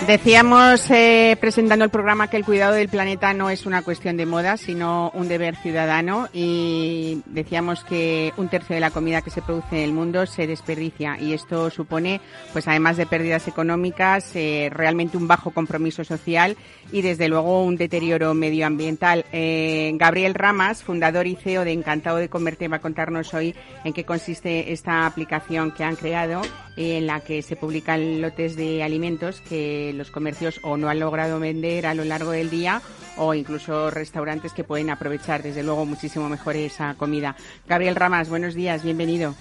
Decíamos 0.08 0.90
eh, 0.90 1.36
presentando 1.42 1.84
el 1.84 1.92
programa 1.92 2.30
que 2.30 2.38
el 2.38 2.46
cuidado 2.46 2.76
del 2.76 2.88
planeta 2.88 3.34
no 3.34 3.50
es 3.50 3.66
una 3.66 3.82
cuestión 3.82 4.16
de 4.16 4.26
moda, 4.26 4.56
sino 4.56 5.12
un 5.14 5.28
deber 5.28 5.58
ciudadano 5.58 6.30
y 6.32 7.24
decíamos 7.26 7.84
que 7.84 8.32
un 8.38 8.48
tercio 8.48 8.74
de 8.74 8.80
la 8.80 8.92
comida 8.92 9.22
que 9.22 9.32
se 9.32 9.42
produce 9.42 9.76
en 9.76 9.84
el 9.84 9.92
mundo 9.92 10.26
se 10.26 10.48
desperdicia 10.48 11.20
y 11.20 11.34
esto 11.34 11.70
supone, 11.70 12.22
pues 12.54 12.70
además 12.70 12.96
de 12.96 13.06
pérdidas 13.06 13.50
económicas, 13.50 14.34
eh, 14.34 14.70
realmente 14.72 15.18
un 15.18 15.28
bajo 15.28 15.52
compromiso 15.52 16.06
social 16.06 16.56
y 16.90 17.02
desde 17.02 17.28
luego 17.28 17.66
un 17.66 17.76
deterioro 17.76 18.34
medioambiental. 18.34 19.26
Eh, 19.34 19.92
Gabriel 19.96 20.36
Ramas, 20.36 20.84
fundador 20.84 21.28
y 21.28 21.36
CEO 21.36 21.66
de 21.66 21.74
Encantado 21.74 22.16
de 22.16 22.30
Comerte, 22.30 22.70
va 22.70 22.78
a 22.78 22.82
contarnos 22.82 23.34
hoy 23.34 23.54
en 23.84 23.92
qué 23.92 24.06
consiste 24.06 24.72
esta 24.72 25.06
aplicación 25.06 25.72
que 25.72 25.84
han 25.84 25.98
creado 25.98 26.44
en 26.78 27.08
la 27.08 27.20
que 27.22 27.42
se 27.42 27.56
publican 27.56 28.22
lotes 28.22 28.56
de 28.56 28.84
alimentos 28.84 29.42
que 29.42 29.94
los 29.98 30.12
comercios 30.12 30.60
o 30.64 30.78
no 30.78 30.90
han 30.90 31.00
logrado 31.00 31.40
vender 31.40 31.86
a 31.86 31.94
lo 31.94 32.04
largo 32.04 32.32
del 32.32 32.50
día 32.50 32.82
o 33.18 33.34
incluso 33.34 33.90
restaurantes 33.90 34.54
que 34.54 34.64
pueden 34.64 34.90
aprovechar 34.90 35.44
desde 35.44 35.64
luego 35.64 35.86
muchísimo 35.86 36.30
mejor 36.30 36.56
esa 36.56 36.96
comida. 36.96 37.36
Gabriel 37.68 37.96
Ramas, 37.96 38.30
buenos 38.30 38.54
días, 38.54 38.84
bienvenido. 38.84 39.36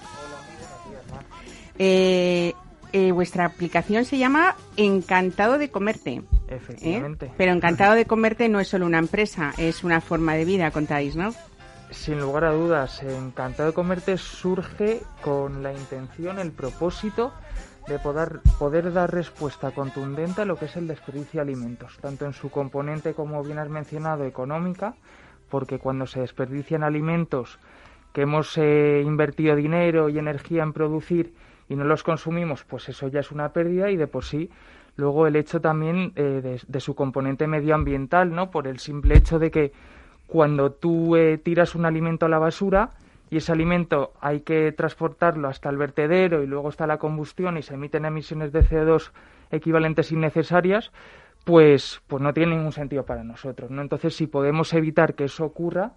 Eh, 1.79 2.55
eh, 2.93 3.13
vuestra 3.13 3.45
aplicación 3.45 4.05
se 4.05 4.19
llama 4.19 4.57
Encantado 4.77 5.59
de 5.59 5.71
Comerte. 5.71 6.23
Efectivamente. 6.49 7.31
Pero 7.37 7.53
Encantado 7.53 7.95
de 7.95 8.07
Comerte 8.07 8.49
no 8.49 8.61
es 8.61 8.69
solo 8.69 8.87
una 8.87 8.99
empresa, 8.99 9.53
es 9.59 9.85
una 9.85 10.01
forma 10.01 10.35
de 10.35 10.45
vida, 10.45 10.71
contáis, 10.71 11.17
¿no? 11.17 11.35
Sin 11.91 12.19
lugar 12.19 12.45
a 12.45 12.53
dudas, 12.53 13.03
Encantado 13.03 13.69
de 13.69 13.75
Comerte 13.75 14.17
surge 14.17 15.03
con 15.23 15.63
la 15.63 15.73
intención, 15.73 16.39
el 16.39 16.53
propósito 16.53 17.33
de 17.89 17.99
poder, 17.99 18.41
poder 18.59 18.93
dar 18.93 19.13
respuesta 19.13 19.71
contundente 19.71 20.43
a 20.43 20.45
lo 20.45 20.57
que 20.57 20.65
es 20.65 20.77
el 20.77 20.89
desperdicio 20.89 21.39
de 21.39 21.43
alimentos, 21.43 21.99
tanto 22.01 22.27
en 22.27 22.33
su 22.33 22.51
componente, 22.51 23.15
como 23.15 23.43
bien 23.43 23.59
has 23.59 23.69
mencionado, 23.69 24.25
económica, 24.25 24.95
porque 25.49 25.79
cuando 25.79 26.07
se 26.07 26.21
desperdician 26.21 26.83
alimentos 26.83 27.59
que 28.13 28.23
hemos 28.23 28.57
eh, 28.59 29.03
invertido 29.05 29.55
dinero 29.55 30.09
y 30.09 30.19
energía 30.19 30.63
en 30.63 30.73
producir 30.73 31.35
y 31.69 31.77
no 31.77 31.85
los 31.85 32.03
consumimos, 32.03 32.65
pues 32.65 32.89
eso 32.89 33.09
ya 33.09 33.21
es 33.21 33.31
una 33.31 33.53
pérdida 33.53 33.91
y 33.91 33.97
de 33.97 34.07
por 34.07 34.25
sí 34.25 34.51
luego 34.97 35.27
el 35.27 35.37
hecho 35.37 35.61
también 35.61 36.13
eh, 36.17 36.59
de, 36.67 36.81
su 36.81 36.95
componente 36.95 37.47
medioambiental, 37.47 38.35
¿no? 38.35 38.51
Por 38.51 38.67
el 38.67 38.79
simple 38.79 39.17
hecho 39.17 39.39
de 39.39 39.51
que 39.51 39.73
cuando 40.27 40.73
tú 40.73 41.17
eh, 41.17 41.39
tiras 41.39 41.75
un 41.75 41.85
alimento 41.85 42.27
a 42.27 42.29
la 42.29 42.39
basura 42.39 42.91
y 43.31 43.39
ese 43.39 43.53
alimento 43.53 44.13
hay 44.21 44.41
que 44.41 44.73
transportarlo 44.73 45.49
hasta 45.49 45.69
el 45.69 45.77
vertedero 45.77 46.43
y 46.43 46.47
luego 46.47 46.69
está 46.69 46.87
la 46.87 46.99
combustión 46.99 47.57
y 47.57 47.63
se 47.63 47.75
emiten 47.75 48.05
emisiones 48.05 48.53
de 48.53 48.63
CO2 48.63 49.11
equivalentes 49.51 50.13
innecesarias, 50.13 50.93
pues, 51.45 52.03
pues 52.07 52.23
no 52.23 52.33
tiene 52.33 52.57
ningún 52.57 52.73
sentido 52.73 53.05
para 53.05 53.25
nosotros. 53.25 53.71
¿no? 53.71 53.83
Entonces, 53.83 54.15
si 54.15 54.27
podemos 54.27 54.73
evitar 54.75 55.15
que 55.15 55.25
eso 55.25 55.45
ocurra, 55.45 55.93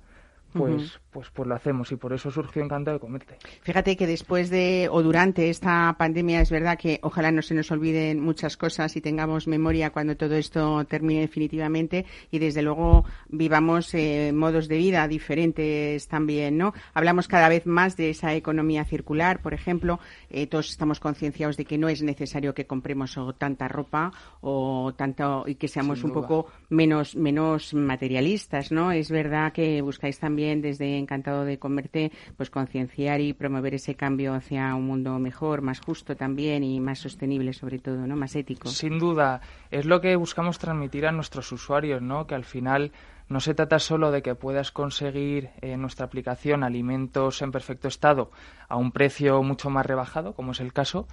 pues, 0.53 0.99
pues, 1.11 1.29
pues 1.31 1.47
lo 1.47 1.55
hacemos 1.55 1.91
y 1.91 1.95
por 1.95 2.13
eso 2.13 2.31
surgió 2.31 2.63
Encantado 2.63 2.97
de 2.97 3.01
Comerte. 3.01 3.37
Fíjate 3.61 3.95
que 3.95 4.07
después 4.07 4.49
de 4.49 4.87
o 4.91 5.03
durante 5.03 5.49
esta 5.49 5.95
pandemia 5.97 6.41
es 6.41 6.49
verdad 6.49 6.77
que 6.77 6.99
ojalá 7.03 7.31
no 7.31 7.41
se 7.41 7.53
nos 7.53 7.71
olviden 7.71 8.19
muchas 8.19 8.57
cosas 8.57 8.95
y 8.95 9.01
tengamos 9.01 9.47
memoria 9.47 9.91
cuando 9.91 10.17
todo 10.17 10.35
esto 10.35 10.83
termine 10.85 11.21
definitivamente 11.21 12.05
y 12.31 12.39
desde 12.39 12.61
luego 12.61 13.05
vivamos 13.27 13.93
eh, 13.93 14.31
modos 14.33 14.67
de 14.67 14.77
vida 14.77 15.07
diferentes 15.07 16.07
también, 16.07 16.57
¿no? 16.57 16.73
Hablamos 16.93 17.27
cada 17.27 17.49
vez 17.49 17.65
más 17.65 17.95
de 17.95 18.09
esa 18.09 18.33
economía 18.33 18.85
circular, 18.85 19.41
por 19.41 19.53
ejemplo, 19.53 19.99
eh, 20.29 20.47
todos 20.47 20.69
estamos 20.69 20.99
concienciados 20.99 21.57
de 21.57 21.65
que 21.65 21.77
no 21.77 21.89
es 21.89 22.01
necesario 22.01 22.53
que 22.53 22.65
compremos 22.65 23.17
tanta 23.37 23.67
ropa 23.67 24.11
o 24.41 24.93
tanto 24.95 25.43
y 25.45 25.55
que 25.55 25.67
seamos 25.67 26.03
un 26.03 26.11
poco 26.11 26.47
menos 26.69 27.15
menos 27.15 27.73
materialistas, 27.73 28.71
¿no? 28.71 28.91
Es 28.91 29.11
verdad 29.11 29.51
que 29.53 29.81
buscáis 29.81 30.19
también 30.19 30.38
desde 30.39 30.97
Encantado 30.97 31.45
de 31.45 31.59
Comerte, 31.59 32.11
pues 32.37 32.49
concienciar 32.49 33.21
y 33.21 33.33
promover 33.33 33.73
ese 33.73 33.95
cambio 33.95 34.33
hacia 34.33 34.73
un 34.75 34.87
mundo 34.87 35.19
mejor, 35.19 35.61
más 35.61 35.79
justo 35.81 36.15
también 36.15 36.63
y 36.63 36.79
más 36.79 36.99
sostenible 36.99 37.53
sobre 37.53 37.79
todo, 37.79 38.07
¿no? 38.07 38.15
Más 38.15 38.35
ético. 38.35 38.69
Sin 38.69 38.99
duda, 38.99 39.41
es 39.71 39.85
lo 39.85 40.01
que 40.01 40.15
buscamos 40.15 40.59
transmitir 40.59 41.05
a 41.05 41.11
nuestros 41.11 41.51
usuarios, 41.51 42.01
¿no? 42.01 42.25
Que 42.25 42.35
al 42.35 42.45
final 42.45 42.91
no 43.27 43.39
se 43.39 43.53
trata 43.53 43.77
solo 43.79 44.11
de 44.11 44.23
que 44.23 44.33
puedas 44.35 44.71
conseguir 44.71 45.51
en 45.61 45.81
nuestra 45.81 46.07
aplicación 46.07 46.63
alimentos 46.63 47.41
en 47.41 47.51
perfecto 47.51 47.87
estado 47.87 48.31
a 48.67 48.75
un 48.75 48.91
precio 48.91 49.43
mucho 49.43 49.69
más 49.69 49.85
rebajado, 49.85 50.33
como 50.33 50.53
es 50.53 50.59
el 50.59 50.73
caso, 50.73 51.07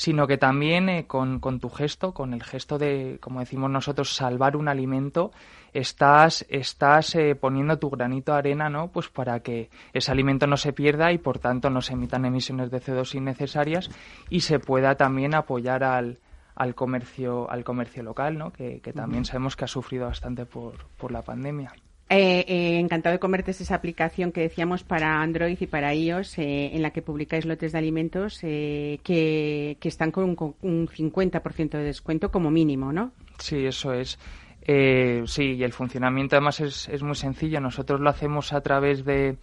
sino 0.00 0.26
que 0.26 0.38
también 0.38 0.88
eh, 0.88 1.06
con, 1.06 1.40
tu 1.60 1.68
gesto, 1.68 2.14
con 2.14 2.32
el 2.32 2.42
gesto 2.42 2.78
de, 2.78 3.18
como 3.20 3.40
decimos 3.40 3.70
nosotros, 3.70 4.14
salvar 4.14 4.56
un 4.56 4.66
alimento, 4.66 5.30
estás, 5.74 6.46
estás 6.48 7.14
eh, 7.16 7.34
poniendo 7.34 7.78
tu 7.78 7.90
granito 7.90 8.32
de 8.32 8.38
arena, 8.38 8.70
¿no? 8.70 8.88
Pues 8.88 9.10
para 9.10 9.40
que 9.40 9.68
ese 9.92 10.10
alimento 10.10 10.46
no 10.46 10.56
se 10.56 10.72
pierda 10.72 11.12
y 11.12 11.18
por 11.18 11.38
tanto 11.38 11.68
no 11.68 11.82
se 11.82 11.92
emitan 11.92 12.24
emisiones 12.24 12.70
de 12.70 12.80
CO2 12.80 13.14
innecesarias 13.14 13.90
y 14.30 14.40
se 14.40 14.58
pueda 14.58 14.94
también 14.94 15.34
apoyar 15.34 15.84
al, 15.84 16.18
al 16.54 16.74
comercio, 16.74 17.50
al 17.50 17.62
comercio 17.62 18.02
local, 18.02 18.38
¿no? 18.38 18.54
Que, 18.54 18.80
también 18.96 19.26
sabemos 19.26 19.54
que 19.54 19.66
ha 19.66 19.68
sufrido 19.68 20.06
bastante 20.06 20.46
por, 20.46 20.86
por 20.96 21.12
la 21.12 21.20
pandemia. 21.20 21.74
Eh, 22.12 22.44
eh, 22.48 22.80
encantado 22.80 23.12
de 23.12 23.20
comerte 23.20 23.52
esa 23.52 23.76
aplicación 23.76 24.32
que 24.32 24.40
decíamos 24.40 24.82
para 24.82 25.22
Android 25.22 25.56
y 25.60 25.66
para 25.68 25.94
iOS, 25.94 26.38
eh, 26.38 26.74
en 26.74 26.82
la 26.82 26.90
que 26.90 27.02
publicáis 27.02 27.44
lotes 27.46 27.70
de 27.70 27.78
alimentos 27.78 28.40
que, 28.40 29.78
están 29.80 30.10
con 30.10 30.36
un, 30.60 30.88
50% 30.88 31.70
de 31.70 31.84
descuento 31.84 32.32
como 32.32 32.50
mínimo, 32.50 32.92
¿no? 32.92 33.12
Sí, 33.38 33.64
eso 33.64 33.92
es. 33.92 34.18
sí, 34.66 35.52
y 35.52 35.62
el 35.62 35.72
funcionamiento 35.72 36.34
además 36.34 36.58
es, 36.58 36.88
es, 36.88 37.04
muy 37.04 37.14
sencillo. 37.14 37.60
Nosotros 37.60 38.00
lo 38.00 38.10
hacemos 38.10 38.52
a 38.52 38.60
través 38.60 39.04
de, 39.04 39.36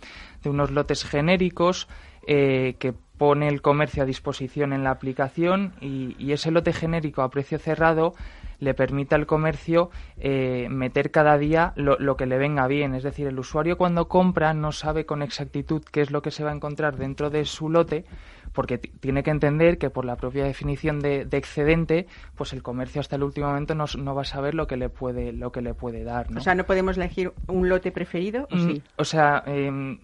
unos 0.43 0.69
lotes 0.69 1.05
genéricos 1.05 1.87
que 2.25 2.93
pone 3.17 3.47
el 3.47 3.61
comercio 3.61 4.03
a 4.03 4.05
disposición 4.05 4.73
en 4.73 4.83
la 4.83 4.91
aplicación 4.91 5.71
y, 5.79 6.17
y 6.19 6.33
ese 6.33 6.51
lote 6.51 6.73
genérico 6.73 7.21
a 7.21 7.29
precio 7.29 7.59
cerrado 7.59 8.13
le 8.59 8.73
permite 8.73 9.15
al 9.15 9.25
comercio 9.25 9.89
eh, 10.17 10.67
meter 10.69 11.11
cada 11.11 11.37
día 11.37 11.73
lo, 11.75 12.17
que 12.17 12.25
le 12.25 12.37
venga 12.37 12.67
bien. 12.67 12.95
Es 12.95 13.03
decir, 13.03 13.27
el 13.27 13.39
usuario 13.39 13.77
cuando 13.77 14.07
compra 14.07 14.53
no 14.53 14.71
sabe 14.71 15.05
con 15.05 15.21
exactitud 15.21 15.83
qué 15.91 16.01
es 16.01 16.11
lo 16.11 16.21
que 16.21 16.31
se 16.31 16.43
va 16.43 16.51
a 16.51 16.55
encontrar 16.55 16.97
dentro 16.97 17.29
de 17.29 17.45
su 17.45 17.69
lote 17.69 18.05
porque 18.53 18.77
tiene 18.77 19.21
que 19.21 19.29
entender 19.29 19.77
que 19.77 19.89
por 19.89 20.05
la 20.05 20.15
propia 20.15 20.45
definición 20.45 20.99
de, 20.99 21.27
excedente, 21.31 22.07
pues 22.35 22.53
el 22.53 22.63
comercio 22.63 23.01
hasta 23.01 23.15
el 23.15 23.23
último 23.23 23.47
momento 23.47 23.75
no, 23.75 23.85
no, 23.99 24.15
va 24.15 24.21
a 24.21 24.25
saber 24.25 24.55
lo 24.55 24.65
que 24.65 24.77
le 24.77 24.89
puede 24.89 25.31
lo 25.31 25.51
que 25.51 25.61
le 25.61 25.75
puede 25.75 26.03
dar. 26.03 26.27
O 26.35 26.39
sea, 26.39 26.55
no 26.55 26.65
podemos 26.65 26.97
elegir 26.97 27.33
un 27.47 27.69
lote 27.69 27.91
preferido. 27.91 28.47
¿o, 28.49 28.55
mm, 28.55 28.67
sí? 28.67 28.81
o 28.95 29.03
sea, 29.03 29.43
eh, 29.45 29.99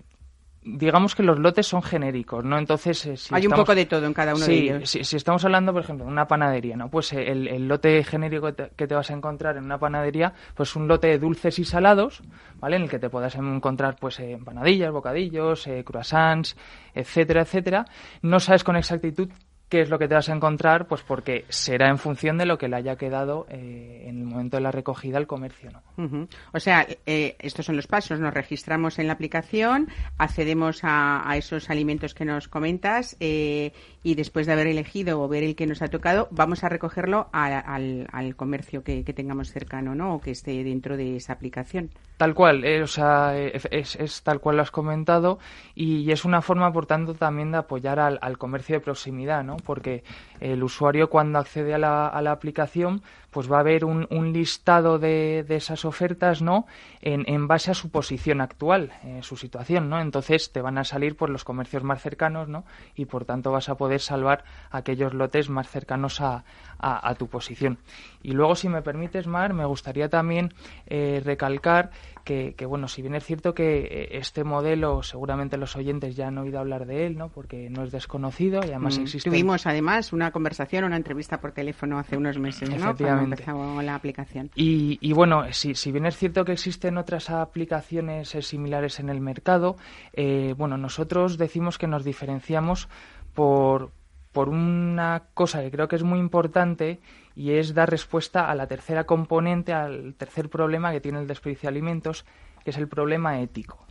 digamos 0.65 1.15
que 1.15 1.23
los 1.23 1.39
lotes 1.39 1.67
son 1.67 1.81
genéricos, 1.81 2.43
¿no? 2.43 2.57
Entonces, 2.57 3.05
eh, 3.05 3.15
hay 3.31 3.45
un 3.45 3.53
poco 3.53 3.75
de 3.75 3.85
todo 3.85 4.05
en 4.05 4.13
cada 4.13 4.33
uno 4.33 4.45
de 4.45 4.53
ellos. 4.53 4.89
Si, 4.89 5.03
si 5.03 5.15
estamos 5.17 5.43
hablando, 5.45 5.73
por 5.73 5.83
ejemplo, 5.83 6.05
de 6.05 6.11
una 6.11 6.27
panadería, 6.27 6.75
¿no? 6.75 6.89
Pues 6.89 7.13
eh, 7.13 7.31
el, 7.31 7.67
lote 7.67 8.03
genérico 8.03 8.53
que 8.53 8.87
te, 8.87 8.95
vas 8.95 9.09
a 9.09 9.13
encontrar 9.13 9.57
en 9.57 9.65
una 9.65 9.77
panadería, 9.77 10.33
pues 10.55 10.75
un 10.75 10.87
lote 10.87 11.07
de 11.07 11.19
dulces 11.19 11.59
y 11.59 11.65
salados, 11.65 12.21
¿vale? 12.59 12.77
En 12.77 12.83
el 12.83 12.89
que 12.89 12.99
te 12.99 13.09
puedas 13.09 13.35
encontrar, 13.35 13.97
pues, 13.99 14.19
eh, 14.19 14.31
empanadillas, 14.31 14.91
bocadillos, 14.91 15.67
croissants, 15.85 16.55
etcétera, 16.93 17.41
etcétera. 17.41 17.85
No 18.21 18.39
sabes 18.39 18.63
con 18.63 18.75
exactitud 18.75 19.29
qué 19.73 19.81
es 19.81 19.89
lo 19.89 19.97
que 19.97 20.07
te 20.07 20.13
vas 20.13 20.29
a 20.29 20.35
encontrar, 20.35 20.85
pues 20.85 21.01
porque 21.01 21.45
será 21.49 21.89
en 21.89 21.97
función 21.97 22.37
de 22.37 22.45
lo 22.45 22.59
que 22.59 22.67
le 22.67 22.75
haya 22.75 22.95
quedado 22.95 23.47
eh, 23.49 24.03
en 24.05 24.19
el 24.19 24.25
momento 24.25 24.57
de 24.57 24.61
la 24.61 24.69
recogida 24.69 25.17
al 25.17 25.25
comercio. 25.25 25.71
¿no? 25.71 26.27
O 26.51 26.59
sea, 26.59 26.85
eh, 27.07 27.35
estos 27.39 27.65
son 27.65 27.75
los 27.75 27.87
pasos. 27.87 28.19
Nos 28.19 28.35
registramos 28.35 28.99
en 28.99 29.07
la 29.07 29.13
aplicación, 29.13 29.87
accedemos 30.19 30.81
a, 30.83 31.23
esos 31.37 31.71
alimentos 31.71 32.13
que 32.13 32.23
nos 32.23 32.47
comentas 32.47 33.17
eh, 33.19 33.71
y 34.03 34.13
después 34.13 34.45
de 34.45 34.53
haber 34.53 34.67
elegido 34.67 35.19
o 35.19 35.27
ver 35.27 35.41
el 35.41 35.55
que 35.55 35.65
nos 35.65 35.81
ha 35.81 35.87
tocado, 35.87 36.27
vamos 36.29 36.63
a 36.63 36.69
recogerlo 36.69 37.29
al, 37.31 38.35
comercio 38.35 38.83
que, 38.83 39.03
tengamos 39.03 39.51
cercano 39.51 39.95
¿no? 39.95 40.13
o 40.13 40.21
que 40.21 40.29
esté 40.29 40.63
dentro 40.63 40.97
de 40.97 41.15
esa 41.15 41.33
aplicación. 41.33 41.89
Tal 42.17 42.35
cual, 42.35 42.63
o 42.79 42.87
sea, 42.87 43.35
es, 43.35 44.21
tal 44.21 44.39
cual 44.39 44.57
lo 44.57 44.61
has 44.61 44.69
comentado 44.69 45.39
y, 45.73 46.11
es 46.11 46.25
una 46.25 46.43
forma, 46.43 46.71
por 46.71 46.85
tanto, 46.85 47.15
también 47.15 47.51
de 47.51 47.57
apoyar 47.57 47.99
al, 47.99 48.19
al 48.21 48.37
comercio 48.37 48.75
de 48.75 48.81
proximidad, 48.81 49.43
¿no? 49.43 49.57
Porque 49.63 50.03
el 50.39 50.63
usuario 50.63 51.09
cuando 51.09 51.39
accede 51.39 51.73
a 51.73 51.77
la, 51.77 52.07
a 52.07 52.21
la 52.21 52.31
aplicación 52.31 53.01
pues 53.33 53.51
va 53.51 53.59
a 53.59 53.63
ver 53.63 53.83
un, 53.83 54.07
un 54.09 54.31
listado 54.31 54.99
de, 54.99 55.43
de, 55.47 55.55
esas 55.55 55.83
ofertas 55.83 56.41
no 56.41 56.65
en, 57.01 57.23
en, 57.27 57.47
base 57.47 57.71
a 57.71 57.73
su 57.73 57.89
posición 57.89 58.39
actual 58.39 58.93
eh, 59.03 59.19
su 59.21 59.35
situación 59.35 59.89
no 59.89 59.99
entonces 59.99 60.51
te 60.51 60.61
van 60.61 60.77
a 60.77 60.83
salir 60.83 61.17
por 61.17 61.29
los 61.29 61.43
comercios 61.43 61.83
más 61.83 62.01
cercanos 62.01 62.47
no 62.47 62.63
y 62.95 63.05
por 63.05 63.25
tanto 63.25 63.51
vas 63.51 63.67
a 63.69 63.75
poder 63.75 63.99
salvar 63.99 64.45
aquellos 64.71 65.13
lotes 65.13 65.49
más 65.49 65.69
cercanos 65.69 66.21
a, 66.21 66.43
a, 66.83 67.15
tu 67.15 67.27
posición. 67.27 67.77
Y 68.21 68.31
luego 68.31 68.55
si 68.55 68.69
me 68.69 68.81
permites 68.81 69.27
Mar 69.27 69.53
me 69.53 69.65
gustaría 69.65 70.09
también 70.09 70.53
eh, 70.87 71.21
recalcar 71.23 71.91
que, 72.23 72.53
que, 72.55 72.65
bueno 72.65 72.87
si 72.87 73.01
bien 73.01 73.15
es 73.15 73.25
cierto 73.25 73.53
que 73.53 73.79
eh, 73.79 74.17
este 74.17 74.43
modelo 74.43 75.03
seguramente 75.03 75.57
los 75.57 75.75
oyentes 75.75 76.15
ya 76.15 76.27
han 76.27 76.37
oído 76.37 76.59
hablar 76.59 76.85
de 76.85 77.05
él 77.05 77.17
no 77.17 77.29
porque 77.29 77.69
no 77.69 77.83
es 77.83 77.91
desconocido 77.91 78.61
y 78.63 78.69
además 78.69 78.97
mm, 78.97 79.01
existe 79.01 79.29
tuvimos 79.29 79.67
además 79.67 80.13
una 80.13 80.31
conversación 80.31 80.85
una 80.85 80.95
entrevista 80.95 81.41
por 81.41 81.51
teléfono 81.51 81.99
hace 81.99 82.15
unos 82.15 82.39
meses 82.39 82.69
¿no? 82.69 82.95
La 83.29 83.95
aplicación. 83.95 84.49
Y, 84.55 85.13
bueno, 85.13 85.45
si, 85.51 85.75
si, 85.75 85.91
bien 85.91 86.05
es 86.05 86.17
cierto 86.17 86.45
que 86.45 86.53
existen 86.53 86.97
otras 86.97 87.29
aplicaciones 87.29 88.35
eh, 88.35 88.41
similares 88.41 88.99
en 88.99 89.09
el 89.09 89.21
mercado, 89.21 89.75
eh, 90.13 90.53
bueno, 90.57 90.77
nosotros 90.77 91.37
decimos 91.37 91.77
que 91.77 91.87
nos 91.87 92.03
diferenciamos 92.03 92.87
por, 93.33 93.91
por 94.31 94.49
una 94.49 95.23
cosa 95.33 95.61
que 95.61 95.71
creo 95.71 95.87
que 95.87 95.95
es 95.95 96.03
muy 96.03 96.19
importante 96.19 96.99
y 97.35 97.51
es 97.51 97.73
dar 97.73 97.89
respuesta 97.89 98.49
a 98.49 98.55
la 98.55 98.67
tercera 98.67 99.05
componente, 99.05 99.73
al 99.73 100.15
tercer 100.15 100.49
problema 100.49 100.91
que 100.91 101.01
tiene 101.01 101.19
el 101.19 101.27
desperdicio 101.27 101.67
de 101.67 101.73
alimentos, 101.73 102.25
que 102.63 102.71
es 102.71 102.77
el 102.77 102.87
problema 102.87 103.39
ético. 103.39 103.85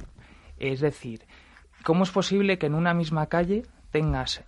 Es 0.59 0.81
decir, 0.81 1.25
¿cómo 1.85 2.05
es 2.05 2.11
posible 2.11 2.59
que 2.59 2.67
en 2.67 2.75
una 2.75 2.95
misma 2.95 3.27
calle 3.27 3.65
tengas 3.91 4.45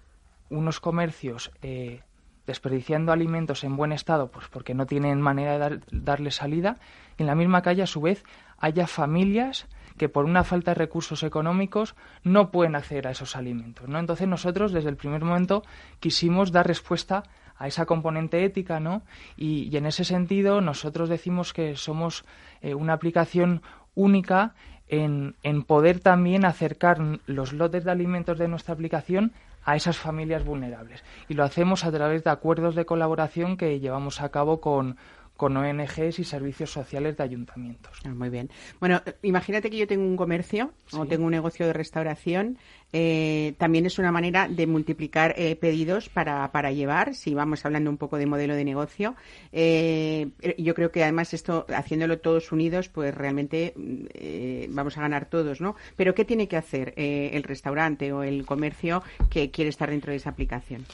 unos 0.51 0.80
comercios 0.80 1.51
eh, 1.62 2.03
desperdiciando 2.47 3.13
alimentos 3.13 3.65
en 3.65 3.77
buen 3.77 3.93
estado, 3.93 4.31
pues 4.31 4.49
porque 4.49 4.75
no 4.75 4.87
tienen 4.87 5.21
manera 5.21 5.71
de 5.71 5.81
darle 5.91 6.31
salida, 6.31 6.77
y 7.19 7.23
en 7.23 7.27
la 7.27 7.35
misma 7.35 7.63
calle, 7.63 7.83
a 7.83 7.87
su 7.87 8.01
vez, 8.01 8.25
haya 8.59 8.87
familias 8.87 9.67
que 9.97 10.09
por 10.09 10.25
una 10.25 10.45
falta 10.45 10.73
de 10.73 10.77
recursos 10.77 11.23
económicos 11.23 11.95
no 12.23 12.51
pueden 12.51 12.75
acceder 12.75 13.07
a 13.07 13.13
esos 13.13 13.37
alimentos, 13.37 13.89
¿no? 13.89 13.99
Entonces 13.99 14.27
nosotros 14.27 14.73
desde 14.73 14.89
el 14.89 14.97
primer 14.97 15.23
momento 15.23 15.63
quisimos 16.01 16.51
dar 16.51 16.67
respuesta 16.67 17.23
a 17.57 17.69
esa 17.69 17.87
componente 17.87 18.45
ética, 18.45 18.81
¿no? 18.81 19.03
Y, 19.37 19.75
en 19.77 19.87
ese 19.87 20.05
sentido 20.05 20.61
nosotros 20.61 21.09
decimos 21.09 21.53
que 21.53 21.77
somos 21.77 22.25
eh, 22.61 22.75
una 22.75 22.95
aplicación 22.95 23.63
única 23.95 24.55
en, 24.89 25.37
en, 25.43 25.63
poder 25.63 26.01
también 26.01 26.45
acercar 26.45 26.99
los 27.27 27.53
lotes 27.53 27.85
de 27.85 27.91
alimentos 27.93 28.39
de 28.39 28.49
nuestra 28.49 28.75
aplicación 28.75 29.33
a 29.65 29.77
esas 29.77 29.97
familias 29.97 30.45
vulnerables. 30.45 31.03
Y 31.29 31.35
lo 31.35 31.45
hacemos 31.45 31.85
a 31.85 31.93
través 31.93 32.25
de 32.25 32.31
acuerdos 32.31 32.75
de 32.75 32.87
colaboración 32.87 33.57
que 33.57 33.81
llevamos 33.81 34.21
a 34.21 34.29
cabo 34.29 34.61
con, 34.61 34.97
con 35.37 35.57
ONGs 35.57 36.18
y 36.18 36.24
servicios 36.24 36.70
sociales 36.70 37.16
de 37.16 37.24
ayuntamientos. 37.24 37.99
Ah, 38.05 38.14
muy 38.14 38.30
bien. 38.30 38.51
Bueno, 38.80 39.03
imagínate 39.22 39.70
que 39.70 39.76
yo 39.76 39.87
tengo 39.87 40.05
un 40.05 40.16
comercio 40.16 40.72
o 40.93 41.07
tengo 41.07 41.24
un 41.24 41.32
negocio 41.32 41.66
de 41.66 41.72
restauración. 41.72 42.59
Eh, 42.93 43.55
también 43.59 43.87
es 43.87 43.99
una 43.99 44.12
manera 44.12 44.47
de 44.49 44.68
multiplicar 44.68 45.35
eh, 45.37 45.57
pedidos 45.57 46.09
para, 46.09 46.51
para, 46.53 46.70
llevar, 46.70 47.16
si 47.16 47.35
vamos 47.35 47.64
hablando 47.64 47.91
un 47.91 47.97
poco 47.97 48.16
de 48.16 48.26
modelo 48.26 48.55
de 48.55 48.64
negocio. 48.64 49.16
Eh, 49.51 50.28
yo 50.59 50.74
creo 50.74 50.93
que 50.93 51.03
además 51.03 51.35
esto, 51.35 51.66
haciéndolo 51.74 52.20
todos 52.20 52.53
unidos, 52.53 52.89
pues 52.89 53.12
realmente 53.12 53.74
vamos 54.68 54.97
a 54.97 55.01
ganar 55.01 55.26
todos, 55.26 55.61
¿no? 55.61 55.74
Pero 55.97 56.14
¿qué 56.14 56.24
tiene 56.24 56.47
que 56.47 56.57
hacer 56.57 56.95
el 56.97 57.43
restaurante 57.43 58.12
o 58.12 58.22
el 58.22 58.47
comercio 58.47 59.03
que 59.28 59.51
quiere 59.51 59.70
estar 59.70 59.91
dentro 59.91 60.12
de 60.12 60.18
esa 60.18 60.30
aplicación? 60.30 60.85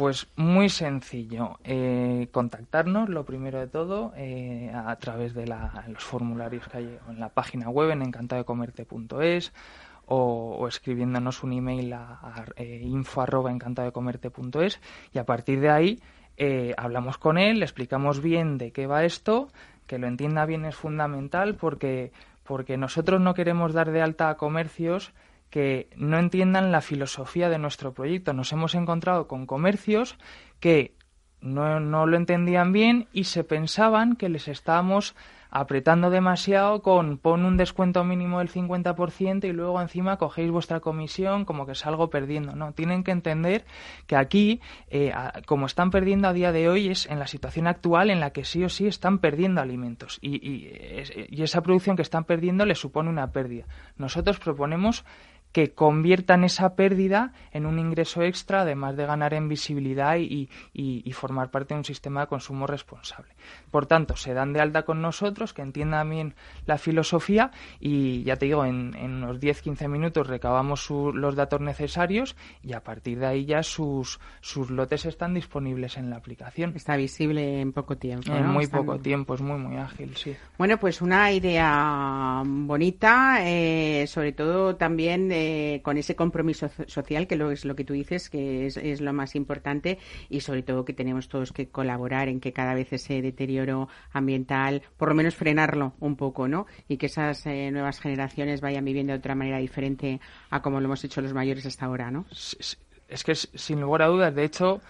Pues 0.00 0.28
muy 0.34 0.70
sencillo. 0.70 1.58
Eh, 1.62 2.28
contactarnos, 2.32 3.10
lo 3.10 3.26
primero 3.26 3.60
de 3.60 3.66
todo, 3.66 4.14
eh, 4.16 4.72
a 4.74 4.96
través 4.96 5.34
de 5.34 5.46
los 5.46 6.02
formularios 6.02 6.66
que 6.68 6.78
hay 6.78 6.98
en 7.06 7.20
la 7.20 7.28
página 7.28 7.68
web 7.68 7.90
en 7.90 8.00
encantadocomerte.es 8.00 9.52
o, 10.06 10.56
o, 10.58 10.68
escribiéndonos 10.68 11.42
un 11.42 11.52
email 11.52 11.92
a, 11.92 12.18
a 12.22 12.46
eh, 12.56 12.80
info 12.82 13.26
y 15.12 15.18
a 15.18 15.26
partir 15.26 15.60
de 15.60 15.68
ahí 15.68 16.00
hablamos 16.78 17.18
con 17.18 17.36
él, 17.36 17.58
le 17.58 17.66
explicamos 17.66 18.22
bien 18.22 18.56
de 18.56 18.72
qué 18.72 18.86
va 18.86 19.04
esto, 19.04 19.48
que 19.86 19.98
lo 19.98 20.06
entienda 20.06 20.46
bien 20.46 20.64
es 20.64 20.76
fundamental 20.76 21.56
porque, 21.56 22.10
porque 22.42 22.78
nosotros 22.78 23.20
no 23.20 23.34
queremos 23.34 23.74
dar 23.74 23.90
de 23.90 24.00
alta 24.00 24.30
a 24.30 24.38
comercios 24.38 25.12
que 25.50 25.90
no 25.96 26.18
entiendan 26.18 26.72
la 26.72 26.80
filosofía 26.80 27.48
de 27.48 27.58
nuestro 27.58 27.92
proyecto. 27.92 28.32
Nos 28.32 28.52
hemos 28.52 28.74
encontrado 28.74 29.26
con 29.26 29.46
comercios 29.46 30.16
que 30.60 30.94
no, 31.40 31.80
no 31.80 32.06
lo 32.06 32.16
entendían 32.16 32.72
bien 32.72 33.08
y 33.12 33.24
se 33.24 33.44
pensaban 33.44 34.16
que 34.16 34.28
les 34.28 34.48
estábamos 34.48 35.14
apretando 35.50 36.10
demasiado 36.10 36.80
con 36.80 37.18
pon 37.18 37.44
un 37.44 37.56
descuento 37.56 38.04
mínimo 38.04 38.38
del 38.38 38.50
50% 38.50 39.48
y 39.48 39.52
luego 39.52 39.80
encima 39.80 40.16
cogéis 40.16 40.50
vuestra 40.50 40.78
comisión 40.80 41.44
como 41.44 41.66
que 41.66 41.74
salgo 41.74 42.08
perdiendo. 42.08 42.54
No, 42.54 42.72
tienen 42.72 43.02
que 43.02 43.10
entender 43.10 43.64
que 44.06 44.16
aquí, 44.16 44.60
eh, 44.88 45.12
como 45.46 45.66
están 45.66 45.90
perdiendo 45.90 46.28
a 46.28 46.32
día 46.32 46.52
de 46.52 46.68
hoy, 46.68 46.88
es 46.88 47.06
en 47.06 47.18
la 47.18 47.26
situación 47.26 47.66
actual 47.66 48.10
en 48.10 48.20
la 48.20 48.30
que 48.30 48.44
sí 48.44 48.62
o 48.62 48.68
sí 48.68 48.86
están 48.86 49.18
perdiendo 49.18 49.60
alimentos 49.60 50.18
y, 50.20 50.36
y, 50.36 50.72
y 51.28 51.42
esa 51.42 51.62
producción 51.62 51.96
que 51.96 52.02
están 52.02 52.24
perdiendo 52.24 52.64
les 52.64 52.78
supone 52.78 53.10
una 53.10 53.32
pérdida. 53.32 53.66
Nosotros 53.96 54.38
proponemos 54.38 55.04
que 55.52 55.72
conviertan 55.72 56.44
esa 56.44 56.76
pérdida 56.76 57.32
en 57.52 57.66
un 57.66 57.78
ingreso 57.78 58.22
extra, 58.22 58.62
además 58.62 58.96
de 58.96 59.06
ganar 59.06 59.34
en 59.34 59.48
visibilidad 59.48 60.16
y, 60.16 60.48
formar 61.12 61.50
parte 61.50 61.74
de 61.74 61.78
un 61.78 61.84
sistema 61.84 62.22
de 62.22 62.26
consumo 62.28 62.66
responsable. 62.66 63.28
Por 63.70 63.84
tanto, 63.84 64.16
se 64.16 64.32
dan 64.32 64.54
de 64.54 64.60
alta 64.60 64.84
con 64.84 65.02
nosotros, 65.02 65.52
que 65.52 65.60
entiendan 65.60 66.08
bien 66.08 66.34
la 66.64 66.78
filosofía 66.78 67.50
y 67.78 68.22
ya 68.22 68.36
te 68.36 68.46
digo, 68.46 68.64
en, 68.64 68.94
unos 68.96 69.38
10-15 69.38 69.86
minutos 69.88 70.26
recabamos 70.26 70.88
los 70.88 71.34
datos 71.34 71.60
necesarios 71.60 72.36
y 72.62 72.72
a 72.72 72.82
partir 72.82 73.18
de 73.18 73.26
ahí 73.26 73.44
ya 73.44 73.62
sus, 73.62 74.18
sus 74.40 74.70
lotes 74.70 75.04
están 75.04 75.34
disponibles 75.34 75.98
en 75.98 76.08
la 76.08 76.16
aplicación. 76.16 76.72
Está 76.74 76.96
visible 76.96 77.60
en 77.60 77.72
poco 77.72 77.98
tiempo. 77.98 78.32
En 78.32 78.46
muy 78.46 78.66
poco 78.66 78.98
tiempo, 78.98 79.34
es 79.34 79.42
muy, 79.42 79.58
muy 79.58 79.76
ágil, 79.76 80.16
sí. 80.16 80.34
Bueno, 80.56 80.78
pues 80.78 81.02
una 81.02 81.32
idea 81.32 82.42
bonita, 82.46 83.40
eh, 83.42 84.06
sobre 84.06 84.32
todo 84.32 84.76
también 84.76 85.30
eh, 85.42 85.80
con 85.82 85.96
ese 85.96 86.14
compromiso 86.14 86.68
social, 86.86 87.26
que 87.26 87.34
lo 87.34 87.50
es 87.50 87.64
lo 87.64 87.74
que 87.74 87.82
tú 87.82 87.94
dices, 87.94 88.28
que 88.28 88.66
es, 88.66 89.00
lo 89.00 89.14
más 89.14 89.34
importante, 89.34 89.98
y 90.28 90.40
sobre 90.40 90.62
todo 90.62 90.84
que 90.84 90.92
tenemos 90.92 91.30
todos 91.30 91.50
que 91.50 91.68
colaborar 91.70 92.28
en 92.28 92.40
que 92.40 92.52
cada 92.52 92.74
vez 92.74 92.92
ese 92.92 93.22
deterioro 93.22 93.88
ambiental, 94.12 94.82
por 94.98 95.08
lo 95.08 95.14
menos 95.14 95.34
frenarlo 95.34 95.94
un 95.98 96.16
poco, 96.16 96.46
¿no? 96.46 96.66
Y 96.88 96.98
que 96.98 97.06
esas 97.06 97.46
eh, 97.46 97.70
nuevas 97.70 98.00
generaciones 98.00 98.60
vayan 98.60 98.84
viviendo 98.84 99.14
de 99.14 99.18
otra 99.18 99.34
manera 99.34 99.56
diferente 99.56 100.20
a 100.50 100.60
como 100.60 100.78
lo 100.78 100.84
hemos 100.84 101.02
hecho 101.04 101.22
los 101.22 101.32
mayores 101.32 101.64
hasta 101.64 101.86
ahora, 101.86 102.10
¿no? 102.10 102.26
Es 102.30 103.24
que 103.24 103.34
sin 103.34 103.80
lugar 103.80 104.02
a 104.02 104.08
dudas, 104.08 104.34
de 104.34 104.44
hecho, 104.44 104.82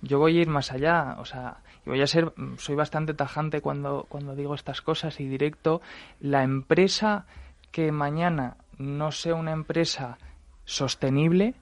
yo 0.00 0.18
voy 0.18 0.38
a 0.38 0.40
ir 0.40 0.48
más 0.48 0.72
allá, 0.72 1.16
o 1.18 1.26
sea, 1.26 1.58
voy 1.84 2.00
a 2.00 2.06
ser, 2.06 2.32
soy 2.56 2.76
bastante 2.76 3.12
tajante 3.12 3.60
cuando, 3.60 4.06
cuando 4.08 4.34
digo 4.34 4.54
estas 4.54 4.80
cosas 4.80 5.20
y 5.20 5.28
directo, 5.28 5.82
la 6.18 6.44
empresa 6.44 7.26
que 7.70 7.92
mañana 7.92 8.56
no 8.78 9.12
sea 9.12 9.34
una 9.34 9.52
empresa 9.52 10.18
sostenible, 10.64 11.54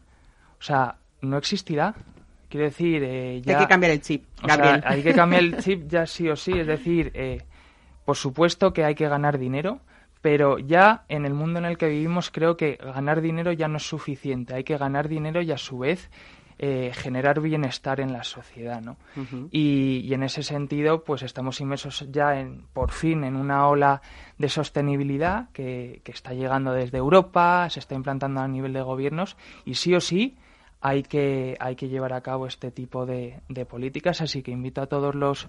o 0.59 0.63
sea, 0.63 0.97
no 1.21 1.39
existirá. 1.39 1.95
Quiero 2.49 2.67
decir, 2.67 3.03
eh, 3.05 3.43
ya... 3.43 3.59
Hay 3.59 3.65
que 3.65 3.69
cambiar 3.69 3.93
el 3.93 4.01
chip, 4.01 4.25
Gabriel. 4.43 4.83
hay 4.85 5.03
que 5.03 5.15
cambiar 5.15 5.43
el 5.43 5.57
chip 5.63 5.89
ya 5.89 6.07
sí 6.07 6.29
o 6.29 6.37
sí. 6.37 6.53
Es 6.53 6.67
decir, 6.67 7.11
eh, 7.15 7.43
por 8.05 8.17
supuesto 8.17 8.73
que 8.73 8.85
hay 8.85 8.95
que 8.95 9.09
ganar 9.09 9.39
dinero, 9.39 9.81
pero 10.21 10.59
ya 10.59 11.05
en 11.09 11.25
el 11.25 11.35
mundo 11.35 11.59
en 11.59 11.65
el 11.65 11.79
que 11.79 11.89
vivimos 11.89 12.31
creo 12.31 12.57
que 12.57 12.77
ganar 12.77 13.21
dinero 13.21 13.53
ya 13.53 13.69
no 13.69 13.79
es 13.79 13.89
suficiente. 13.89 14.55
Hay 14.55 14.65
que 14.65 14.77
ganar 14.77 15.09
dinero 15.09 15.43
y 15.43 15.53
a 15.53 15.59
su 15.59 15.79
vez 15.79 16.11
eh, 16.59 16.91
generar 16.95 17.41
bienestar 17.41 18.01
en 18.01 18.15
la 18.15 18.25
sociedad, 18.25 18.81
¿no? 18.81 18.97
y, 19.51 20.11
en 20.15 20.23
ese 20.23 20.43
sentido, 20.43 21.05
pues 21.05 21.23
estamos 21.23 21.61
inmersos 21.61 22.07
ya 22.11 22.41
en, 22.41 22.63
por 22.73 22.93
fin 22.93 23.25
en 23.25 23.37
una 23.37 23.69
ola 23.69 24.01
de 24.39 24.49
sostenibilidad 24.49 25.51
que, 25.53 26.01
está 26.07 26.33
llegando 26.33 26.73
desde 26.73 26.97
Europa, 26.97 27.69
se 27.69 27.81
está 27.81 27.95
implantando 27.95 28.41
a 28.41 28.49
nivel 28.49 28.73
de 28.73 28.81
gobiernos 28.81 29.37
y 29.67 29.75
sí 29.75 29.95
o 29.95 30.01
sí 30.01 30.39
hay 30.81 31.03
que, 31.03 31.59
hay 31.61 31.77
que 31.77 31.89
llevar 31.89 32.15
a 32.15 32.23
cabo 32.23 32.47
este 32.47 32.71
tipo 32.71 33.05
de, 33.05 33.39
políticas, 33.69 34.23
así 34.23 34.43
que 34.43 34.51
invito 34.51 34.81
a 34.81 34.87
todos 34.87 35.15
los 35.15 35.49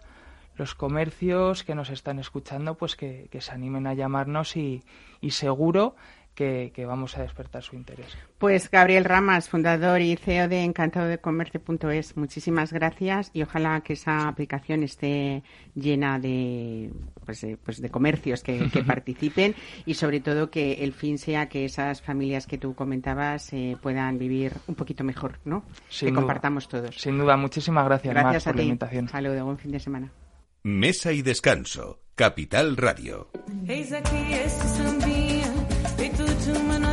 los 0.57 0.73
comercios 0.73 1.63
que 1.63 1.75
nos 1.75 1.91
están 1.91 2.17
escuchando 2.17 2.73
pues 2.73 2.95
que, 2.95 3.29
se 3.39 3.51
animen 3.51 3.85
a 3.85 3.93
llamarnos 3.93 4.57
y, 4.57 4.81
y 5.21 5.29
seguro 5.29 5.95
que, 6.37 6.85
vamos 6.85 7.17
a 7.17 7.23
despertar 7.23 7.63
su 7.63 7.75
interés. 7.75 8.15
Pues 8.37 8.69
Gabriel 8.69 9.05
Ramas, 9.05 9.49
fundador 9.49 10.01
y 10.01 10.15
CEO 10.15 10.47
de 10.47 10.63
encantadodecomercio.es, 10.63 12.15
muchísimas 12.15 12.71
gracias 12.71 13.31
y 13.33 13.41
ojalá 13.41 13.81
que 13.81 13.93
esa 13.93 14.27
aplicación 14.27 14.83
esté 14.83 15.41
llena 15.73 16.19
de, 16.19 16.91
pues, 17.25 17.45
pues 17.65 17.81
de 17.81 17.89
comercios 17.89 18.43
que, 18.43 18.69
participen 18.87 19.55
y 19.85 19.95
sobre 19.95 20.19
todo 20.19 20.51
que 20.51 20.83
el 20.83 20.93
fin 20.93 21.17
sea 21.17 21.49
que 21.49 21.65
esas 21.65 22.03
familias 22.03 22.45
que 22.45 22.59
tú 22.59 22.75
comentabas 22.75 23.51
eh, 23.53 23.75
puedan 23.81 24.19
vivir 24.19 24.53
un 24.67 24.75
poquito 24.75 25.03
mejor, 25.03 25.39
¿no? 25.43 25.65
que 25.99 26.13
compartamos 26.13 26.67
todos. 26.67 26.95
Sin 26.95 27.17
duda, 27.17 27.35
muchísimas 27.35 27.85
gracias, 27.85 28.13
gracias 28.13 28.43
por 28.43 28.55
la 28.55 28.61
invitación. 28.61 29.09
Saludos, 29.09 29.43
buen 29.43 29.57
fin 29.57 29.71
de 29.71 29.79
semana. 29.79 30.11
Mesa 30.61 31.11
y 31.11 31.23
descanso, 31.23 32.01
Capital 32.13 32.77
Radio. 32.77 33.31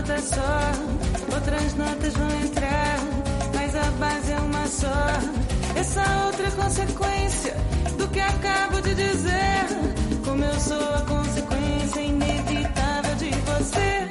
Nota 0.05 0.21
só. 0.21 1.35
Outras 1.35 1.75
notas 1.75 2.13
vão 2.15 2.31
entrar, 2.43 2.99
mas 3.55 3.75
a 3.75 3.91
base 3.99 4.33
é 4.33 4.39
uma 4.39 4.67
só. 4.67 5.79
Essa 5.79 6.27
outra 6.27 6.51
consequência 6.51 7.57
do 7.97 8.07
que 8.09 8.21
acabo 8.21 8.81
de 8.83 8.95
dizer. 8.95 9.65
Como 10.25 10.45
eu 10.45 10.61
sou 10.61 10.95
a 10.95 11.01
consequência 11.03 12.01
inevitável 12.01 13.15
de 13.17 13.31
você. 13.31 14.09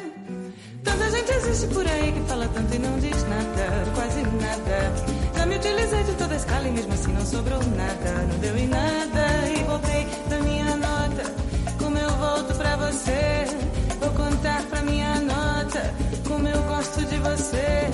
Tanta 0.83 1.11
gente 1.11 1.31
existe 1.31 1.67
por 1.67 1.87
aí 1.87 2.11
que 2.11 2.21
fala 2.21 2.47
tanto 2.47 2.75
e 2.75 2.79
não 2.79 2.99
diz 2.99 3.23
nada, 3.27 3.91
quase 3.93 4.21
nada. 4.23 4.93
Já 5.37 5.45
me 5.45 5.55
utilizei 5.57 6.03
de 6.03 6.13
toda 6.13 6.33
a 6.33 6.37
escala 6.37 6.67
e 6.67 6.71
mesmo 6.71 6.93
assim 6.93 7.13
não 7.13 7.25
sobrou 7.25 7.59
nada, 7.59 8.11
não 8.29 8.39
deu 8.39 8.57
em 8.57 8.67
nada. 8.67 9.49
E 9.55 9.63
voltei 9.63 10.07
da 10.29 10.39
minha 10.39 10.75
nota, 10.75 11.23
como 11.77 11.97
eu 11.97 12.09
volto 12.17 12.55
pra 12.55 12.77
você. 12.77 13.52
Gosto 16.83 17.05
de 17.05 17.17
você. 17.19 17.89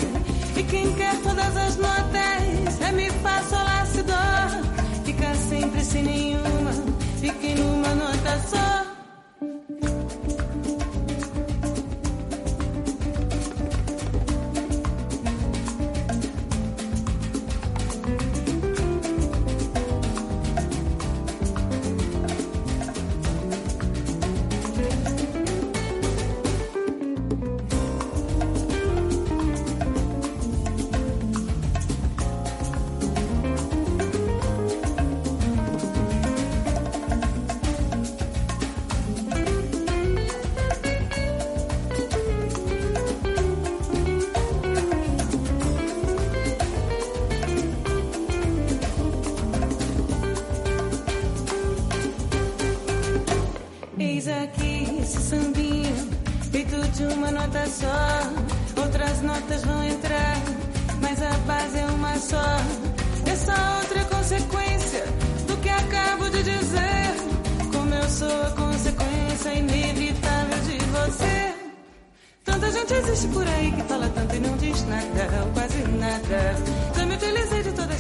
E 0.58 0.64
quem 0.64 0.94
quer 0.96 1.16
todas 1.22 1.56
as 1.56 1.76
notas 1.78 2.82
é 2.82 2.92
mi, 2.92 3.10
fá, 3.22 3.42
sol, 3.44 3.64
lá, 3.64 3.86
si, 3.86 4.02
dó. 4.02 5.04
Fica 5.06 5.36
sempre 5.36 5.84
sem 5.84 6.04
nenhuma, 6.04 6.72
fique 7.20 7.54
numa 7.54 7.94
nota 7.94 8.40
só. 8.48 8.99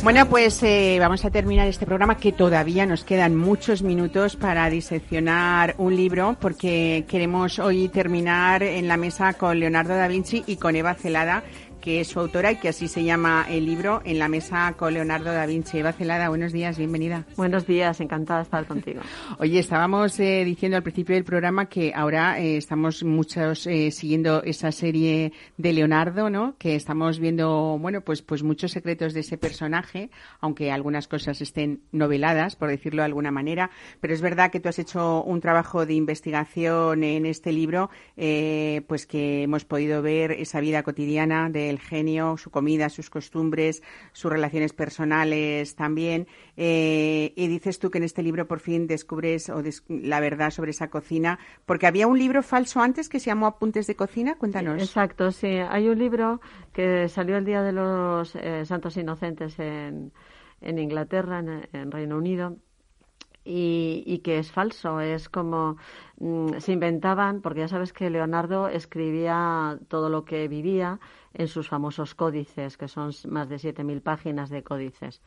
Bueno, 0.01 0.29
pues 0.29 0.63
eh, 0.63 0.97
vamos 0.99 1.25
a 1.25 1.29
terminar 1.29 1.67
este 1.67 1.85
programa 1.85 2.15
que 2.15 2.31
todavía 2.31 2.85
nos 2.85 3.03
quedan 3.03 3.35
muchos 3.35 3.81
minutos 3.81 4.37
para 4.37 4.69
diseccionar 4.69 5.75
un 5.77 5.95
libro 5.95 6.37
porque 6.39 7.05
queremos 7.07 7.59
hoy 7.59 7.89
terminar 7.89 8.63
en 8.63 8.87
la 8.87 8.95
mesa 8.95 9.33
con 9.33 9.59
Leonardo 9.59 9.95
da 9.95 10.07
Vinci 10.07 10.43
y 10.47 10.55
con 10.55 10.77
Eva 10.77 10.93
Celada 10.93 11.43
que 11.79 12.01
es 12.01 12.07
su 12.07 12.19
autora 12.19 12.51
y 12.51 12.57
que 12.57 12.69
así 12.69 12.87
se 12.87 13.03
llama 13.03 13.45
el 13.49 13.65
libro, 13.65 14.01
en 14.03 14.19
la 14.19 14.27
mesa 14.27 14.73
con 14.77 14.93
Leonardo 14.93 15.31
da 15.31 15.45
Vinci. 15.45 15.79
Eva 15.79 15.93
Celada, 15.93 16.29
buenos 16.29 16.51
días, 16.51 16.77
bienvenida. 16.77 17.25
Buenos 17.37 17.65
días, 17.65 17.99
encantada 18.01 18.39
de 18.39 18.43
estar 18.43 18.65
contigo. 18.65 19.01
Oye, 19.39 19.59
estábamos 19.59 20.19
eh, 20.19 20.43
diciendo 20.43 20.77
al 20.77 20.83
principio 20.83 21.15
del 21.15 21.23
programa 21.23 21.67
que 21.67 21.93
ahora 21.95 22.39
eh, 22.39 22.57
estamos 22.57 23.03
muchos 23.03 23.65
eh, 23.67 23.91
siguiendo 23.91 24.43
esa 24.43 24.71
serie 24.71 25.31
de 25.57 25.73
Leonardo, 25.73 26.29
¿no? 26.29 26.55
Que 26.57 26.75
estamos 26.75 27.19
viendo, 27.19 27.77
bueno, 27.79 28.01
pues, 28.01 28.21
pues 28.21 28.43
muchos 28.43 28.71
secretos 28.71 29.13
de 29.13 29.21
ese 29.21 29.37
personaje, 29.37 30.09
aunque 30.41 30.71
algunas 30.71 31.07
cosas 31.07 31.41
estén 31.41 31.81
noveladas, 31.91 32.55
por 32.55 32.69
decirlo 32.69 33.01
de 33.01 33.07
alguna 33.07 33.31
manera. 33.31 33.71
Pero 34.01 34.13
es 34.13 34.21
verdad 34.21 34.51
que 34.51 34.59
tú 34.59 34.69
has 34.69 34.79
hecho 34.79 35.23
un 35.23 35.39
trabajo 35.39 35.85
de 35.85 35.93
investigación 35.93 37.03
en 37.03 37.25
este 37.25 37.51
libro, 37.51 37.89
pues 38.15 39.05
que 39.05 39.43
hemos 39.43 39.65
podido 39.65 40.01
ver 40.01 40.31
esa 40.31 40.59
vida 40.59 40.83
cotidiana 40.83 41.49
de 41.49 41.69
el 41.79 41.85
genio, 41.85 42.37
su 42.37 42.51
comida, 42.51 42.89
sus 42.89 43.09
costumbres, 43.09 43.81
sus 44.11 44.31
relaciones 44.31 44.73
personales 44.73 45.75
también. 45.75 46.27
Eh, 46.57 47.33
y 47.35 47.47
dices 47.47 47.79
tú 47.79 47.89
que 47.89 47.97
en 47.97 48.03
este 48.03 48.21
libro 48.21 48.47
por 48.47 48.59
fin 48.59 48.87
descubres 48.87 49.49
o 49.49 49.63
la 49.87 50.19
verdad 50.19 50.51
sobre 50.51 50.71
esa 50.71 50.89
cocina, 50.89 51.39
porque 51.65 51.87
había 51.87 52.07
un 52.07 52.17
libro 52.17 52.43
falso 52.43 52.81
antes 52.81 53.09
que 53.09 53.19
se 53.19 53.27
llamó 53.27 53.47
Apuntes 53.47 53.87
de 53.87 53.95
Cocina. 53.95 54.35
Cuéntanos. 54.37 54.81
Exacto, 54.81 55.31
sí. 55.31 55.47
Hay 55.47 55.87
un 55.87 55.97
libro 55.97 56.41
que 56.73 57.07
salió 57.09 57.37
el 57.37 57.45
Día 57.45 57.61
de 57.61 57.71
los 57.71 58.35
eh, 58.35 58.65
Santos 58.65 58.97
Inocentes 58.97 59.57
en, 59.59 60.11
en 60.61 60.79
Inglaterra, 60.79 61.39
en, 61.39 61.91
Reino 61.91 62.17
Unido. 62.17 62.57
Y, 63.45 64.03
y, 64.05 64.19
que 64.19 64.37
es 64.37 64.51
falso. 64.51 64.99
Es 64.99 65.29
como 65.29 65.77
mm, 66.19 66.59
se 66.59 66.73
inventaban, 66.73 67.41
porque 67.41 67.61
ya 67.61 67.67
sabes 67.67 67.93
que 67.93 68.09
Leonardo 68.09 68.67
escribía 68.67 69.79
todo 69.87 70.09
lo 70.09 70.23
que 70.25 70.47
vivía 70.47 70.99
en 71.33 71.47
sus 71.47 71.67
famosos 71.69 72.15
códices, 72.15 72.77
que 72.77 72.87
son 72.87 73.11
más 73.27 73.49
de 73.49 73.57
7.000 73.57 74.01
páginas 74.01 74.49
de 74.49 74.63
códices. 74.63 75.21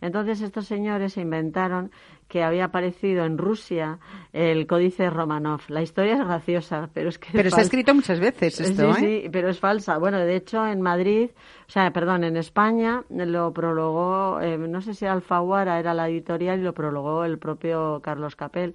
Entonces 0.00 0.40
estos 0.42 0.66
señores 0.66 1.16
inventaron 1.16 1.90
que 2.28 2.44
había 2.44 2.66
aparecido 2.66 3.24
en 3.24 3.36
Rusia 3.36 3.98
el 4.32 4.66
códice 4.66 5.10
Romanov. 5.10 5.62
La 5.68 5.82
historia 5.82 6.14
es 6.14 6.20
graciosa, 6.20 6.88
pero 6.94 7.08
es 7.08 7.18
que... 7.18 7.30
Pero 7.32 7.50
se 7.50 7.60
ha 7.60 7.64
escrito 7.64 7.94
muchas 7.94 8.20
veces 8.20 8.60
esto, 8.60 8.94
sí, 8.94 9.04
¿eh? 9.04 9.22
Sí, 9.22 9.28
pero 9.30 9.48
es 9.48 9.58
falsa. 9.58 9.98
Bueno, 9.98 10.18
de 10.18 10.36
hecho 10.36 10.64
en 10.66 10.82
Madrid, 10.82 11.30
o 11.66 11.70
sea, 11.70 11.90
perdón, 11.90 12.22
en 12.22 12.36
España 12.36 13.02
lo 13.08 13.52
prologó, 13.52 14.40
eh, 14.40 14.56
no 14.56 14.80
sé 14.82 14.94
si 14.94 15.06
Alfaguara 15.06 15.80
era 15.80 15.94
la 15.94 16.08
editorial 16.08 16.60
y 16.60 16.62
lo 16.62 16.74
prologó 16.74 17.24
el 17.24 17.38
propio 17.38 18.00
Carlos 18.00 18.36
Capel, 18.36 18.74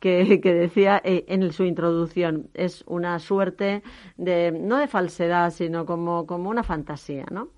que, 0.40 0.40
decía 0.40 1.00
eh, 1.04 1.24
en 1.28 1.52
su 1.52 1.64
introducción. 1.64 2.48
Es 2.54 2.82
una 2.86 3.18
suerte 3.18 3.82
de, 4.16 4.50
no 4.50 4.78
de 4.78 4.88
falsedad, 4.88 5.50
sino 5.50 5.84
como, 5.84 6.26
como 6.26 6.48
una 6.48 6.62
fantasía, 6.62 7.26
¿no? 7.30 7.48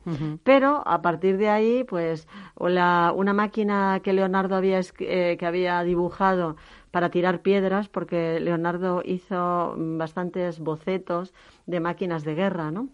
Pero 0.43 0.83
a 0.87 1.01
partir 1.03 1.39
de 1.39 1.49
ahí, 1.49 1.85
pues, 1.85 2.27
la, 2.59 3.13
una 3.15 3.33
máquina 3.33 4.01
que 4.03 4.13
Leonardo 4.13 4.57
había, 4.57 4.81
eh, 4.99 5.37
que 5.39 5.47
había 5.47 5.83
dibujado 5.85 6.57
para 6.91 7.11
tirar 7.11 7.43
piedras, 7.43 7.89
porque 7.89 8.41
Leonardo 8.41 9.03
hizo 9.05 9.75
bastantes 9.77 10.59
bocetos 10.59 11.33
de 11.67 11.79
máquinas 11.79 12.25
de 12.25 12.35
guerra, 12.35 12.71
¿no? 12.73 12.89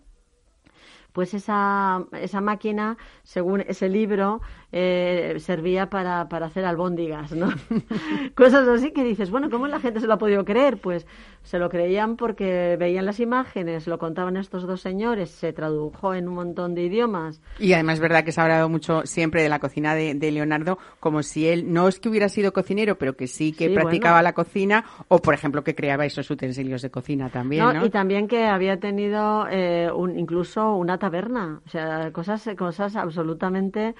pues 1.12 1.34
esa, 1.34 2.05
esa 2.12 2.40
máquina, 2.40 2.96
según 3.24 3.62
ese 3.62 3.88
libro, 3.88 4.40
eh, 4.71 5.37
servía 5.39 5.89
para, 5.89 6.29
para 6.29 6.47
hacer 6.47 6.64
albóndigas, 6.64 7.33
¿no? 7.33 7.49
Cosas 8.35 8.69
así 8.69 8.91
que 8.93 9.03
dices, 9.03 9.31
bueno, 9.31 9.49
¿cómo 9.51 9.66
la 9.66 9.81
gente 9.81 10.01
se 10.01 10.07
lo 10.07 10.14
ha 10.14 10.19
podido 10.19 10.45
creer? 10.45 10.79
Pues 10.79 11.07
se 11.43 11.59
lo 11.59 11.71
creían 11.71 12.16
porque 12.16 12.77
veían 12.79 13.07
las 13.07 13.21
imágenes, 13.21 13.87
lo 13.87 13.99
contaban 13.99 14.37
estos 14.37 14.66
dos 14.66 14.83
señores, 14.83 15.31
se 15.31 15.55
tradujo 15.55 16.12
en 16.12 16.29
un 16.29 16.35
montón 16.35 16.75
de 16.75 16.83
idiomas. 16.83 17.41
Y 17.59 17.73
además 17.73 17.95
es 17.95 18.01
verdad 18.01 18.25
que 18.25 18.33
se 18.33 18.41
ha 18.41 18.45
hablado 18.45 18.69
mucho 18.69 19.07
siempre 19.07 19.43
de 19.43 19.49
la 19.49 19.59
cocina 19.59 19.95
de, 19.95 20.29
Leonardo, 20.31 20.79
como 21.01 21.23
si 21.23 21.49
él 21.49 21.73
no 21.73 21.89
es 21.89 21.99
que 21.99 22.11
hubiera 22.11 22.29
sido 22.29 22.53
cocinero, 22.53 22.99
pero 22.99 23.16
que 23.16 23.27
sí 23.27 23.53
que 23.53 23.71
practicaba 23.71 24.21
la 24.21 24.35
cocina, 24.35 24.85
o 25.09 25.23
por 25.23 25.33
ejemplo 25.33 25.64
que 25.64 25.75
creaba 25.75 26.05
esos 26.05 26.31
utensilios 26.31 26.83
de 26.83 26.91
cocina 26.91 27.31
también, 27.31 27.64
¿no? 27.64 27.87
Y 27.87 27.89
también 27.89 28.29
que 28.29 28.45
había 28.45 28.79
tenido 28.79 29.47
eh, 29.51 29.91
un, 29.91 30.19
incluso 30.19 30.75
una 30.75 30.99
taberna, 30.99 31.62
o 31.64 31.71
sea, 31.71 32.12
cosas, 32.12 32.47
cosas 32.59 32.95
absolutamente 32.97 33.95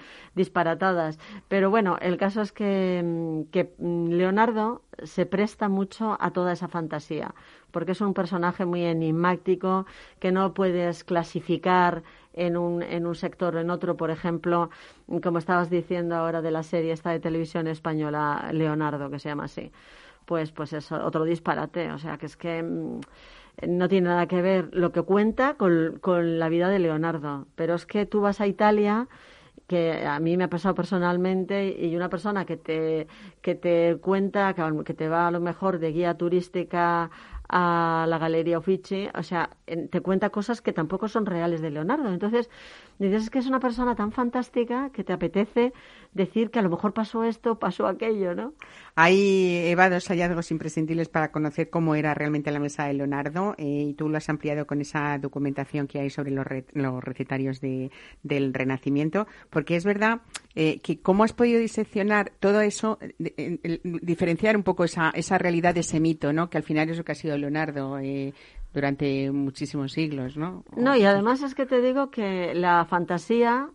disparatadas. 0.59 1.19
Pero 1.49 1.71
bueno, 1.71 1.99
el 2.01 2.17
caso 2.17 2.43
es 2.43 2.53
que, 2.53 3.03
mm, 3.05 3.59
mm, 3.79 4.09
Leonardo 4.11 4.83
se 5.05 5.27
presta 5.27 5.69
mucho 5.69 6.17
a 6.21 6.31
toda 6.33 6.53
esa 6.53 6.69
fantasía, 6.69 7.35
porque 7.71 7.93
es 7.93 8.01
un 8.01 8.15
personaje 8.15 8.65
muy 8.67 8.83
enigmático 8.85 9.87
que 10.19 10.33
no 10.33 10.55
puedes 10.55 11.05
clasificar 11.05 12.03
en 12.35 12.57
un, 12.57 12.83
en 12.83 13.07
un 13.07 13.15
sector 13.15 13.57
o 13.57 13.61
en 13.61 13.71
otro, 13.71 13.97
por 13.97 14.11
ejemplo, 14.11 14.71
como 15.23 15.39
estabas 15.39 15.71
diciendo 15.71 16.17
ahora 16.17 16.43
de 16.43 16.51
la 16.51 16.63
serie 16.63 16.93
esta 16.93 17.11
de 17.11 17.21
televisión 17.21 17.67
española, 17.69 18.51
Leonardo, 18.53 19.11
que 19.11 19.19
se 19.19 19.29
llama 19.29 19.45
así. 19.45 19.71
Pues, 20.27 20.53
pues 20.53 20.73
es 20.73 20.93
otro 20.93 21.25
disparate, 21.25 21.91
o 21.93 21.99
sea 21.99 22.19
que 22.19 22.27
es 22.27 22.37
que 22.37 22.63
mm, 22.63 23.01
no 23.67 23.89
tiene 23.89 24.09
nada 24.09 24.27
que 24.27 24.43
ver 24.43 24.69
lo 24.73 24.93
que 24.93 25.03
cuenta 25.03 25.55
con, 25.55 25.99
con 26.01 26.39
la 26.39 26.49
vida 26.49 26.69
de 26.69 26.79
Leonardo. 26.79 27.47
Pero 27.57 27.75
es 27.75 27.87
que 27.87 28.07
tú 28.07 28.21
vas 28.21 28.41
a 28.41 28.47
Italia 28.47 29.09
que 29.69 30.07
a 30.07 30.19
mí 30.19 30.37
me 30.37 30.45
ha 30.45 30.51
pasado 30.51 30.75
personalmente 30.75 31.77
y 31.79 31.95
una 31.95 32.09
persona 32.09 32.47
que 32.47 32.57
te, 32.57 33.07
que 33.43 33.55
te 33.55 33.99
cuenta, 34.01 34.55
que, 34.55 34.95
te 34.95 35.09
va 35.09 35.29
a 35.29 35.31
lo 35.31 35.41
mejor 35.41 35.79
de 35.79 35.93
guía 35.93 36.15
turística 36.17 37.11
a 37.51 38.07
la 38.09 38.19
Galería 38.19 38.59
Uffizi, 38.59 39.09
o 39.15 39.23
sea, 39.23 39.51
te 39.67 40.01
cuenta 40.01 40.31
cosas 40.31 40.61
que 40.61 40.73
tampoco 40.73 41.09
son 41.09 41.27
reales 41.27 41.61
de 41.61 41.71
Leonardo. 41.71 42.09
Entonces, 42.13 42.51
dices 42.99 43.31
que 43.31 43.39
es 43.39 43.47
una 43.47 43.61
persona 43.61 43.95
tan 43.95 44.11
fantástica 44.13 44.91
que 44.91 45.05
te 45.05 45.13
apetece 45.13 45.73
decir 46.13 46.51
que 46.51 46.59
a 46.59 46.63
lo 46.63 46.71
mejor 46.71 46.93
pasó 46.93 47.25
esto, 47.25 47.59
pasó 47.59 47.87
aquello, 47.87 48.35
¿no? 48.35 48.55
Hay, 49.01 49.59
Eva, 49.69 49.89
dos 49.91 50.09
hallazgos 50.09 50.51
imprescindibles 50.51 51.09
para 51.09 51.31
conocer 51.31 51.71
cómo 51.71 51.95
era 51.95 52.15
realmente 52.15 52.51
la 52.51 52.59
mesa 52.59 52.87
de 52.87 52.95
Leonardo 52.95 53.55
eh, 53.57 53.91
y 53.91 53.95
tú 53.95 54.09
lo 54.09 54.17
has 54.17 54.29
ampliado 54.29 54.67
con 54.67 54.81
esa 54.81 55.17
documentación 55.19 55.87
que 55.87 56.01
hay 56.01 56.11
sobre 56.11 56.33
los, 56.33 57.05
recetarios 57.05 57.61
de, 57.61 57.93
del 58.25 58.53
Renacimiento, 58.53 59.29
porque 59.51 59.77
es 59.77 59.85
verdad 59.85 60.23
eh, 60.57 60.81
que 60.81 60.99
cómo 61.01 61.23
has 61.23 61.33
podido 61.33 61.61
diseccionar 61.61 62.33
todo 62.41 62.61
eso, 62.61 62.99
diferenciar 63.85 64.57
un 64.57 64.65
poco 64.65 64.83
esa, 64.83 65.11
esa 65.11 65.39
realidad 65.39 65.75
de 65.75 65.81
ese 65.83 66.01
mito, 66.01 66.33
¿no? 66.33 66.51
Que 66.51 66.59
al 66.59 66.65
final 66.65 66.91
es 66.91 66.99
lo 66.99 67.05
que 67.05 67.13
ha 67.13 67.15
sido 67.15 67.39
Leonardo. 67.39 68.01
Eh, 68.01 68.35
durante 68.75 69.31
muchísimos 69.31 69.93
siglos, 69.93 70.37
¿no? 70.37 70.63
No, 70.77 70.95
y 70.95 71.05
además 71.05 71.43
es 71.43 71.55
que 71.55 71.65
te 71.65 71.81
digo 71.81 72.11
que 72.11 72.53
la 72.55 72.85
fantasía 72.85 73.71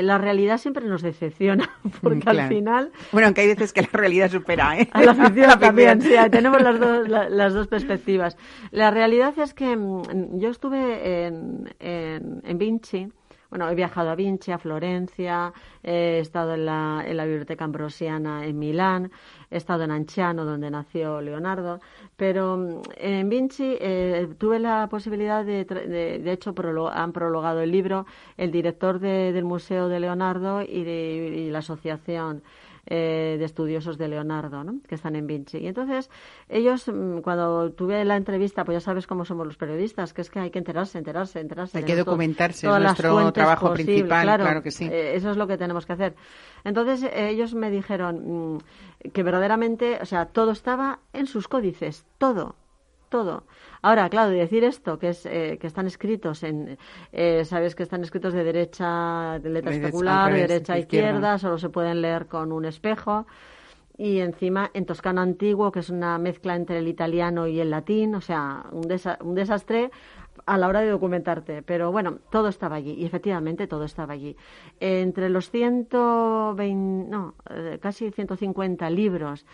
la 0.00 0.16
realidad 0.18 0.58
siempre 0.58 0.86
nos 0.86 1.02
decepciona, 1.02 1.68
porque 2.02 2.30
al 2.30 2.48
final... 2.48 2.92
Bueno, 3.12 3.26
aunque 3.26 3.42
hay 3.42 3.48
veces 3.48 3.72
que 3.72 3.82
la 3.82 3.88
realidad 3.92 4.30
supera, 4.30 4.78
¿eh? 4.78 4.88
A 4.92 5.02
la 5.02 5.14
ficción 5.26 5.60
también, 5.60 6.00
sí, 6.00 6.14
tenemos 6.30 6.62
las 6.62 6.80
dos, 6.80 7.08
las 7.08 7.52
dos 7.52 7.68
perspectivas. 7.68 8.36
La 8.70 8.90
realidad 8.90 9.38
es 9.38 9.52
que 9.52 9.76
mm, 9.76 10.38
yo 10.38 10.50
estuve 10.50 11.26
en, 11.26 11.74
en, 11.80 12.40
en 12.44 12.58
Vinci, 12.58 13.08
bueno, 13.52 13.68
he 13.68 13.74
viajado 13.74 14.08
a 14.08 14.14
Vinci, 14.14 14.50
a 14.50 14.56
Florencia, 14.56 15.52
he 15.82 16.20
estado 16.20 16.54
en 16.54 16.64
la, 16.64 17.04
en 17.06 17.18
la 17.18 17.26
Biblioteca 17.26 17.66
Ambrosiana 17.66 18.46
en 18.46 18.58
Milán, 18.58 19.10
he 19.50 19.58
estado 19.58 19.84
en 19.84 19.90
Anciano, 19.90 20.46
donde 20.46 20.70
nació 20.70 21.20
Leonardo, 21.20 21.78
pero 22.16 22.56
mm, 22.56 22.80
en 22.96 23.28
Vinci 23.28 23.76
eh, 23.78 24.26
tuve 24.38 24.58
la 24.58 24.88
posibilidad 24.88 25.44
de, 25.44 25.66
de, 25.66 26.32
hecho, 26.32 26.54
han 26.94 27.12
prologado 27.12 27.60
el 27.60 27.70
libro 27.70 28.06
el 28.38 28.50
director 28.50 28.98
del 28.98 29.44
Museo 29.44 29.88
de 29.88 30.00
Leonardo 30.00 30.62
y, 30.62 30.82
de, 30.84 31.34
y 31.36 31.50
la 31.50 31.58
asociación 31.58 32.42
eh, 32.86 33.36
de 33.38 33.44
estudiosos 33.44 33.96
de 33.96 34.08
Leonardo, 34.08 34.64
¿no? 34.64 34.80
que 34.88 34.96
están 34.96 35.14
en 35.14 35.26
Vinci. 35.26 35.58
Y 35.58 35.68
entonces, 35.68 36.10
ellos, 36.48 36.88
mm, 36.88 37.18
cuando 37.18 37.70
tuve 37.72 38.04
la 38.04 38.16
entrevista, 38.16 38.64
pues 38.64 38.76
ya 38.76 38.80
sabes 38.80 39.06
cómo 39.06 39.24
somos 39.24 39.46
los 39.46 39.56
periodistas, 39.56 40.12
que 40.12 40.22
es 40.22 40.30
que 40.30 40.40
hay 40.40 40.50
que 40.50 40.58
enterarse, 40.58 40.98
enterarse, 40.98 41.38
enterarse. 41.38 41.78
Hay 41.78 41.84
que 41.84 41.94
documentarse, 41.94 42.66
es 42.66 42.78
nuestro 42.80 43.32
trabajo 43.32 43.72
principal, 43.72 44.24
claro, 44.36 44.62
que 44.62 44.72
sí. 44.72 44.86
Eh, 44.86 45.14
eso 45.14 45.30
es 45.30 45.36
lo 45.36 45.46
que 45.46 45.56
tenemos 45.56 45.86
que 45.86 45.92
hacer. 45.92 46.16
Entonces, 46.64 47.08
ellos 47.14 47.54
me 47.54 47.70
dijeron 47.70 48.54
mm, 48.54 49.10
que 49.12 49.22
verdaderamente, 49.22 49.98
o 50.00 50.04
sea, 50.04 50.26
todo 50.26 50.50
estaba 50.50 50.98
en 51.12 51.26
sus 51.26 51.46
códices, 51.46 52.04
todo, 52.18 52.56
todo. 53.12 53.44
Ahora, 53.82 54.08
claro, 54.08 54.30
decir 54.30 54.64
esto, 54.64 54.98
que 54.98 55.10
es 55.10 55.26
eh, 55.26 55.58
que 55.60 55.66
están 55.66 55.86
escritos 55.86 56.42
en, 56.42 56.78
eh, 57.12 57.44
sabes 57.44 57.74
que 57.76 57.82
están 57.82 58.02
escritos 58.02 58.32
de 58.32 58.42
derecha, 58.42 59.38
de 59.38 59.50
letra 59.50 59.72
especular, 59.72 60.32
de 60.32 60.40
derecha 60.40 60.72
a 60.72 60.78
izquierda, 60.78 61.38
solo 61.38 61.58
se 61.58 61.68
pueden 61.68 62.00
leer 62.00 62.26
con 62.26 62.52
un 62.52 62.64
espejo. 62.64 63.26
Y 63.98 64.20
encima 64.20 64.70
en 64.72 64.86
toscano 64.86 65.20
antiguo, 65.20 65.70
que 65.70 65.80
es 65.80 65.90
una 65.90 66.16
mezcla 66.16 66.56
entre 66.56 66.78
el 66.78 66.88
italiano 66.88 67.46
y 67.46 67.60
el 67.60 67.70
latín, 67.70 68.14
o 68.14 68.22
sea, 68.22 68.64
un, 68.72 68.88
un 69.20 69.34
desastre 69.34 69.90
a 70.46 70.58
la 70.58 70.68
hora 70.68 70.80
de 70.80 70.88
documentarte. 70.88 71.62
Pero 71.62 71.92
bueno, 71.92 72.18
todo 72.30 72.48
estaba 72.48 72.76
allí 72.76 72.94
y 72.94 73.04
efectivamente 73.04 73.66
todo 73.66 73.84
estaba 73.84 74.14
allí. 74.14 74.36
Entre 74.80 75.28
los 75.28 75.50
120, 75.50 77.10
no, 77.10 77.34
eh, 77.50 77.78
casi 77.80 78.10
150 78.10 78.88
libros 78.90 79.44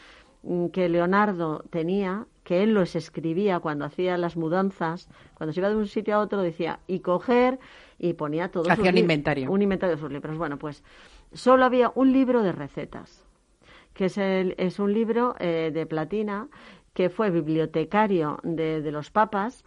mm, 0.42 0.66
que 0.68 0.88
Leonardo 0.88 1.64
tenía, 1.70 2.26
que 2.49 2.62
él 2.62 2.72
los 2.72 2.96
escribía 2.96 3.61
cuando 3.61 3.84
hacía 3.84 4.16
las 4.16 4.38
mudanzas, 4.38 5.11
cuando 5.34 5.53
se 5.53 5.61
iba 5.61 5.68
de 5.68 5.76
un 5.76 5.86
sitio 5.86 6.14
a 6.14 6.20
otro 6.20 6.40
decía, 6.40 6.80
y 6.86 7.01
coger, 7.01 7.59
y 7.99 8.14
ponía 8.14 8.51
todo. 8.51 8.72
Hacía 8.72 8.88
un 8.90 8.96
inventario. 8.96 9.51
Un 9.51 9.61
inventario 9.61 9.96
de 9.96 10.01
sus 10.01 10.11
libros. 10.11 10.38
Bueno, 10.38 10.59
pues 10.59 10.82
solo 11.34 11.66
había 11.66 11.92
un 11.94 12.11
libro 12.11 12.42
de 12.42 12.53
recetas, 12.53 13.22
que 13.92 14.07
es, 14.07 14.16
el, 14.16 14.55
es 14.57 14.78
un 14.78 14.94
libro 14.94 15.34
eh, 15.38 15.70
de 15.74 15.84
Platina, 15.84 16.49
que 16.94 17.11
fue 17.11 17.28
bibliotecario 17.28 18.38
de, 18.42 18.80
de 18.80 18.92
los 18.92 19.11
papas 19.11 19.62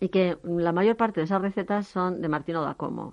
y 0.00 0.08
que 0.08 0.38
la 0.42 0.72
mayor 0.72 0.96
parte 0.96 1.20
de 1.20 1.24
esas 1.24 1.42
recetas 1.42 1.86
son 1.86 2.22
de 2.22 2.30
Martino 2.30 2.62
da 2.62 2.76
Como. 2.76 3.12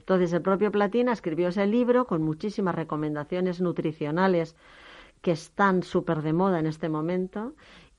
Entonces 0.00 0.32
el 0.32 0.42
propio 0.42 0.72
Platina 0.72 1.12
escribió 1.12 1.46
ese 1.46 1.64
libro 1.68 2.08
con 2.08 2.22
muchísimas 2.22 2.74
recomendaciones 2.74 3.60
nutricionales 3.60 4.56
que 5.24 5.32
están 5.32 5.82
súper 5.82 6.20
de 6.20 6.34
moda 6.34 6.60
en 6.60 6.66
este 6.66 6.90
momento 6.90 7.54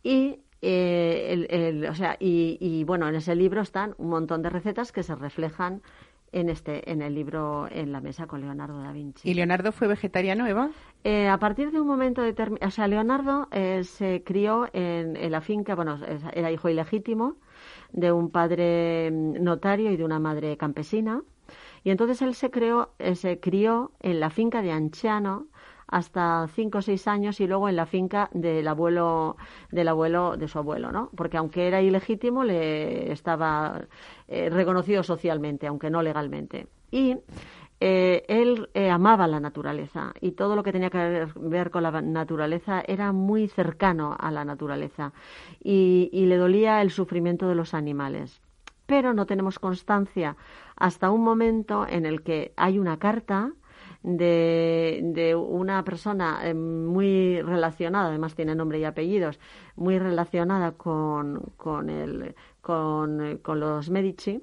y 0.05 0.39
eh, 0.61 1.27
el, 1.31 1.47
el, 1.49 1.85
o 1.87 1.95
sea, 1.95 2.15
y, 2.19 2.57
y, 2.61 2.83
bueno, 2.83 3.07
en 3.07 3.15
ese 3.15 3.35
libro 3.35 3.61
están 3.61 3.95
un 3.97 4.09
montón 4.09 4.43
de 4.43 4.51
recetas 4.51 4.91
que 4.91 5.01
se 5.01 5.15
reflejan 5.15 5.81
en 6.31 6.49
este, 6.49 6.91
en 6.91 7.01
el 7.01 7.15
libro 7.15 7.67
En 7.71 7.91
la 7.91 8.01
mesa 8.01 8.27
con 8.27 8.41
Leonardo 8.41 8.79
da 8.81 8.91
Vinci. 8.91 9.27
¿Y 9.27 9.33
Leonardo 9.33 9.71
fue 9.71 9.87
vegetariano, 9.87 10.45
Eva? 10.45 10.69
Eh, 11.03 11.27
a 11.27 11.39
partir 11.39 11.71
de 11.71 11.79
un 11.79 11.87
momento 11.87 12.21
determinado, 12.21 12.67
o 12.67 12.71
sea, 12.71 12.87
Leonardo 12.87 13.47
eh, 13.51 13.83
se 13.83 14.21
crió 14.23 14.67
en, 14.73 15.15
en, 15.15 15.31
la 15.31 15.41
finca, 15.41 15.73
bueno, 15.73 15.99
era 16.33 16.51
hijo 16.51 16.69
ilegítimo 16.69 17.37
de 17.91 18.11
un 18.11 18.29
padre 18.29 19.09
mm, 19.11 19.43
notario 19.43 19.91
y 19.91 19.97
de 19.97 20.03
una 20.03 20.19
madre 20.19 20.55
campesina. 20.55 21.23
Y 21.83 21.89
entonces 21.89 22.21
él 22.21 22.35
se, 22.35 22.51
creó, 22.51 22.89
eh, 22.99 23.15
se 23.15 23.39
crió 23.39 23.91
en 24.01 24.19
la 24.19 24.29
finca 24.29 24.61
de 24.61 24.71
Anciano, 24.71 25.47
hasta 25.87 26.47
cinco 26.53 26.79
o 26.79 26.81
seis 26.81 27.07
años 27.07 27.39
y 27.39 27.47
luego 27.47 27.69
en 27.69 27.75
la 27.75 27.85
finca 27.85 28.29
del 28.33 28.67
abuelo 28.67 29.37
del 29.71 29.87
abuelo 29.87 30.37
de 30.37 30.47
su 30.47 30.57
abuelo, 30.57 30.91
¿no? 30.91 31.09
Porque 31.15 31.37
aunque 31.37 31.67
era 31.67 31.81
ilegítimo 31.81 32.43
le 32.43 33.11
estaba 33.11 33.81
eh, 34.27 34.49
reconocido 34.49 35.03
socialmente, 35.03 35.67
aunque 35.67 35.89
no 35.89 36.01
legalmente. 36.01 36.67
Y 36.91 37.17
eh, 37.79 38.23
él 38.27 38.69
eh, 38.73 38.89
amaba 38.89 39.27
la 39.27 39.39
naturaleza 39.39 40.13
y 40.21 40.31
todo 40.31 40.55
lo 40.55 40.63
que 40.63 40.71
tenía 40.71 40.89
que 40.89 41.27
ver 41.35 41.71
con 41.71 41.83
la 41.83 42.01
naturaleza 42.01 42.81
era 42.87 43.11
muy 43.11 43.47
cercano 43.47 44.15
a 44.17 44.31
la 44.31 44.45
naturaleza 44.45 45.11
y, 45.61 46.09
y 46.13 46.25
le 46.25 46.37
dolía 46.37 46.81
el 46.81 46.89
sufrimiento 46.89 47.47
de 47.47 47.55
los 47.55 47.73
animales. 47.73 48.41
Pero 48.85 49.13
no 49.13 49.25
tenemos 49.25 49.59
constancia 49.59 50.37
hasta 50.75 51.11
un 51.11 51.23
momento 51.23 51.85
en 51.87 52.05
el 52.05 52.21
que 52.21 52.53
hay 52.55 52.79
una 52.79 52.97
carta 52.97 53.51
de, 54.05 55.35
una 55.35 55.83
persona 55.83 56.41
eh, 56.43 56.53
muy 56.53 57.41
relacionada, 57.41 58.09
además 58.09 58.35
tiene 58.35 58.55
nombre 58.55 58.79
y 58.79 58.83
apellidos, 58.83 59.39
muy 59.75 59.97
relacionada 59.97 60.73
con, 60.73 61.53
con, 61.57 61.89
el, 61.89 62.35
con 62.61 63.59
los 63.59 63.89
Medici, 63.89 64.41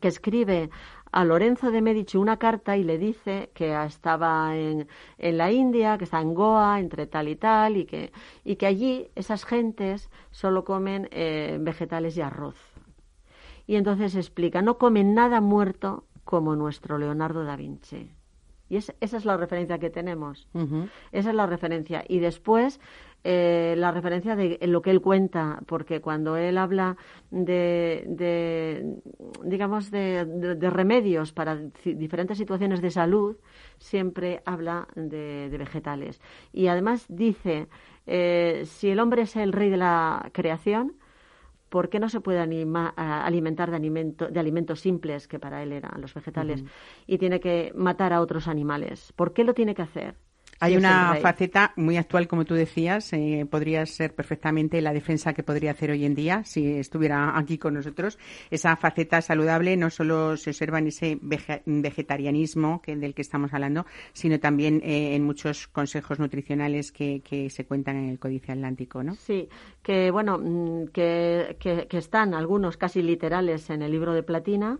que 0.00 0.08
escribe 0.08 0.70
a 1.12 1.24
Lorenzo 1.24 1.70
de 1.70 1.80
Medici 1.80 2.18
una 2.18 2.38
carta 2.38 2.76
y 2.76 2.84
le 2.84 2.98
dice 2.98 3.50
que 3.54 3.74
estaba 3.84 4.56
en, 4.56 4.88
en, 5.16 5.38
la 5.38 5.50
India, 5.52 5.96
que 5.96 6.04
está 6.04 6.20
en 6.20 6.34
Goa, 6.34 6.80
entre 6.80 7.06
tal 7.06 7.28
y 7.28 7.36
tal, 7.36 7.76
y 7.76 7.86
que, 7.86 8.12
y 8.44 8.56
que 8.56 8.66
allí 8.66 9.08
esas 9.14 9.44
gentes 9.44 10.10
solo 10.30 10.64
comen 10.64 11.08
eh, 11.12 11.58
vegetales 11.60 12.16
y 12.16 12.20
arroz. 12.20 12.56
Y 13.66 13.76
entonces 13.76 14.14
explica, 14.16 14.60
no 14.60 14.76
comen 14.76 15.14
nada 15.14 15.40
muerto 15.40 16.04
como 16.24 16.56
nuestro 16.56 16.98
Leonardo 16.98 17.44
da 17.44 17.56
Vinci. 17.56 18.10
Y 18.68 18.76
es, 18.76 18.94
esa 19.00 19.16
es 19.16 19.24
la 19.24 19.36
referencia 19.36 19.78
que 19.78 19.90
tenemos. 19.90 20.48
Uh 20.54 20.60
-huh. 20.60 20.90
Esa 21.12 21.30
es 21.30 21.36
la 21.36 21.46
referencia. 21.46 22.04
Y 22.08 22.18
después, 22.18 22.80
eh, 23.26 23.74
la 23.78 23.90
referencia 23.90 24.36
de 24.36 24.58
lo 24.66 24.82
que 24.82 24.90
él 24.90 25.00
cuenta, 25.00 25.60
porque 25.66 26.00
cuando 26.00 26.36
él 26.36 26.58
habla 26.58 26.96
de, 27.30 28.04
de 28.06 28.96
digamos, 29.44 29.90
de, 29.90 30.26
de, 30.26 30.54
de, 30.56 30.70
remedios 30.70 31.32
para 31.32 31.56
diferentes 31.84 32.36
situaciones 32.36 32.82
de 32.82 32.90
salud, 32.90 33.36
siempre 33.78 34.42
habla 34.44 34.88
de, 34.94 35.48
vegetales. 35.56 36.20
Y 36.52 36.66
además 36.66 37.06
dice, 37.08 37.68
eh, 38.06 38.62
si 38.66 38.90
el 38.90 39.00
hombre 39.00 39.22
es 39.22 39.36
el 39.36 39.52
rey 39.52 39.70
de 39.70 39.78
la 39.78 40.28
creación, 40.32 40.96
¿por 41.74 41.88
qué 41.88 41.98
no 41.98 42.08
se 42.08 42.20
puede 42.20 42.38
anima, 42.38 42.90
alimentar 42.90 43.68
de, 43.68 43.74
alimento, 43.74 44.28
de, 44.28 44.38
alimentos 44.38 44.78
simples, 44.78 45.26
que 45.26 45.40
para 45.40 45.60
él 45.60 45.72
eran 45.72 46.00
los 46.00 46.14
vegetales, 46.14 46.62
uh 46.62 46.66
-huh. 46.66 46.70
y 47.08 47.18
tiene 47.18 47.40
que 47.40 47.72
matar 47.74 48.12
a 48.12 48.20
otros 48.20 48.46
animales? 48.46 49.12
¿Por 49.16 49.32
qué 49.32 49.42
lo 49.42 49.54
tiene 49.54 49.74
que 49.74 49.82
hacer? 49.82 50.14
Hay 50.64 50.76
una 50.78 51.16
faceta 51.16 51.74
muy 51.76 51.98
actual, 51.98 52.26
como 52.26 52.46
tú 52.46 52.54
decías, 52.54 53.12
eh, 53.12 53.46
podría 53.50 53.84
ser 53.84 54.14
perfectamente 54.14 54.80
la 54.80 54.94
defensa 54.94 55.34
que 55.34 55.42
podría 55.42 55.72
hacer 55.72 55.90
hoy 55.90 56.06
en 56.06 56.14
día 56.14 56.42
si 56.44 56.78
estuviera 56.78 57.36
aquí 57.38 57.58
con 57.58 57.74
nosotros. 57.74 58.18
Esa 58.50 58.74
faceta 58.76 59.20
saludable 59.20 59.76
no 59.76 59.90
solo 59.90 60.38
se 60.38 60.50
observa 60.50 60.78
en 60.78 60.86
ese 60.86 61.18
vegetarianismo 61.20 62.80
que, 62.80 62.96
del 62.96 63.12
que 63.12 63.20
estamos 63.20 63.52
hablando, 63.52 63.84
sino 64.14 64.40
también 64.40 64.80
eh, 64.82 65.14
en 65.14 65.24
muchos 65.24 65.66
consejos 65.68 66.18
nutricionales 66.18 66.92
que, 66.92 67.20
que, 67.20 67.50
se 67.50 67.66
cuentan 67.66 67.96
en 67.96 68.08
el 68.08 68.18
Códice 68.18 68.52
Atlántico, 68.52 69.02
¿no? 69.02 69.16
Sí, 69.16 69.48
que 69.82 70.10
bueno, 70.10 70.38
mm, 70.38 70.86
que, 70.94 71.56
que, 71.60 71.86
que 71.88 71.98
están 71.98 72.32
algunos 72.32 72.78
casi 72.78 73.02
literales 73.02 73.68
en 73.68 73.82
el 73.82 73.90
libro 73.90 74.14
de 74.14 74.22
Platina 74.22 74.78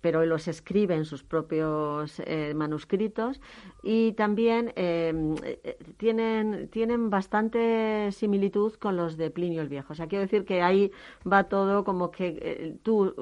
pero 0.00 0.24
los 0.24 0.48
escribe 0.48 0.94
en 0.94 1.04
sus 1.04 1.22
propios 1.22 2.20
eh, 2.24 2.54
manuscritos 2.54 3.40
y 3.82 4.12
también 4.12 4.72
eh, 4.76 5.78
tienen, 5.96 6.68
tienen 6.68 7.10
bastante 7.10 8.10
similitud 8.12 8.74
con 8.74 8.96
los 8.96 9.16
de 9.16 9.30
Plinio 9.30 9.62
el 9.62 9.68
Viejo. 9.68 9.92
O 9.92 9.96
sea, 9.96 10.06
quiero 10.06 10.22
decir 10.22 10.44
que 10.44 10.62
ahí 10.62 10.90
va 11.30 11.44
todo 11.44 11.84
como 11.84 12.10
que 12.10 12.38
eh, 12.40 12.76
tú 12.82 13.14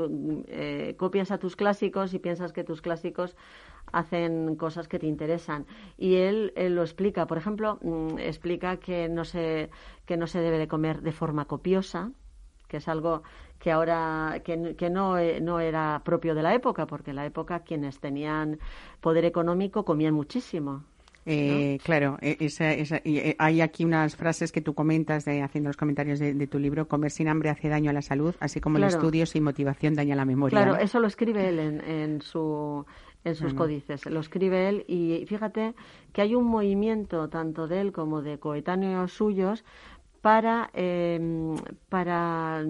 eh, 0.49 0.95
copias 0.99 1.31
a 1.31 1.39
tus 1.39 1.57
clásicos 1.57 2.15
y 2.15 2.19
piensas 2.19 2.53
que 2.53 2.65
tus 2.65 2.81
clásicos 2.81 3.37
hacen 3.93 4.57
cosas 4.57 4.89
que 4.89 4.99
te 4.99 5.07
interesan. 5.07 5.67
Y 5.97 6.17
él, 6.17 6.53
él 6.57 6.75
lo 6.75 6.83
explica. 6.83 7.27
Por 7.27 7.39
ejemplo, 7.39 7.79
mm, 7.83 8.19
explica 8.19 8.79
que 8.79 9.09
no, 9.09 9.25
se, 9.25 9.71
que 10.07 10.17
no 10.17 10.27
se 10.27 10.41
debe 10.41 10.59
de 10.59 10.69
comer 10.69 11.03
de 11.03 11.13
forma 11.13 11.47
copiosa, 11.47 12.13
que 12.69 12.79
es 12.79 12.89
algo 12.89 13.23
que 13.59 13.73
ahora 13.73 14.41
que, 14.45 14.77
que 14.77 14.91
no, 14.91 15.19
eh, 15.19 15.41
no, 15.41 15.61
era 15.61 16.01
propio 16.05 16.35
de 16.35 16.43
la 16.43 16.55
época, 16.55 16.87
porque 16.87 17.11
en 17.11 17.17
la 17.17 17.27
época 17.27 17.61
quienes 17.61 17.99
tenían 17.99 18.59
poder 19.01 19.25
económico 19.25 19.85
comían 19.85 20.15
muchísimo. 20.15 20.85
Eh, 21.27 21.77
¿no? 21.79 21.85
Claro, 21.85 22.19
e, 22.23 22.39
esa, 22.41 22.73
esa, 22.73 23.01
y 23.05 23.19
eh, 23.19 23.37
hay 23.39 23.61
aquí 23.61 23.85
unas 23.85 24.17
frases 24.17 24.51
que 24.51 24.63
tú 24.63 24.75
comentas 24.75 25.25
de, 25.25 25.43
haciendo 25.43 25.69
los 25.69 25.77
comentarios 25.77 26.19
de, 26.19 26.33
de, 26.33 26.47
tu 26.47 26.59
libro. 26.59 26.89
Comer 26.89 27.11
sin 27.11 27.29
hambre 27.29 27.51
hace 27.51 27.69
daño 27.69 27.91
a 27.91 27.93
la 27.93 28.01
salud, 28.03 28.35
así 28.41 28.61
como 28.61 28.77
claro. 28.77 28.91
el 28.91 28.97
estudio 28.97 29.27
sin 29.27 29.45
motivación 29.45 29.95
daña 29.95 30.17
la 30.17 30.25
memoria. 30.25 30.57
Claro, 30.57 30.77
¿no? 30.77 30.81
eso 30.81 31.01
lo 31.01 31.07
escribe 31.07 31.49
él 31.49 31.59
en, 31.59 31.81
en 31.83 32.23
su 32.23 32.87
en 33.25 33.35
sus 33.35 33.53
-huh. 33.53 33.59
códices. 33.59 34.07
Lo 34.07 34.21
escribe 34.21 34.69
él 34.69 34.85
y 34.87 35.25
fíjate 35.27 35.75
que 36.13 36.23
hay 36.23 36.35
un 36.35 36.45
movimiento 36.45 37.29
tanto 37.29 37.67
de 37.67 37.81
él 37.81 37.93
como 37.93 38.23
de 38.23 38.39
coetáneos 38.39 39.13
suyos 39.13 39.65
para, 40.23 40.71
eh, 40.75 41.55
para 41.89 42.65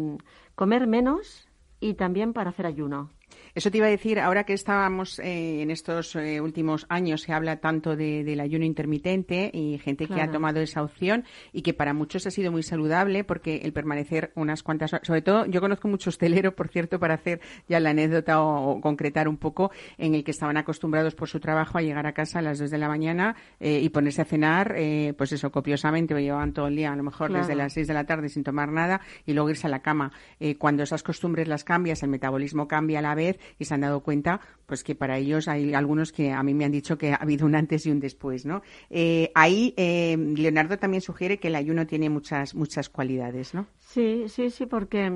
comer 0.58 0.88
menos 0.88 1.46
y 1.78 1.94
también 1.94 2.32
para 2.32 2.50
hacer 2.50 2.66
ayuno. 2.66 3.12
Eso 3.54 3.70
te 3.70 3.78
iba 3.78 3.86
a 3.86 3.90
decir, 3.90 4.20
ahora 4.20 4.44
que 4.44 4.52
estábamos 4.52 5.18
eh, 5.18 5.62
en 5.62 5.70
estos 5.70 6.14
eh, 6.16 6.40
últimos 6.40 6.86
años, 6.88 7.22
se 7.22 7.32
habla 7.32 7.56
tanto 7.56 7.96
de, 7.96 8.24
del 8.24 8.40
ayuno 8.40 8.64
intermitente 8.64 9.50
y 9.52 9.78
gente 9.78 10.06
claro. 10.06 10.22
que 10.22 10.28
ha 10.28 10.32
tomado 10.32 10.60
esa 10.60 10.82
opción 10.82 11.24
y 11.52 11.62
que 11.62 11.74
para 11.74 11.94
muchos 11.94 12.26
ha 12.26 12.30
sido 12.30 12.52
muy 12.52 12.62
saludable 12.62 13.24
porque 13.24 13.56
el 13.64 13.72
permanecer 13.72 14.32
unas 14.34 14.62
cuantas 14.62 14.92
horas, 14.92 15.06
sobre 15.06 15.22
todo 15.22 15.46
yo 15.46 15.60
conozco 15.60 15.88
mucho 15.88 16.10
hostelero, 16.10 16.54
por 16.54 16.68
cierto, 16.68 16.98
para 16.98 17.14
hacer 17.14 17.40
ya 17.68 17.80
la 17.80 17.90
anécdota 17.90 18.42
o, 18.42 18.70
o, 18.70 18.80
concretar 18.80 19.28
un 19.28 19.36
poco, 19.36 19.70
en 19.96 20.14
el 20.14 20.24
que 20.24 20.30
estaban 20.30 20.56
acostumbrados 20.56 21.14
por 21.14 21.28
su 21.28 21.40
trabajo 21.40 21.78
a 21.78 21.82
llegar 21.82 22.06
a 22.06 22.12
casa 22.12 22.38
a 22.38 22.42
las 22.42 22.58
2 22.58 22.70
de 22.70 22.78
la 22.78 22.88
mañana 22.88 23.36
eh, 23.60 23.80
y 23.82 23.88
ponerse 23.88 24.22
a 24.22 24.24
cenar, 24.24 24.74
eh, 24.76 25.14
pues 25.16 25.32
eso, 25.32 25.50
copiosamente, 25.50 26.14
o 26.14 26.18
llevaban 26.18 26.52
todo 26.52 26.68
el 26.68 26.76
día, 26.76 26.92
a 26.92 26.96
lo 26.96 27.02
mejor 27.02 27.28
claro. 27.28 27.44
desde 27.44 27.56
las 27.56 27.72
6 27.72 27.86
de 27.88 27.94
la 27.94 28.04
tarde 28.04 28.28
sin 28.28 28.44
tomar 28.44 28.70
nada 28.70 29.00
y 29.26 29.32
luego 29.32 29.50
irse 29.50 29.66
a 29.66 29.70
la 29.70 29.80
cama. 29.80 30.12
Eh, 30.40 30.56
cuando 30.56 30.82
esas 30.82 31.02
costumbres 31.02 31.48
las 31.48 31.64
cambias, 31.64 32.02
el 32.02 32.10
metabolismo 32.10 32.68
cambia 32.68 32.98
a 33.00 33.02
la 33.02 33.14
vez 33.14 33.37
y 33.58 33.64
se 33.64 33.74
han 33.74 33.82
dado 33.82 34.00
cuenta 34.00 34.40
pues 34.66 34.84
que 34.84 34.94
para 34.94 35.16
ellos 35.16 35.48
hay 35.48 35.72
algunos 35.72 36.12
que 36.12 36.30
a 36.30 36.42
mí 36.42 36.52
me 36.52 36.66
han 36.66 36.72
dicho 36.72 36.98
que 36.98 37.12
ha 37.12 37.16
habido 37.16 37.46
un 37.46 37.54
antes 37.54 37.86
y 37.86 37.90
un 37.90 38.00
después, 38.00 38.44
¿no? 38.44 38.60
Eh, 38.90 39.32
ahí 39.34 39.72
eh, 39.78 40.16
Leonardo 40.16 40.76
también 40.76 41.00
sugiere 41.00 41.38
que 41.38 41.48
el 41.48 41.54
ayuno 41.54 41.86
tiene 41.86 42.10
muchas 42.10 42.54
muchas 42.54 42.90
cualidades, 42.90 43.54
¿no? 43.54 43.66
Sí, 43.78 44.24
sí, 44.28 44.50
sí, 44.50 44.66
porque 44.66 45.10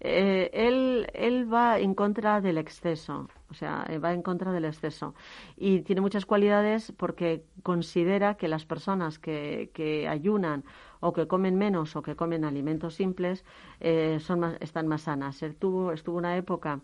eh, 0.00 0.50
él, 0.52 1.06
él 1.14 1.52
va 1.52 1.78
en 1.78 1.94
contra 1.94 2.42
del 2.42 2.58
exceso. 2.58 3.28
o 3.48 3.54
sea, 3.54 3.86
va 4.04 4.12
en 4.12 4.22
contra 4.22 4.52
del 4.52 4.66
exceso. 4.66 5.14
Y 5.56 5.80
tiene 5.80 6.02
muchas 6.02 6.26
cualidades 6.26 6.92
porque 6.96 7.44
considera 7.62 8.34
que 8.34 8.48
las 8.48 8.66
personas 8.66 9.18
que, 9.18 9.70
que 9.72 10.06
ayunan 10.08 10.64
o 11.00 11.12
que 11.12 11.26
comen 11.26 11.56
menos 11.56 11.96
o 11.96 12.02
que 12.02 12.14
comen 12.14 12.44
alimentos 12.44 12.94
simples 12.94 13.44
eh, 13.80 14.18
son 14.20 14.40
más, 14.40 14.56
están 14.60 14.86
más 14.86 15.02
sanas. 15.02 15.42
Estuvo, 15.42 15.92
estuvo 15.92 16.18
una 16.18 16.36
época 16.36 16.80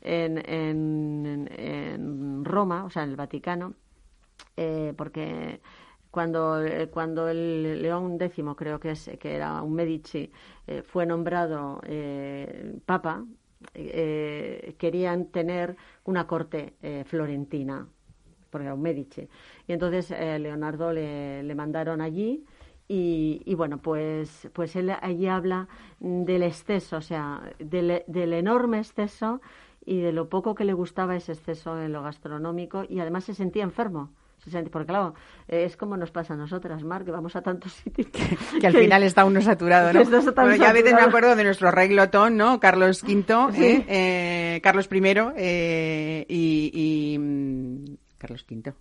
en, 0.00 0.38
en, 0.48 1.48
en 1.56 2.44
Roma, 2.44 2.84
o 2.84 2.90
sea, 2.90 3.04
en 3.04 3.10
el 3.10 3.16
Vaticano, 3.16 3.74
eh, 4.56 4.94
porque 4.96 5.60
cuando, 6.10 6.60
eh, 6.62 6.88
cuando 6.88 7.28
el 7.28 7.82
León 7.82 8.18
X, 8.20 8.44
creo 8.56 8.80
que, 8.80 8.92
es, 8.92 9.10
que 9.18 9.34
era 9.36 9.62
un 9.62 9.74
Medici, 9.74 10.30
eh, 10.66 10.82
fue 10.82 11.06
nombrado 11.06 11.80
eh, 11.84 12.78
papa, 12.84 13.24
querían 13.72 15.26
tener 15.26 15.76
una 16.04 16.26
corte 16.26 16.76
florentina, 17.04 17.86
porque 18.48 18.64
era 18.64 18.74
un 18.74 18.80
Medici. 18.80 19.28
Y 19.68 19.72
entonces 19.74 20.10
Leonardo 20.10 20.92
le, 20.92 21.42
le 21.42 21.54
mandaron 21.54 22.00
allí. 22.00 22.44
Y, 22.88 23.42
y, 23.44 23.54
bueno, 23.54 23.78
pues, 23.78 24.48
pues 24.52 24.74
él 24.76 24.90
allí 24.90 25.28
habla 25.28 25.68
del 26.00 26.42
exceso, 26.42 26.96
o 26.96 27.02
sea, 27.02 27.52
del, 27.58 28.02
del 28.08 28.32
enorme 28.32 28.78
exceso 28.78 29.40
y 29.90 29.98
de 30.00 30.12
lo 30.12 30.28
poco 30.28 30.54
que 30.54 30.64
le 30.64 30.72
gustaba 30.72 31.16
ese 31.16 31.32
exceso 31.32 31.76
en 31.80 31.92
lo 31.92 32.00
gastronómico 32.02 32.84
y 32.88 33.00
además 33.00 33.24
se 33.24 33.34
sentía 33.34 33.64
enfermo. 33.64 34.10
Se 34.38 34.48
sentía, 34.48 34.70
porque 34.70 34.86
claro, 34.86 35.14
eh, 35.48 35.64
es 35.64 35.76
como 35.76 35.96
nos 35.96 36.12
pasa 36.12 36.34
a 36.34 36.36
nosotras, 36.36 36.82
Mar, 36.84 37.04
que 37.04 37.10
vamos 37.10 37.34
a 37.34 37.42
tantos 37.42 37.72
sitios 37.82 38.06
que, 38.06 38.38
que 38.60 38.66
al 38.68 38.74
final 38.74 39.02
está 39.02 39.24
uno 39.24 39.40
saturado, 39.40 39.92
¿no? 39.92 40.04
Bueno, 40.04 40.54
yo 40.56 40.64
a 40.66 40.72
veces 40.72 40.84
me 40.84 40.90
saturado. 40.90 41.08
acuerdo 41.08 41.36
de 41.36 41.44
nuestro 41.44 41.70
rey 41.72 41.88
glotón, 41.88 42.36
¿no? 42.36 42.60
Carlos 42.60 43.02
V, 43.02 43.24
Sí. 43.52 43.64
¿eh? 43.64 43.84
Eh, 43.88 44.60
Carlos 44.62 44.88
I 44.92 45.00
eh, 45.36 46.24
y, 46.28 46.70
y, 47.14 47.18
mm, 47.18 47.84
Carlos 48.16 48.46
V. 48.48 48.72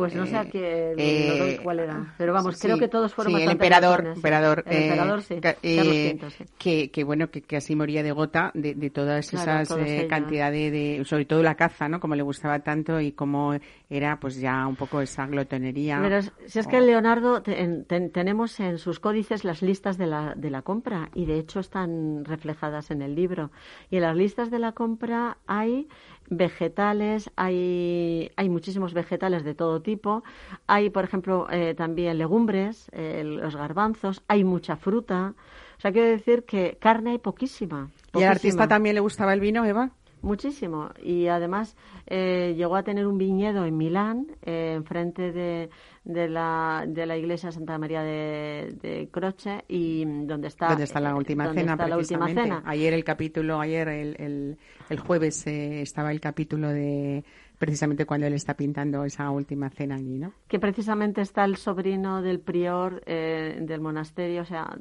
Pues 0.00 0.14
no 0.14 0.26
sé 0.26 0.36
a 0.36 0.44
qué, 0.50 0.94
Eh, 0.96 1.26
no 1.28 1.34
sé 1.46 1.58
cuál 1.62 1.78
era. 1.80 2.14
Pero 2.18 2.32
vamos, 2.32 2.56
sí, 2.56 2.62
creo 2.66 2.78
que 2.78 2.88
todos 2.88 3.14
fueron 3.14 3.36
sí, 3.36 3.42
el 3.42 3.50
emperador, 3.50 4.02
sí. 4.02 4.08
emperador, 4.16 4.64
El 4.66 4.72
eh, 4.76 4.86
emperador, 4.86 5.22
sí. 5.22 5.34
eh, 5.34 5.40
Carlos 5.40 5.96
V, 5.96 6.30
sí. 6.30 6.44
que, 6.58 6.90
que 6.90 7.04
bueno, 7.04 7.30
que 7.30 7.42
casi 7.42 7.74
moría 7.76 8.02
de 8.02 8.12
gota 8.12 8.50
de, 8.54 8.74
de 8.74 8.90
todas 8.90 9.30
Claro, 9.30 9.62
esas 9.62 9.70
eh, 9.78 10.06
cantidades 10.08 10.72
de, 10.72 11.02
sobre 11.04 11.24
todo 11.24 11.42
la 11.42 11.54
caza, 11.54 11.88
¿no? 11.88 12.00
Como 12.00 12.14
le 12.14 12.22
gustaba 12.22 12.58
tanto 12.60 13.00
y 13.00 13.12
como 13.12 13.54
era, 13.88 14.18
pues 14.20 14.36
ya 14.40 14.66
un 14.66 14.76
poco 14.76 15.00
esa 15.00 15.26
glotonería. 15.26 15.98
Pero 16.02 16.20
si 16.46 16.58
es 16.58 16.66
que 16.66 16.80
Leonardo, 16.80 17.42
te- 17.42 17.60
en- 17.60 17.84
ten- 17.84 18.10
tenemos 18.10 18.58
en 18.60 18.78
sus 18.78 19.00
códices 19.00 19.44
las 19.44 19.62
listas 19.62 19.98
de 19.98 20.06
la, 20.06 20.34
de 20.36 20.50
la 20.50 20.62
compra 20.62 21.10
y 21.14 21.26
de 21.26 21.38
hecho 21.38 21.60
están 21.60 22.24
reflejadas 22.24 22.90
en 22.90 23.02
el 23.02 23.14
libro. 23.14 23.50
Y 23.90 23.96
en 23.96 24.02
las 24.02 24.16
listas 24.16 24.50
de 24.50 24.58
la 24.58 24.72
compra 24.72 25.38
hay 25.46 25.88
vegetales, 26.30 27.30
hay, 27.36 28.30
hay 28.36 28.48
muchísimos 28.48 28.94
vegetales 28.94 29.44
de 29.44 29.54
todo 29.54 29.82
tipo, 29.82 30.22
hay, 30.66 30.88
por 30.88 31.04
ejemplo, 31.04 31.46
eh, 31.50 31.74
también 31.74 32.16
legumbres, 32.16 32.88
eh, 32.92 33.22
los 33.24 33.56
garbanzos, 33.56 34.22
hay 34.28 34.44
mucha 34.44 34.76
fruta. 34.76 35.34
O 35.76 35.80
sea, 35.80 35.92
quiero 35.92 36.08
decir 36.08 36.44
que 36.44 36.78
carne 36.80 37.12
hay 37.12 37.18
poquísima. 37.18 37.90
¿Y 38.14 38.22
al 38.22 38.30
artista 38.30 38.38
poquísima. 38.40 38.68
también 38.68 38.94
le 38.94 39.00
gustaba 39.00 39.34
el 39.34 39.40
vino, 39.40 39.64
Eva? 39.64 39.90
Muchísimo. 40.22 40.90
Y 41.02 41.28
además 41.28 41.76
eh, 42.06 42.54
llegó 42.56 42.76
a 42.76 42.82
tener 42.82 43.06
un 43.06 43.16
viñedo 43.16 43.64
en 43.64 43.76
Milán, 43.76 44.26
eh, 44.42 44.74
enfrente 44.76 45.32
de, 45.32 45.70
de, 46.04 46.28
la, 46.28 46.84
de 46.86 47.06
la 47.06 47.16
iglesia 47.16 47.52
Santa 47.52 47.78
María 47.78 48.02
de, 48.02 48.76
de 48.80 49.08
Croce, 49.10 49.64
y 49.68 50.04
donde 50.04 50.48
está, 50.48 50.68
¿Dónde 50.68 50.84
está 50.84 51.00
la 51.00 51.10
eh, 51.10 51.14
última 51.14 51.46
donde 51.46 51.60
cena, 51.60 51.72
está 51.72 51.88
la 51.88 51.96
última 51.96 52.28
cena. 52.28 52.62
Ayer 52.64 52.92
el 52.94 53.04
capítulo, 53.04 53.60
ayer 53.60 53.88
el, 53.88 54.16
el, 54.18 54.58
el 54.88 55.00
jueves 55.00 55.46
eh, 55.46 55.82
estaba 55.82 56.10
el 56.10 56.20
capítulo 56.20 56.68
de 56.68 57.24
precisamente 57.60 58.06
cuando 58.06 58.26
él 58.26 58.32
está 58.32 58.54
pintando 58.54 59.04
esa 59.04 59.30
última 59.30 59.68
cena 59.68 59.96
allí, 59.96 60.18
¿no? 60.18 60.32
que 60.48 60.58
precisamente 60.58 61.20
está 61.20 61.44
el 61.44 61.56
sobrino 61.56 62.22
del 62.22 62.40
prior 62.40 63.02
eh, 63.04 63.58
del 63.60 63.82
monasterio, 63.82 64.40
o 64.40 64.44
sea, 64.46 64.74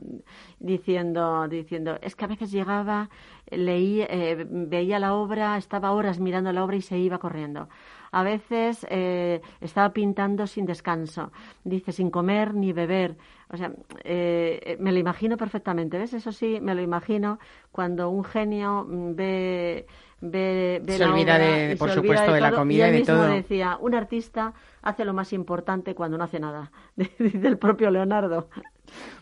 diciendo, 0.59 1.49
diciendo, 1.49 1.99
es 2.01 2.15
que 2.15 2.23
a 2.23 2.29
veces 2.29 2.51
llegaba, 2.51 3.09
leí, 3.51 3.99
eh, 4.03 4.47
veía 4.49 4.97
la 4.97 5.13
obra, 5.13 5.57
estaba 5.57 5.91
horas 5.91 6.21
mirando 6.21 6.53
la 6.53 6.63
obra 6.63 6.77
y 6.77 6.81
se 6.81 6.97
iba 6.97 7.17
corriendo. 7.17 7.67
A 8.11 8.23
veces 8.23 8.85
eh, 8.89 9.41
estaba 9.61 9.91
pintando 9.93 10.47
sin 10.47 10.65
descanso, 10.65 11.31
dice, 11.63 11.91
sin 11.91 12.09
comer 12.09 12.53
ni 12.53 12.73
beber. 12.73 13.15
O 13.51 13.57
sea, 13.57 13.71
eh, 14.03 14.77
me 14.79 14.91
lo 14.91 14.99
imagino 14.99 15.37
perfectamente, 15.37 15.97
¿ves? 15.97 16.13
Eso 16.13 16.31
sí, 16.31 16.59
me 16.61 16.75
lo 16.75 16.81
imagino 16.81 17.39
cuando 17.71 18.09
un 18.09 18.23
genio 18.23 18.85
mm, 18.87 19.15
ve, 19.15 19.87
ve, 20.21 20.81
ve 20.83 20.93
Se 20.93 20.99
la 21.05 21.11
olvida 21.13 21.35
obra 21.35 21.45
de- 21.45 21.75
por 21.77 21.89
se 21.89 21.99
olvida 21.99 22.13
supuesto, 22.13 22.33
de 22.33 22.41
la 22.41 22.51
comida 22.51 22.87
y 22.87 22.91
de 22.91 22.99
mismo 22.99 23.15
todo. 23.15 23.27
decía, 23.27 23.77
un 23.81 23.95
artista 23.95 24.53
hace 24.81 25.03
lo 25.05 25.13
más 25.13 25.33
importante 25.33 25.95
cuando 25.95 26.17
no 26.17 26.23
hace 26.23 26.39
nada, 26.39 26.71
dice 26.95 27.47
el 27.47 27.57
propio 27.57 27.89
Leonardo. 27.91 28.49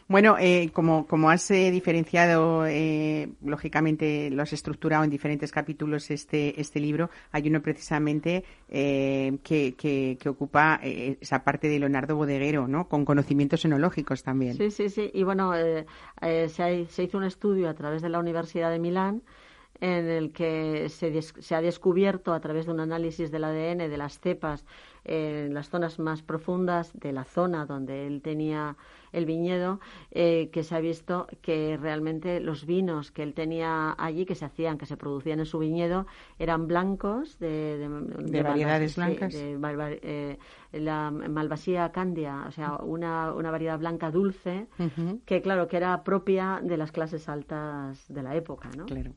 Bueno, 0.10 0.38
eh, 0.39 0.70
como, 0.72 1.05
como 1.05 1.30
has 1.30 1.51
eh, 1.51 1.70
diferenciado, 1.70 2.66
eh, 2.66 3.30
lógicamente 3.43 4.30
lo 4.30 4.41
has 4.41 4.53
estructurado 4.53 5.03
en 5.03 5.10
diferentes 5.10 5.51
capítulos 5.51 6.10
este, 6.12 6.60
este 6.62 6.80
libro, 6.80 7.10
hay 7.34 7.49
uno 7.49 7.62
precisamente 7.62 8.45
eh, 8.70 9.38
que, 9.43 9.76
que, 9.76 10.18
que 10.18 10.30
ocupa 10.30 10.80
eh, 10.82 11.18
esa 11.20 11.43
parte 11.43 11.68
de 11.68 11.80
Leonardo 11.80 12.16
Bodeguero, 12.16 12.70
¿no? 12.70 12.88
Con 12.88 13.03
conocimientos 13.03 13.66
enológicos 13.66 14.24
también. 14.24 14.55
Sí, 14.55 14.72
sí, 14.72 14.88
sí. 14.89 15.12
Y 15.14 15.24
bueno, 15.24 15.51
se, 15.53 16.64
ha- 16.64 16.86
se 16.89 17.03
hizo 17.03 17.18
un 17.18 17.26
estudio 17.26 17.68
a 17.68 17.74
través 17.74 18.01
de 18.01 18.08
la 18.08 18.20
Universidad 18.20 18.72
de 18.72 18.80
Milán 18.80 19.24
en 19.82 20.08
el 20.10 20.32
que 20.32 20.88
se, 20.89 21.22
se 21.22 21.53
ha 21.53 21.62
descubierto 21.62 22.34
a 22.34 22.39
través 22.39 22.66
de 22.66 22.72
un 22.72 22.80
análisis 22.80 23.30
del 23.30 23.43
ADN 23.43 23.89
de 23.89 23.97
las 23.97 24.20
cepas 24.20 24.66
en 25.03 25.53
las 25.53 25.70
zonas 25.70 25.99
más 25.99 26.24
profundas 26.24 26.91
de 26.97 27.12
la 27.12 27.26
zona 27.26 27.66
donde 27.66 28.08
él 28.08 28.22
tenía 28.22 28.76
el 29.12 29.26
viñedo, 29.26 29.80
eh, 30.12 30.49
que 30.51 30.64
se 30.64 30.76
ha 30.76 30.80
visto 30.80 31.28
que 31.41 31.78
realmente 31.78 32.39
los 32.39 32.66
vinos 32.66 33.12
que 33.12 33.24
él 33.24 33.34
tenía 33.34 33.95
allí, 33.97 34.26
que 34.26 34.36
se 34.36 34.45
hacían, 34.45 34.78
que 34.78 34.86
se 34.86 34.97
producían 34.97 35.39
en 35.39 35.45
su 35.45 35.60
viñedo, 35.60 36.05
eran 36.39 36.68
blancos 36.68 37.39
de, 37.39 37.78
de, 37.78 37.89
De 37.89 38.43
variedades 38.43 38.95
blancas. 38.95 39.34
eh, 39.34 40.38
la 40.74 41.12
Malvasía 41.12 41.91
candia, 41.91 42.45
o 42.47 42.51
sea, 42.51 42.76
una, 42.78 43.34
una 43.34 43.51
variedad 43.51 43.80
blanca 43.80 44.12
dulce, 44.12 44.68
que 45.26 45.41
claro, 45.41 45.68
que 45.68 45.78
era 45.78 46.03
propia 46.03 46.60
de 46.62 46.78
las 46.78 46.91
clases 46.91 47.30
altas 47.30 48.05
de 48.10 48.24
la 48.24 48.36
época, 48.36 48.70
¿no? 48.76 48.86
Claro. 48.86 49.12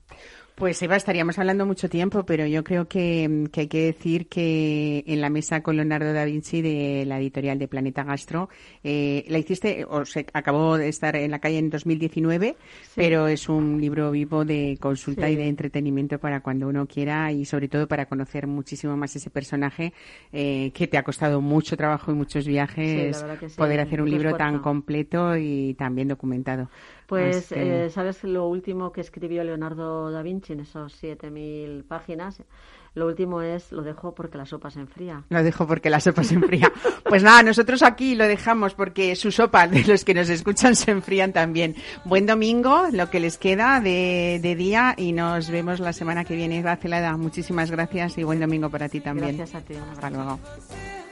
Pues 0.61 0.83
Eva, 0.83 0.97
estaríamos 0.97 1.39
hablando 1.39 1.65
mucho 1.65 1.89
tiempo, 1.89 2.27
pero 2.27 2.45
yo 2.45 2.63
creo 2.63 2.87
que, 2.87 3.49
que 3.51 3.63
hay 3.63 3.67
que 3.69 3.87
decir 3.87 4.29
que 4.29 5.03
en 5.07 5.23
la 5.23 5.31
mesa 5.31 5.63
con 5.63 5.77
Leonardo 5.77 6.13
da 6.13 6.27
Vinci 6.27 6.61
de 6.61 7.05
la 7.07 7.19
editorial 7.19 7.59
de 7.59 7.67
Planeta 7.67 8.05
Gastro, 8.05 8.51
eh, 8.85 9.25
la 9.29 9.39
hiciste, 9.39 9.87
o 9.89 10.05
se 10.05 10.27
acabó 10.35 10.77
de 10.77 10.89
estar 10.89 11.17
en 11.17 11.31
la 11.31 11.39
calle 11.39 11.57
en 11.57 11.71
2019, 11.71 12.57
pero 12.95 13.27
es 13.27 13.49
un 13.49 13.81
libro 13.81 14.11
vivo 14.11 14.45
de 14.45 14.77
consulta 14.79 15.29
Sí. 15.29 15.33
y 15.33 15.37
de 15.37 15.49
entretenimiento 15.49 16.19
para 16.19 16.41
cuando 16.43 16.69
uno 16.69 16.87
quiera 16.87 17.33
y 17.33 17.47
sobre 17.47 17.69
todo 17.69 17.89
para 17.89 18.05
conocer 18.05 18.47
muchísimo 18.47 18.95
más 18.99 19.17
ese 19.17 19.31
personaje 19.31 19.95
eh, 20.31 20.73
que 20.75 20.87
te 20.87 20.99
ha 20.99 21.03
costado 21.03 21.41
mucho 21.41 21.75
trabajo 21.75 22.13
y 22.13 22.15
muchos 22.15 22.47
viajes 22.47 23.25
Sí, 23.49 23.57
poder 23.57 23.81
hacer 23.81 24.03
un 24.03 24.11
libro 24.11 24.37
tan 24.37 24.59
completo 24.59 25.39
y 25.39 25.73
tan 25.79 25.95
bien 25.95 26.09
documentado. 26.09 26.69
Pues, 27.11 27.49
que- 27.49 27.87
eh, 27.87 27.91
¿sabes 27.91 28.25
lo 28.25 28.47
último 28.47 28.91
que 28.93 29.01
escribió 29.03 29.45
Leonardo 29.45 30.11
da 30.11 30.23
Vinci 30.23 30.53
en 30.55 30.61
esos 30.61 30.93
7.000 31.03 31.85
páginas? 31.87 32.43
Lo 32.95 33.07
último 33.07 33.41
es, 33.41 33.71
lo 33.71 33.83
dejo 33.83 34.15
porque 34.15 34.37
la 34.37 34.45
sopa 34.47 34.69
se 34.71 34.81
enfría. 34.81 35.23
Lo 35.29 35.43
dejo 35.45 35.65
porque 35.67 35.91
la 35.91 36.01
sopa 36.01 36.25
se 36.25 36.35
enfría. 36.35 36.73
Pues 37.11 37.23
nada, 37.25 37.43
nosotros 37.43 37.83
aquí 37.83 38.15
lo 38.15 38.27
dejamos 38.29 38.75
porque 38.75 39.17
su 39.17 39.33
sopa 39.33 39.67
de 39.67 39.83
los 39.85 40.05
que 40.05 40.15
nos 40.15 40.29
escuchan 40.29 40.77
se 40.77 40.93
enfrían 40.93 41.33
también. 41.33 41.75
Buen 42.05 42.25
domingo, 42.27 42.85
lo 42.93 43.11
que 43.11 43.19
les 43.19 43.37
queda 43.39 43.81
de, 43.81 44.39
de 44.41 44.55
día 44.55 44.95
y 44.97 45.13
nos 45.13 45.51
vemos 45.51 45.81
la 45.81 45.93
semana 45.93 46.25
que 46.25 46.37
viene. 46.37 46.63
Celada, 46.81 47.17
muchísimas 47.17 47.71
gracias 47.73 48.17
y 48.19 48.23
buen 48.23 48.39
domingo 48.39 48.71
para 48.71 48.89
ti 48.89 49.01
también. 49.01 49.37
Gracias 49.37 49.61
a 49.61 49.65
ti. 49.67 49.75
un 49.75 49.81
abrazo. 49.83 49.93
Hasta 49.97 50.11
luego. 50.11 51.10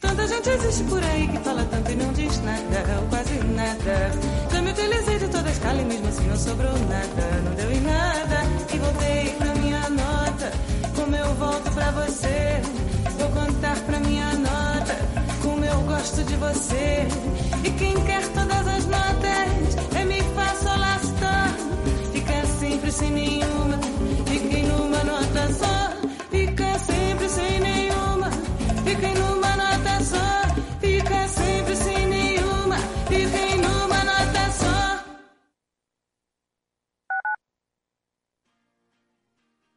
Tanta 0.00 0.26
gente 0.28 0.48
existe 0.50 0.84
por 0.84 1.02
aí 1.02 1.26
que 1.26 1.38
fala 1.38 1.64
tanto 1.70 1.90
e 1.90 1.96
não 1.96 2.12
diz 2.12 2.40
nada, 2.42 3.00
ou 3.00 3.08
quase 3.08 3.34
nada. 3.44 4.12
Já 4.52 4.62
me 4.62 4.70
utilizei 4.70 5.18
de 5.18 5.28
toda 5.28 5.48
a 5.48 5.52
escala 5.52 5.80
e 5.80 5.84
mesmo 5.86 6.08
assim 6.08 6.28
não 6.28 6.36
sobrou 6.36 6.72
nada, 6.72 7.42
não 7.44 7.54
deu 7.54 7.72
em 7.72 7.80
nada. 7.80 8.38
E 8.74 8.78
voltei 8.78 9.34
pra 9.38 9.54
minha 9.54 9.90
nota, 9.90 10.52
como 10.94 11.16
eu 11.16 11.34
volto 11.36 11.70
pra 11.72 11.90
você. 11.92 12.60
Vou 13.18 13.30
contar 13.30 13.76
pra 13.86 13.98
minha 14.00 14.32
nota, 14.34 14.96
como 15.42 15.64
eu 15.64 15.80
gosto 15.82 16.22
de 16.24 16.36
você. 16.36 17.08
E 17.64 17.70
quem 17.70 17.94
quer 18.04 18.22
todas 18.28 18.66
as 18.68 18.86
notas, 18.86 19.76
é 19.94 20.76
lá, 20.76 20.98
si, 20.98 21.12
dó. 21.20 22.12
Fica 22.12 22.46
sempre 22.60 22.92
sem 22.92 23.10
nenhuma, 23.12 23.78
fica 24.26 24.58
em 24.58 24.66
numa 24.66 25.04
nota 25.04 25.52
só. 25.54 25.96
Fica 26.30 26.78
sempre 26.80 27.28
sem 27.30 27.60
nenhuma, 27.60 28.30
fica 28.84 29.06
em 29.06 29.14
numa 29.14 29.25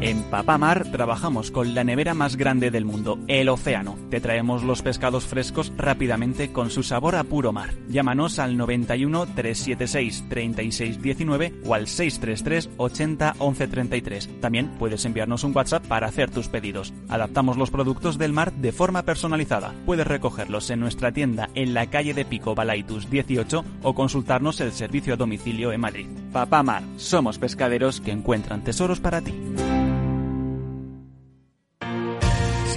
En 0.00 0.22
Papamar 0.22 0.92
trabajamos 0.92 1.50
con 1.50 1.74
la 1.74 1.82
nevera 1.82 2.14
más 2.14 2.36
grande 2.36 2.70
del 2.70 2.84
mundo, 2.84 3.18
el 3.26 3.48
océano. 3.48 3.96
Te 4.10 4.20
traemos 4.20 4.62
los 4.62 4.80
pescados 4.80 5.26
frescos 5.26 5.72
rápidamente 5.76 6.52
con 6.52 6.70
su 6.70 6.84
sabor 6.84 7.16
a 7.16 7.24
puro 7.24 7.52
mar. 7.52 7.70
Llámanos 7.88 8.38
al 8.38 8.56
91 8.56 9.26
376 9.34 10.26
3619 10.28 11.52
o 11.64 11.74
al 11.74 11.88
633 11.88 12.70
80 12.76 13.34
11 13.38 13.66
33. 13.66 14.40
También 14.40 14.68
puedes 14.78 15.04
enviarnos 15.04 15.42
un 15.42 15.54
WhatsApp 15.56 15.84
para 15.86 16.06
hacer 16.06 16.30
tus 16.30 16.46
pedidos. 16.46 16.94
Adaptamos 17.08 17.56
los 17.56 17.72
productos 17.72 18.18
del 18.18 18.32
mar 18.32 18.52
de 18.52 18.70
forma 18.70 19.02
personalizada. 19.02 19.74
Puedes 19.84 20.06
recogerlos 20.06 20.70
en 20.70 20.78
nuestra 20.78 21.10
tienda 21.10 21.50
en 21.56 21.74
la 21.74 21.90
calle 21.90 22.14
de 22.14 22.24
Pico 22.24 22.54
Balaitus 22.54 23.10
18 23.10 23.64
o 23.82 23.94
consultarnos 23.96 24.60
el 24.60 24.70
servicio 24.70 25.14
a 25.14 25.16
domicilio 25.16 25.72
en 25.72 25.80
Madrid. 25.80 26.06
Papamar, 26.32 26.84
somos 26.98 27.40
pescaderos 27.40 28.00
que 28.00 28.12
encuentran 28.12 28.62
tesoros 28.62 29.00
para 29.00 29.20
ti. 29.22 29.34